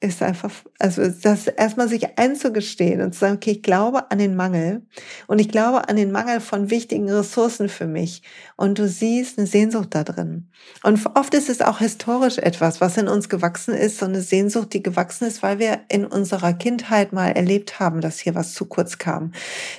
ist 0.00 0.22
einfach, 0.22 0.52
also 0.78 1.08
das 1.08 1.48
erstmal 1.48 1.88
sich 1.88 2.18
einzugestehen 2.18 3.00
und 3.00 3.14
zu 3.14 3.20
sagen, 3.20 3.34
okay, 3.34 3.50
ich 3.50 3.62
glaube 3.62 4.12
an 4.12 4.18
den 4.18 4.36
Mangel 4.36 4.82
und 5.26 5.40
ich 5.40 5.48
glaube 5.48 5.88
an 5.88 5.96
den 5.96 6.12
Mangel 6.12 6.40
von 6.40 6.70
wichtigen 6.70 7.10
Ressourcen 7.10 7.68
für 7.68 7.86
mich. 7.86 8.22
Und 8.56 8.78
du 8.78 8.86
siehst 8.86 9.38
eine 9.38 9.48
Sehnsucht 9.48 9.88
da 9.96 10.04
drin. 10.04 10.48
Und 10.84 11.04
oft 11.14 11.34
ist 11.34 11.48
es 11.48 11.60
auch 11.60 11.80
historisch 11.80 12.38
etwas, 12.38 12.80
was 12.80 12.96
in 12.96 13.08
uns 13.08 13.28
gewachsen 13.28 13.74
ist, 13.74 13.98
so 13.98 14.06
eine 14.06 14.20
Sehnsucht, 14.20 14.72
die 14.72 14.82
gewachsen 14.84 15.26
ist, 15.26 15.42
weil 15.42 15.58
wir 15.58 15.80
in 15.88 16.06
unserer 16.06 16.52
Kindheit 16.52 17.12
mal 17.12 17.30
erlebt 17.30 17.80
haben, 17.80 18.00
dass 18.00 18.20
hier 18.20 18.36
was 18.36 18.54
zu 18.54 18.66
kurz 18.66 18.98
kam. 18.98 19.32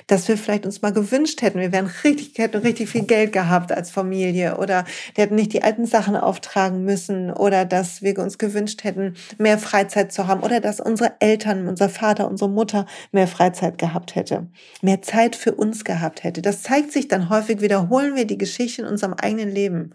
Dass 0.06 0.28
wir 0.28 0.36
vielleicht 0.36 0.66
uns 0.66 0.82
mal 0.82 0.92
gewünscht 0.92 1.40
hätten, 1.40 1.60
wir 1.60 1.72
wären 1.72 1.90
richtig, 2.04 2.36
hätten 2.36 2.58
richtig 2.58 2.90
viel 2.90 3.04
Geld 3.04 3.32
gehabt 3.32 3.72
als 3.72 3.90
Familie 3.90 4.58
oder 4.58 4.84
wir 5.14 5.24
hätten 5.24 5.36
nicht 5.36 5.54
die 5.54 5.62
alten 5.62 5.86
Sachen 5.86 6.16
auftragen 6.16 6.84
müssen 6.84 7.30
oder 7.30 7.64
dass 7.64 8.02
wir 8.02 8.18
uns 8.18 8.36
gewünscht 8.36 8.84
hätten, 8.84 9.14
mehr 9.38 9.58
Freizeit 9.58 10.09
zu 10.12 10.26
haben 10.26 10.42
oder 10.42 10.60
dass 10.60 10.80
unsere 10.80 11.14
Eltern, 11.20 11.68
unser 11.68 11.88
Vater, 11.88 12.28
unsere 12.28 12.50
Mutter 12.50 12.86
mehr 13.12 13.26
Freizeit 13.26 13.78
gehabt 13.78 14.14
hätte, 14.14 14.48
mehr 14.82 15.02
Zeit 15.02 15.36
für 15.36 15.54
uns 15.54 15.84
gehabt 15.84 16.24
hätte. 16.24 16.42
Das 16.42 16.62
zeigt 16.62 16.92
sich 16.92 17.08
dann 17.08 17.30
häufig, 17.30 17.60
wiederholen 17.60 18.16
wir 18.16 18.26
die 18.26 18.38
Geschichte 18.38 18.82
in 18.82 18.88
unserem 18.88 19.14
eigenen 19.14 19.50
Leben. 19.50 19.90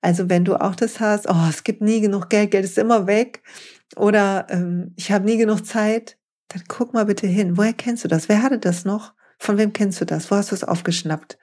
Also 0.00 0.28
wenn 0.28 0.44
du 0.44 0.56
auch 0.56 0.74
das 0.74 1.00
hast, 1.00 1.28
oh, 1.28 1.46
es 1.48 1.64
gibt 1.64 1.80
nie 1.80 2.00
genug 2.00 2.28
Geld, 2.28 2.50
Geld 2.50 2.64
ist 2.64 2.78
immer 2.78 3.06
weg 3.06 3.42
oder 3.96 4.46
ähm, 4.50 4.92
ich 4.96 5.12
habe 5.12 5.24
nie 5.24 5.36
genug 5.36 5.64
Zeit, 5.64 6.18
dann 6.48 6.62
guck 6.68 6.92
mal 6.92 7.06
bitte 7.06 7.26
hin. 7.26 7.56
Woher 7.56 7.72
kennst 7.72 8.04
du 8.04 8.08
das? 8.08 8.28
Wer 8.28 8.42
hatte 8.42 8.58
das 8.58 8.84
noch? 8.84 9.14
Von 9.38 9.58
wem 9.58 9.72
kennst 9.72 10.00
du 10.00 10.04
das? 10.04 10.30
Wo 10.30 10.36
hast 10.36 10.50
du 10.50 10.54
es 10.54 10.64
aufgeschnappt? 10.64 11.38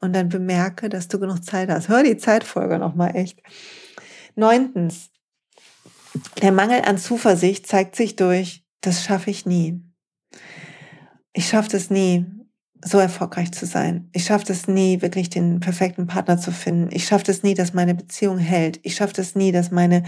Und 0.00 0.14
dann 0.14 0.28
bemerke, 0.28 0.88
dass 0.88 1.08
du 1.08 1.20
genug 1.20 1.44
Zeit 1.44 1.68
hast. 1.70 1.88
Hör 1.88 2.02
die 2.02 2.16
Zeitfolge 2.16 2.78
nochmal 2.78 3.14
echt. 3.14 3.40
Neuntens, 4.34 5.11
der 6.40 6.52
Mangel 6.52 6.82
an 6.82 6.98
Zuversicht 6.98 7.66
zeigt 7.66 7.96
sich 7.96 8.16
durch, 8.16 8.64
das 8.80 9.04
schaffe 9.04 9.30
ich 9.30 9.46
nie. 9.46 9.80
Ich 11.32 11.48
schaffe 11.48 11.70
das 11.70 11.88
nie, 11.88 12.26
so 12.84 12.98
erfolgreich 12.98 13.52
zu 13.52 13.64
sein. 13.64 14.08
Ich 14.12 14.24
schaffe 14.24 14.52
es 14.52 14.66
nie, 14.66 15.00
wirklich 15.02 15.30
den 15.30 15.60
perfekten 15.60 16.06
Partner 16.06 16.36
zu 16.36 16.50
finden. 16.50 16.88
Ich 16.92 17.06
schaffe 17.06 17.30
es 17.30 17.42
nie, 17.42 17.54
dass 17.54 17.74
meine 17.74 17.94
Beziehung 17.94 18.38
hält. 18.38 18.80
Ich 18.82 18.96
schaffe 18.96 19.20
es 19.20 19.34
nie, 19.34 19.52
dass 19.52 19.70
meine 19.70 20.02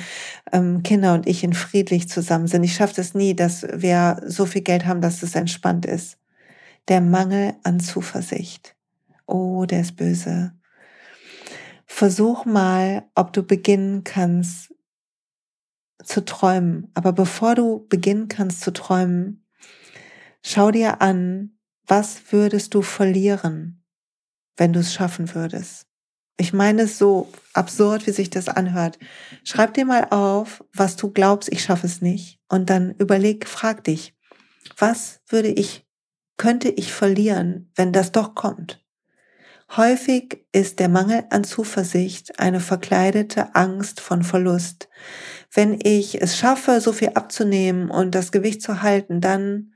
ähm, 0.53 0.83
Kinder 0.83 1.15
und 1.15 1.27
ich 1.27 1.45
in 1.45 1.55
friedlich 1.55 2.09
zusammen 2.09 2.49
sind. 2.49 2.65
Ich 2.65 2.75
schaffe 2.75 3.01
es 3.01 3.15
nie, 3.15 3.35
dass 3.35 3.65
wir 3.73 4.21
so 4.27 4.45
viel 4.45 4.63
Geld 4.63 4.87
haben, 4.87 5.01
dass 5.01 5.23
es 5.23 5.37
entspannt 5.37 5.87
ist. 5.87 6.19
Der 6.89 7.01
Mangel 7.01 7.55
an 7.63 7.81
Zuversicht. 7.81 8.75
Oh, 9.27 9.65
der 9.65 9.81
ist 9.81 9.97
böse. 9.97 10.53
Versuch 11.87 12.45
mal, 12.45 13.05
ob 13.15 13.33
du 13.33 13.45
beginnen 13.45 14.03
kannst, 14.03 14.74
zu 16.07 16.25
träumen. 16.25 16.91
Aber 16.95 17.13
bevor 17.13 17.55
du 17.55 17.87
beginnen 17.89 18.29
kannst 18.29 18.61
zu 18.61 18.73
träumen, 18.73 19.47
schau 20.43 20.71
dir 20.71 21.01
an, 21.01 21.59
was 21.87 22.33
würdest 22.33 22.75
du 22.75 22.83
verlieren, 22.83 23.85
wenn 24.57 24.73
du 24.73 24.81
es 24.81 24.95
schaffen 24.95 25.35
würdest. 25.35 25.87
Ich 26.37 26.53
meine 26.53 26.83
es 26.83 26.99
so 26.99 27.33
absurd, 27.53 28.07
wie 28.07 28.11
sich 28.11 28.29
das 28.29 28.49
anhört. 28.49 28.99
Schreib 29.45 29.75
dir 29.75 29.85
mal 29.85 30.09
auf, 30.11 30.65
was 30.73 30.97
du 30.97 31.11
glaubst, 31.11 31.53
ich 31.53 31.63
schaffe 31.63 31.87
es 31.87 32.01
nicht. 32.01 32.41
Und 32.49 32.71
dann 32.71 32.95
überleg, 32.99 33.47
frag 33.47 33.85
dich, 33.85 34.15
was 34.77 35.21
würde 35.29 35.49
ich, 35.49 35.87
könnte 36.37 36.71
ich 36.71 36.93
verlieren, 36.93 37.71
wenn 37.77 37.93
das 37.93 38.11
doch 38.11 38.35
kommt? 38.35 38.85
Häufig 39.77 40.45
ist 40.53 40.79
der 40.79 40.89
Mangel 40.89 41.25
an 41.31 41.43
Zuversicht 41.43 42.39
eine 42.39 42.61
verkleidete 42.61 43.55
Angst 43.55 44.01
von 44.01 44.23
Verlust. 44.23 44.89
Wenn 45.55 45.79
ich 45.81 46.21
es 46.21 46.37
schaffe, 46.37 46.81
so 46.81 46.93
viel 46.93 47.11
abzunehmen 47.15 47.91
und 47.91 48.15
das 48.15 48.33
Gewicht 48.33 48.61
zu 48.61 48.83
halten, 48.83 49.21
dann 49.21 49.73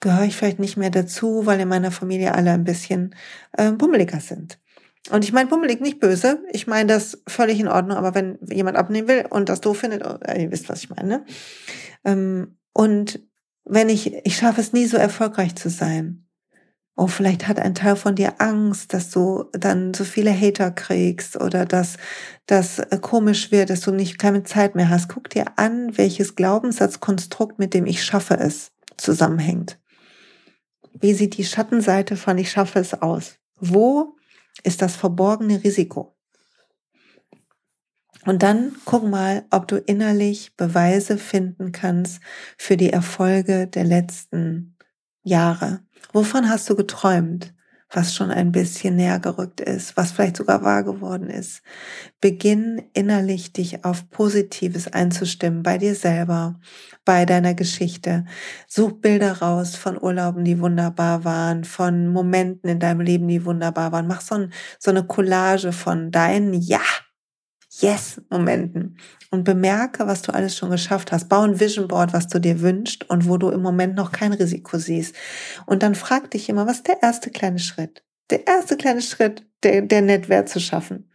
gehöre 0.00 0.24
ich 0.24 0.36
vielleicht 0.36 0.58
nicht 0.58 0.76
mehr 0.76 0.90
dazu, 0.90 1.46
weil 1.46 1.60
in 1.60 1.68
meiner 1.68 1.90
Familie 1.90 2.34
alle 2.34 2.52
ein 2.52 2.64
bisschen 2.64 3.14
äh, 3.52 3.72
bummeliger 3.72 4.20
sind. 4.20 4.58
Und 5.10 5.24
ich 5.24 5.32
meine 5.32 5.48
bummelig 5.48 5.80
nicht 5.80 6.00
böse, 6.00 6.42
ich 6.52 6.66
meine 6.66 6.92
das 6.92 7.22
völlig 7.26 7.58
in 7.58 7.68
Ordnung, 7.68 7.96
aber 7.96 8.14
wenn 8.14 8.38
jemand 8.50 8.76
abnehmen 8.76 9.08
will 9.08 9.24
und 9.30 9.48
das 9.48 9.60
doof 9.60 9.78
findet, 9.78 10.04
oh, 10.04 10.18
ihr 10.36 10.50
wisst, 10.50 10.68
was 10.68 10.80
ich 10.80 10.90
meine. 10.90 11.08
Ne? 11.08 11.24
Ähm, 12.04 12.58
und 12.74 13.20
wenn 13.64 13.88
ich, 13.88 14.14
ich 14.26 14.36
schaffe 14.36 14.60
es 14.60 14.72
nie 14.72 14.86
so 14.86 14.96
erfolgreich 14.96 15.54
zu 15.54 15.70
sein, 15.70 16.27
oh, 16.98 17.06
vielleicht 17.06 17.46
hat 17.46 17.60
ein 17.60 17.76
Teil 17.76 17.94
von 17.94 18.16
dir 18.16 18.40
Angst, 18.40 18.92
dass 18.92 19.10
du 19.10 19.44
dann 19.52 19.94
so 19.94 20.02
viele 20.02 20.32
Hater 20.32 20.72
kriegst 20.72 21.40
oder 21.40 21.64
dass 21.64 21.96
das 22.46 22.80
äh, 22.80 22.98
komisch 23.00 23.52
wird, 23.52 23.70
dass 23.70 23.82
du 23.82 23.92
nicht 23.92 24.18
keine 24.18 24.42
Zeit 24.42 24.74
mehr 24.74 24.90
hast. 24.90 25.08
Guck 25.08 25.30
dir 25.30 25.44
an, 25.56 25.96
welches 25.96 26.34
Glaubenssatzkonstrukt 26.34 27.60
mit 27.60 27.72
dem 27.72 27.86
ich 27.86 28.04
schaffe 28.04 28.34
es 28.34 28.72
zusammenhängt. 28.96 29.78
Wie 30.92 31.14
sieht 31.14 31.36
die 31.36 31.44
Schattenseite 31.44 32.16
von 32.16 32.36
ich 32.36 32.50
schaffe 32.50 32.80
es 32.80 33.00
aus? 33.00 33.36
Wo 33.60 34.16
ist 34.64 34.82
das 34.82 34.96
verborgene 34.96 35.62
Risiko? 35.62 36.16
Und 38.26 38.42
dann 38.42 38.74
guck 38.84 39.04
mal, 39.04 39.46
ob 39.50 39.68
du 39.68 39.76
innerlich 39.76 40.56
Beweise 40.56 41.16
finden 41.16 41.70
kannst 41.70 42.20
für 42.58 42.76
die 42.76 42.90
Erfolge 42.90 43.68
der 43.68 43.84
letzten 43.84 44.74
Jahre. 45.28 45.80
Wovon 46.12 46.48
hast 46.48 46.68
du 46.68 46.74
geträumt? 46.74 47.52
was 47.90 48.14
schon 48.14 48.30
ein 48.30 48.52
bisschen 48.52 48.96
näher 48.96 49.18
gerückt 49.18 49.60
ist, 49.60 49.96
was 49.96 50.12
vielleicht 50.12 50.36
sogar 50.36 50.62
wahr 50.62 50.82
geworden 50.82 51.30
ist. 51.30 51.62
Beginn 52.20 52.82
innerlich 52.92 53.52
dich 53.52 53.84
auf 53.84 54.10
Positives 54.10 54.88
einzustimmen, 54.88 55.62
bei 55.62 55.78
dir 55.78 55.94
selber, 55.94 56.60
bei 57.04 57.24
deiner 57.24 57.54
Geschichte. 57.54 58.26
Such 58.66 59.00
Bilder 59.00 59.38
raus 59.38 59.74
von 59.74 60.00
Urlauben, 60.00 60.44
die 60.44 60.60
wunderbar 60.60 61.24
waren, 61.24 61.64
von 61.64 62.08
Momenten 62.08 62.68
in 62.68 62.78
deinem 62.78 63.00
Leben, 63.00 63.26
die 63.26 63.44
wunderbar 63.44 63.90
waren. 63.90 64.06
Mach 64.06 64.20
so, 64.20 64.34
ein, 64.34 64.52
so 64.78 64.90
eine 64.90 65.06
Collage 65.06 65.72
von 65.72 66.10
deinen 66.10 66.52
Ja, 66.52 66.82
Yes-Momenten 67.70 68.98
und 69.30 69.44
bemerke, 69.44 70.06
was 70.06 70.22
du 70.22 70.32
alles 70.32 70.56
schon 70.56 70.70
geschafft 70.70 71.12
hast. 71.12 71.28
Bau 71.28 71.42
ein 71.42 71.60
Vision 71.60 71.88
Board, 71.88 72.12
was 72.12 72.28
du 72.28 72.40
dir 72.40 72.60
wünschst 72.60 73.08
und 73.10 73.28
wo 73.28 73.36
du 73.36 73.50
im 73.50 73.62
Moment 73.62 73.94
noch 73.94 74.12
kein 74.12 74.32
Risiko 74.32 74.78
siehst. 74.78 75.14
Und 75.66 75.82
dann 75.82 75.94
frag 75.94 76.30
dich 76.30 76.48
immer, 76.48 76.66
was 76.66 76.78
ist 76.78 76.88
der 76.88 77.02
erste 77.02 77.30
kleine 77.30 77.58
Schritt? 77.58 78.04
Der 78.30 78.46
erste 78.46 78.76
kleine 78.76 79.02
Schritt, 79.02 79.46
der, 79.62 79.82
der 79.82 80.02
Nettwert 80.02 80.48
zu 80.48 80.60
schaffen. 80.60 81.10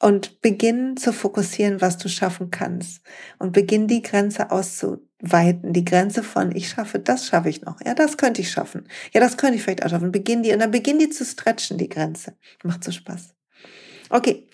Und 0.00 0.42
beginn 0.42 0.96
zu 0.96 1.12
fokussieren, 1.12 1.80
was 1.80 1.96
du 1.98 2.08
schaffen 2.08 2.50
kannst. 2.50 3.02
Und 3.38 3.52
beginn 3.52 3.86
die 3.88 4.02
Grenze 4.02 4.50
auszuweiten. 4.50 5.72
Die 5.72 5.84
Grenze 5.84 6.22
von, 6.22 6.54
ich 6.54 6.68
schaffe, 6.68 6.98
das 6.98 7.26
schaffe 7.26 7.48
ich 7.48 7.62
noch. 7.62 7.80
Ja, 7.84 7.94
das 7.94 8.16
könnte 8.16 8.42
ich 8.42 8.50
schaffen. 8.50 8.88
Ja, 9.12 9.20
das 9.20 9.36
könnte 9.36 9.56
ich 9.56 9.62
vielleicht 9.62 9.84
auch 9.84 9.90
schaffen. 9.90 10.12
Beginn 10.12 10.42
die, 10.42 10.52
und 10.52 10.58
dann 10.58 10.70
beginn 10.70 10.98
die 10.98 11.10
zu 11.10 11.24
stretchen, 11.24 11.78
die 11.78 11.88
Grenze. 11.88 12.36
Macht 12.62 12.84
so 12.84 12.92
Spaß. 12.92 13.33
Okay, 14.10 14.46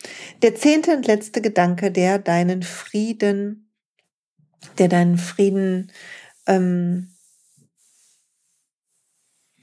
der 0.43 0.55
zehnte 0.55 0.97
und 0.97 1.07
letzte 1.07 1.41
Gedanke, 1.41 1.91
der 1.91 2.19
deinen 2.19 2.63
Frieden, 2.63 3.73
der 4.79 4.89
deinen 4.89 5.19
Frieden, 5.19 5.91
ähm, 6.47 7.15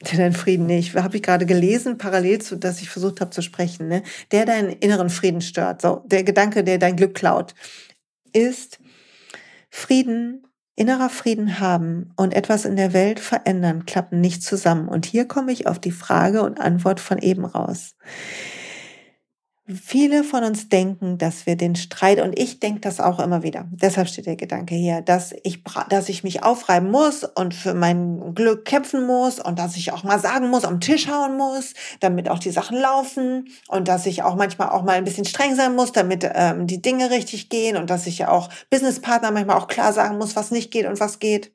der 0.01 0.17
deinen 0.17 0.33
Frieden 0.33 0.65
nicht, 0.65 0.95
habe 0.95 1.15
ich 1.17 1.23
gerade 1.23 1.45
gelesen, 1.45 1.97
parallel 1.97 2.39
zu, 2.39 2.55
dass 2.55 2.81
ich 2.81 2.89
versucht 2.89 3.21
habe 3.21 3.31
zu 3.31 3.41
sprechen, 3.41 3.87
ne? 3.87 4.03
der 4.31 4.45
deinen 4.45 4.69
inneren 4.69 5.09
Frieden 5.09 5.41
stört, 5.41 5.81
so 5.81 6.03
der 6.05 6.23
Gedanke, 6.23 6.63
der 6.63 6.77
dein 6.77 6.95
Glück 6.95 7.15
klaut, 7.15 7.55
ist 8.33 8.79
Frieden, 9.69 10.45
innerer 10.75 11.09
Frieden 11.09 11.59
haben 11.59 12.11
und 12.15 12.35
etwas 12.35 12.65
in 12.65 12.75
der 12.75 12.93
Welt 12.93 13.19
verändern, 13.19 13.85
klappen 13.85 14.21
nicht 14.21 14.43
zusammen. 14.43 14.87
Und 14.87 15.05
hier 15.07 15.27
komme 15.27 15.51
ich 15.51 15.65
auf 15.65 15.79
die 15.79 15.91
Frage 15.91 16.43
und 16.43 16.59
Antwort 16.59 16.99
von 16.99 17.17
eben 17.17 17.45
raus. 17.45 17.95
Viele 19.69 20.23
von 20.23 20.45
uns 20.45 20.69
denken, 20.69 21.17
dass 21.17 21.45
wir 21.45 21.57
den 21.57 21.75
Streit, 21.75 22.21
und 22.21 22.39
ich 22.39 22.61
denke 22.61 22.79
das 22.79 23.01
auch 23.01 23.19
immer 23.19 23.43
wieder, 23.43 23.67
deshalb 23.69 24.07
steht 24.07 24.25
der 24.25 24.37
Gedanke 24.37 24.75
hier, 24.75 25.01
dass 25.01 25.35
ich, 25.43 25.61
dass 25.89 26.07
ich 26.07 26.23
mich 26.23 26.41
aufreiben 26.41 26.89
muss 26.89 27.25
und 27.25 27.53
für 27.53 27.73
mein 27.73 28.33
Glück 28.33 28.63
kämpfen 28.63 29.05
muss 29.05 29.41
und 29.41 29.59
dass 29.59 29.75
ich 29.75 29.91
auch 29.91 30.05
mal 30.05 30.19
sagen 30.19 30.49
muss, 30.49 30.63
am 30.63 30.79
Tisch 30.79 31.09
hauen 31.09 31.35
muss, 31.35 31.73
damit 31.99 32.29
auch 32.29 32.39
die 32.39 32.51
Sachen 32.51 32.77
laufen 32.77 33.49
und 33.67 33.89
dass 33.89 34.05
ich 34.05 34.23
auch 34.23 34.35
manchmal 34.35 34.69
auch 34.69 34.83
mal 34.83 34.93
ein 34.93 35.03
bisschen 35.03 35.25
streng 35.25 35.53
sein 35.55 35.75
muss, 35.75 35.91
damit 35.91 36.25
ähm, 36.33 36.65
die 36.65 36.81
Dinge 36.81 37.11
richtig 37.11 37.49
gehen 37.49 37.75
und 37.75 37.89
dass 37.89 38.07
ich 38.07 38.19
ja 38.19 38.29
auch 38.29 38.47
Businesspartner 38.69 39.31
manchmal 39.31 39.57
auch 39.57 39.67
klar 39.67 39.91
sagen 39.91 40.17
muss, 40.17 40.37
was 40.37 40.49
nicht 40.49 40.71
geht 40.71 40.85
und 40.85 41.01
was 41.01 41.19
geht. 41.19 41.51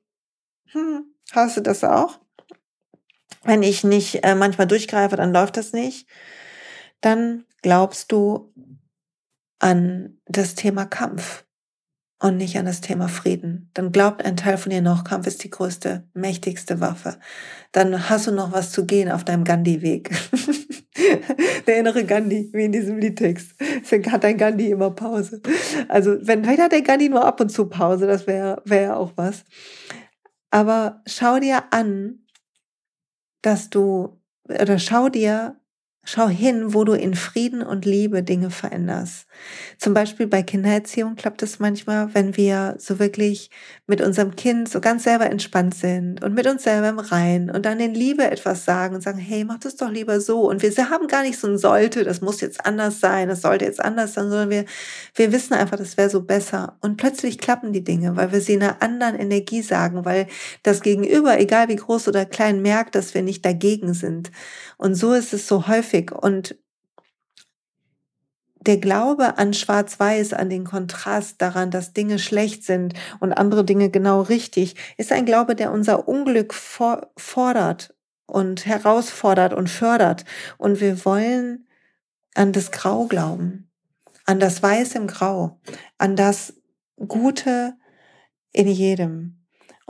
Hm, 0.73 1.07
hast 1.33 1.57
du 1.57 1.63
das 1.63 1.83
auch? 1.83 2.19
Wenn 3.43 3.63
ich 3.63 3.85
nicht 3.85 4.23
äh, 4.23 4.35
manchmal 4.35 4.67
durchgreife, 4.67 5.17
dann 5.17 5.33
läuft 5.33 5.57
das 5.57 5.73
nicht. 5.73 6.07
Dann 7.01 7.45
glaubst 7.63 8.13
du 8.13 8.53
an 9.59 10.19
das 10.27 10.55
Thema 10.55 10.85
Kampf 10.85 11.45
und 12.23 12.37
nicht 12.37 12.57
an 12.57 12.67
das 12.67 12.81
Thema 12.81 13.09
Frieden. 13.09 13.71
Dann 13.75 13.91
glaubt 13.91 14.25
ein 14.25 14.37
Teil 14.37 14.57
von 14.57 14.71
dir 14.71 14.81
noch, 14.81 15.03
Kampf 15.03 15.27
ist 15.27 15.43
die 15.43 15.51
größte, 15.51 16.09
mächtigste 16.15 16.81
Waffe. 16.81 17.19
Dann 17.73 18.09
hast 18.09 18.29
du 18.29 18.33
noch 18.33 18.53
was 18.53 18.71
zu 18.71 18.87
gehen 18.87 19.11
auf 19.11 19.25
deinem 19.25 19.45
Gandhi-Weg. 19.45 20.11
Der 21.67 21.79
innere 21.79 22.05
Gandhi, 22.05 22.51
wie 22.53 22.65
in 22.65 22.73
diesem 22.73 22.99
Liedtext. 22.99 23.55
Deswegen 23.61 24.13
hat 24.13 24.23
dein 24.23 24.37
Gandhi 24.39 24.71
immer 24.71 24.91
Pause. 24.91 25.41
Also, 25.89 26.17
wenn, 26.21 26.45
vielleicht 26.45 26.63
hat 26.63 26.73
der 26.73 26.83
Gandhi 26.83 27.09
nur 27.09 27.25
ab 27.25 27.41
und 27.41 27.51
zu 27.51 27.67
Pause, 27.67 28.07
das 28.07 28.27
wäre 28.27 28.63
wär 28.65 28.97
auch 28.97 29.13
was. 29.17 29.45
Aber 30.51 31.03
schau 31.07 31.41
dir 31.41 31.65
an, 31.73 32.27
dass 33.43 33.71
du, 33.71 34.21
oder 34.49 34.79
schau 34.79 35.09
dir 35.09 35.57
Schau 36.05 36.27
hin, 36.29 36.75
wo 36.75 36.83
du 36.83 36.95
in 36.95 37.15
Frieden 37.15 37.63
und 37.63 37.85
Liebe 37.85 38.25
Dinge 38.25 38.51
veränderst. 38.51 39.29
Zum 39.79 39.95
Beispiel 39.95 40.27
bei 40.27 40.43
Kindererziehung 40.43 41.15
klappt 41.15 41.45
es 41.45 41.61
manchmal, 41.61 42.13
wenn 42.13 42.37
wir 42.37 42.75
so 42.79 42.99
wirklich 42.99 43.51
mit 43.87 44.01
unserem 44.01 44.35
Kind 44.35 44.69
so 44.69 44.81
ganz 44.81 45.05
selber 45.05 45.31
entspannt 45.31 45.77
sind 45.77 46.25
und 46.25 46.35
mit 46.35 46.49
uns 46.49 46.65
selber 46.65 46.89
im 46.89 46.99
Rein 46.99 47.51
und 47.51 47.65
dann 47.67 47.79
in 47.79 47.95
Liebe 47.95 48.29
etwas 48.29 48.65
sagen 48.65 48.97
und 48.97 49.03
sagen, 49.03 49.19
hey, 49.19 49.45
mach 49.45 49.59
das 49.59 49.77
doch 49.77 49.91
lieber 49.91 50.21
so. 50.21 50.41
Und 50.51 50.63
wir 50.63 50.91
haben 50.91 51.07
gar 51.07 51.23
nicht 51.23 51.39
so 51.39 51.47
ein 51.47 51.57
sollte, 51.57 52.03
das 52.03 52.21
muss 52.21 52.41
jetzt 52.41 52.67
anders 52.67 52.99
sein, 52.99 53.29
das 53.29 53.43
sollte 53.43 53.65
jetzt 53.65 53.81
anders 53.81 54.15
sein, 54.15 54.29
sondern 54.29 54.51
wir, 54.51 54.65
wir 55.15 55.31
wissen 55.31 55.55
einfach, 55.55 55.79
das 55.79 55.97
wäre 55.97 56.11
so 56.11 56.23
besser. 56.23 56.79
Und 56.81 56.97
plötzlich 56.97 57.39
klappen 57.39 57.73
die 57.73 57.85
Dinge, 57.85 58.17
weil 58.17 58.33
wir 58.33 58.41
sie 58.41 58.55
in 58.55 58.65
einer 58.65 58.83
anderen 58.83 59.15
Energie 59.15 59.63
sagen, 59.63 60.05
weil 60.05 60.27
das 60.65 60.83
Gegenüber, 60.83 61.39
egal 61.39 61.69
wie 61.69 61.77
groß 61.77 62.09
oder 62.09 62.25
klein, 62.27 62.61
merkt, 62.61 62.97
dass 62.97 63.15
wir 63.15 63.23
nicht 63.23 63.45
dagegen 63.45 63.95
sind. 63.95 64.33
Und 64.83 64.97
so 64.97 65.13
ist 65.13 65.33
es 65.33 65.47
so 65.47 65.69
häufig. 65.69 66.11
Und 66.11 66.57
der 68.59 68.79
Glaube 68.79 69.39
an 69.39 69.55
Schwarz-Weiß, 69.55 70.33
an 70.33 70.51
den 70.51 70.65
Kontrast 70.65 71.41
daran, 71.41 71.71
dass 71.71 71.93
Dinge 71.93 72.19
schlecht 72.19 72.65
sind 72.65 72.95
und 73.21 73.33
andere 73.33 73.65
Dinge 73.65 73.91
genau 73.91 74.23
richtig, 74.23 74.75
ist 74.99 75.13
ein 75.13 75.25
Glaube, 75.25 75.55
der 75.55 75.71
unser 75.71 76.09
Unglück 76.09 76.53
fordert 76.53 77.95
und 78.27 78.67
herausfordert 78.67 79.55
und 79.55 79.71
fördert. 79.71 80.25
Und 80.59 80.81
wir 80.81 81.05
wollen 81.05 81.69
an 82.35 82.51
das 82.51 82.73
Grau 82.73 83.07
glauben, 83.07 83.71
an 84.27 84.41
das 84.41 84.65
Weiß 84.65 84.97
im 84.97 85.07
Grau, 85.07 85.61
an 85.97 86.17
das 86.17 86.55
Gute 86.97 87.75
in 88.51 88.67
jedem. 88.67 89.42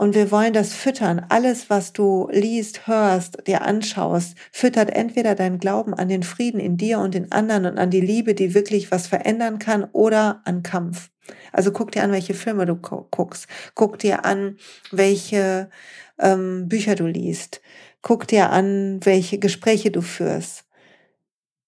Und 0.03 0.15
wir 0.15 0.31
wollen 0.31 0.51
das 0.51 0.73
füttern. 0.73 1.25
Alles, 1.29 1.69
was 1.69 1.93
du 1.93 2.27
liest, 2.29 2.87
hörst, 2.87 3.47
dir 3.47 3.61
anschaust, 3.61 4.35
füttert 4.51 4.89
entweder 4.89 5.33
deinen 5.33 5.59
Glauben 5.59 5.93
an 5.93 6.09
den 6.09 6.23
Frieden 6.23 6.59
in 6.59 6.75
dir 6.75 6.99
und 6.99 7.13
den 7.13 7.31
anderen 7.31 7.65
und 7.65 7.77
an 7.77 7.89
die 7.89 8.01
Liebe, 8.01 8.33
die 8.33 8.53
wirklich 8.53 8.91
was 8.91 9.07
verändern 9.07 9.59
kann, 9.59 9.85
oder 9.93 10.41
an 10.43 10.61
Kampf. 10.61 11.09
Also 11.53 11.71
guck 11.71 11.93
dir 11.93 12.03
an, 12.03 12.11
welche 12.11 12.33
Filme 12.33 12.65
du 12.65 12.75
guckst. 12.75 13.47
Guck 13.75 13.97
dir 13.97 14.25
an, 14.25 14.57
welche 14.91 15.69
ähm, 16.19 16.67
Bücher 16.67 16.95
du 16.95 17.07
liest. 17.07 17.61
Guck 18.01 18.27
dir 18.27 18.49
an, 18.49 18.99
welche 19.05 19.39
Gespräche 19.39 19.89
du 19.89 20.01
führst. 20.01 20.65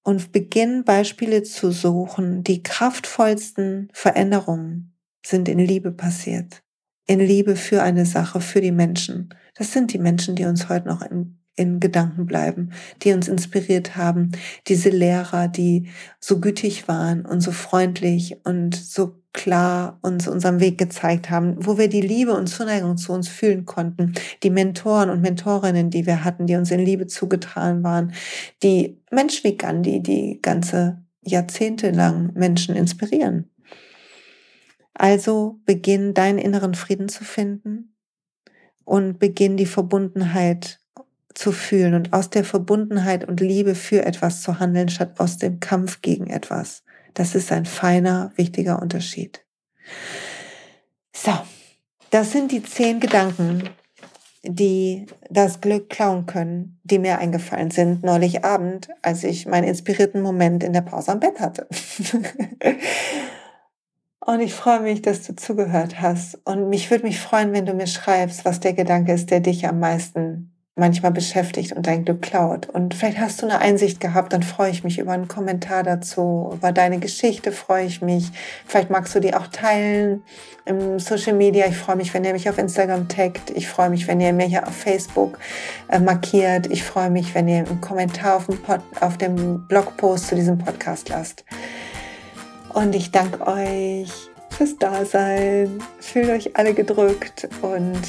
Und 0.03 0.33
beginn 0.33 0.83
Beispiele 0.83 1.43
zu 1.43 1.71
suchen. 1.71 2.43
Die 2.43 2.63
kraftvollsten 2.63 3.87
Veränderungen 3.93 4.93
sind 5.25 5.47
in 5.47 5.59
Liebe 5.59 5.93
passiert 5.93 6.64
in 7.07 7.19
Liebe 7.19 7.55
für 7.55 7.83
eine 7.83 8.05
Sache, 8.05 8.41
für 8.41 8.61
die 8.61 8.71
Menschen. 8.71 9.29
Das 9.55 9.71
sind 9.71 9.93
die 9.93 9.99
Menschen, 9.99 10.35
die 10.35 10.45
uns 10.45 10.69
heute 10.69 10.87
noch 10.87 11.01
in, 11.01 11.37
in 11.55 11.79
Gedanken 11.79 12.25
bleiben, 12.25 12.71
die 13.03 13.13
uns 13.13 13.27
inspiriert 13.27 13.95
haben. 13.95 14.31
Diese 14.67 14.89
Lehrer, 14.89 15.47
die 15.47 15.89
so 16.19 16.39
gütig 16.39 16.87
waren 16.87 17.25
und 17.25 17.41
so 17.41 17.51
freundlich 17.51 18.37
und 18.43 18.75
so 18.75 19.21
klar 19.33 19.99
uns 20.01 20.27
unseren 20.27 20.59
Weg 20.61 20.77
gezeigt 20.77 21.29
haben, 21.29 21.57
wo 21.59 21.77
wir 21.77 21.89
die 21.89 22.01
Liebe 22.01 22.33
und 22.33 22.47
Zuneigung 22.47 22.97
zu 22.97 23.11
uns 23.11 23.27
fühlen 23.27 23.65
konnten. 23.65 24.13
Die 24.43 24.49
Mentoren 24.49 25.09
und 25.09 25.21
Mentorinnen, 25.21 25.89
die 25.89 26.05
wir 26.05 26.23
hatten, 26.23 26.47
die 26.47 26.55
uns 26.55 26.71
in 26.71 26.79
Liebe 26.79 27.05
zugetragen 27.05 27.83
waren. 27.83 28.13
Die 28.63 29.01
Menschen 29.11 29.43
wie 29.43 29.57
Gandhi, 29.57 30.01
die 30.01 30.39
ganze 30.41 31.03
Jahrzehnte 31.21 31.91
lang 31.91 32.31
Menschen 32.33 32.75
inspirieren. 32.75 33.49
Also 34.95 35.59
beginn 35.65 36.13
deinen 36.13 36.39
inneren 36.39 36.73
Frieden 36.73 37.09
zu 37.09 37.23
finden 37.23 37.95
und 38.85 39.19
beginn 39.19 39.57
die 39.57 39.65
Verbundenheit 39.65 40.79
zu 41.33 41.51
fühlen 41.51 41.93
und 41.93 42.13
aus 42.13 42.29
der 42.29 42.45
Verbundenheit 42.45 43.27
und 43.27 43.41
Liebe 43.41 43.75
für 43.75 44.05
etwas 44.05 44.41
zu 44.41 44.59
handeln, 44.59 44.87
statt 44.87 45.19
aus 45.19 45.37
dem 45.37 45.59
Kampf 45.59 46.01
gegen 46.01 46.27
etwas. 46.27 46.83
Das 47.13 47.35
ist 47.35 47.51
ein 47.51 47.65
feiner, 47.65 48.31
wichtiger 48.37 48.81
Unterschied. 48.81 49.45
So, 51.13 51.33
das 52.09 52.31
sind 52.31 52.53
die 52.53 52.63
zehn 52.63 53.01
Gedanken, 53.01 53.69
die 54.43 55.07
das 55.29 55.59
Glück 55.59 55.89
klauen 55.89 56.25
können, 56.25 56.79
die 56.83 56.99
mir 56.99 57.19
eingefallen 57.19 57.71
sind 57.71 58.03
neulich 58.03 58.45
Abend, 58.45 58.87
als 59.01 59.23
ich 59.25 59.45
meinen 59.45 59.67
inspirierten 59.67 60.21
Moment 60.21 60.63
in 60.63 60.71
der 60.71 60.81
Pause 60.81 61.11
am 61.11 61.19
Bett 61.19 61.39
hatte. 61.41 61.67
Und 64.25 64.39
ich 64.39 64.55
freue 64.55 64.79
mich, 64.79 65.03
dass 65.03 65.21
du 65.21 65.35
zugehört 65.35 66.01
hast. 66.01 66.39
Und 66.45 66.69
mich 66.69 66.89
würde 66.89 67.05
mich 67.05 67.19
freuen, 67.19 67.53
wenn 67.53 67.67
du 67.67 67.73
mir 67.73 67.85
schreibst, 67.85 68.43
was 68.43 68.59
der 68.59 68.73
Gedanke 68.73 69.13
ist, 69.13 69.29
der 69.29 69.39
dich 69.39 69.67
am 69.67 69.79
meisten 69.79 70.51
manchmal 70.75 71.11
beschäftigt 71.11 71.73
und 71.73 71.85
dein 71.85 72.03
Glück 72.03 72.23
klaut. 72.23 72.67
Und 72.67 72.95
vielleicht 72.95 73.19
hast 73.19 73.41
du 73.41 73.45
eine 73.45 73.59
Einsicht 73.59 74.01
gehabt, 74.01 74.33
dann 74.33 74.41
freue 74.41 74.71
ich 74.71 74.83
mich 74.83 74.97
über 74.97 75.11
einen 75.11 75.27
Kommentar 75.27 75.83
dazu, 75.83 76.49
über 76.53 76.71
deine 76.71 76.99
Geschichte 76.99 77.51
freue 77.51 77.85
ich 77.85 78.01
mich. 78.01 78.31
Vielleicht 78.65 78.89
magst 78.89 79.13
du 79.13 79.19
die 79.19 79.35
auch 79.35 79.47
teilen 79.47 80.23
im 80.65 80.99
Social 80.99 81.33
Media. 81.33 81.67
Ich 81.67 81.77
freue 81.77 81.95
mich, 81.95 82.13
wenn 82.13 82.25
ihr 82.25 82.33
mich 82.33 82.49
auf 82.49 82.57
Instagram 82.57 83.07
taggt. 83.07 83.51
Ich 83.51 83.67
freue 83.67 83.91
mich, 83.91 84.07
wenn 84.07 84.19
ihr 84.19 84.33
mich 84.33 84.47
hier 84.47 84.67
auf 84.67 84.75
Facebook 84.75 85.37
äh, 85.87 85.99
markiert. 85.99 86.67
Ich 86.71 86.83
freue 86.83 87.11
mich, 87.11 87.35
wenn 87.35 87.47
ihr 87.47 87.59
einen 87.59 87.79
Kommentar 87.79 88.37
auf 88.37 88.47
dem, 88.47 88.57
Pod, 88.57 88.81
auf 88.99 89.17
dem 89.17 89.67
Blogpost 89.67 90.27
zu 90.27 90.35
diesem 90.35 90.57
Podcast 90.57 91.09
lasst. 91.09 91.45
Und 92.75 92.93
ich 92.93 93.09
danke 93.09 93.47
euch 93.47 94.11
fürs 94.49 94.77
Dasein. 94.77 95.81
Fühlt 96.01 96.29
euch 96.29 96.57
alle 96.57 96.73
gedrückt 96.73 97.47
und 97.61 98.01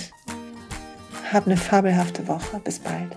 hab 1.32 1.46
eine 1.46 1.56
fabelhafte 1.56 2.26
Woche. 2.26 2.60
Bis 2.64 2.80
bald. 2.80 3.16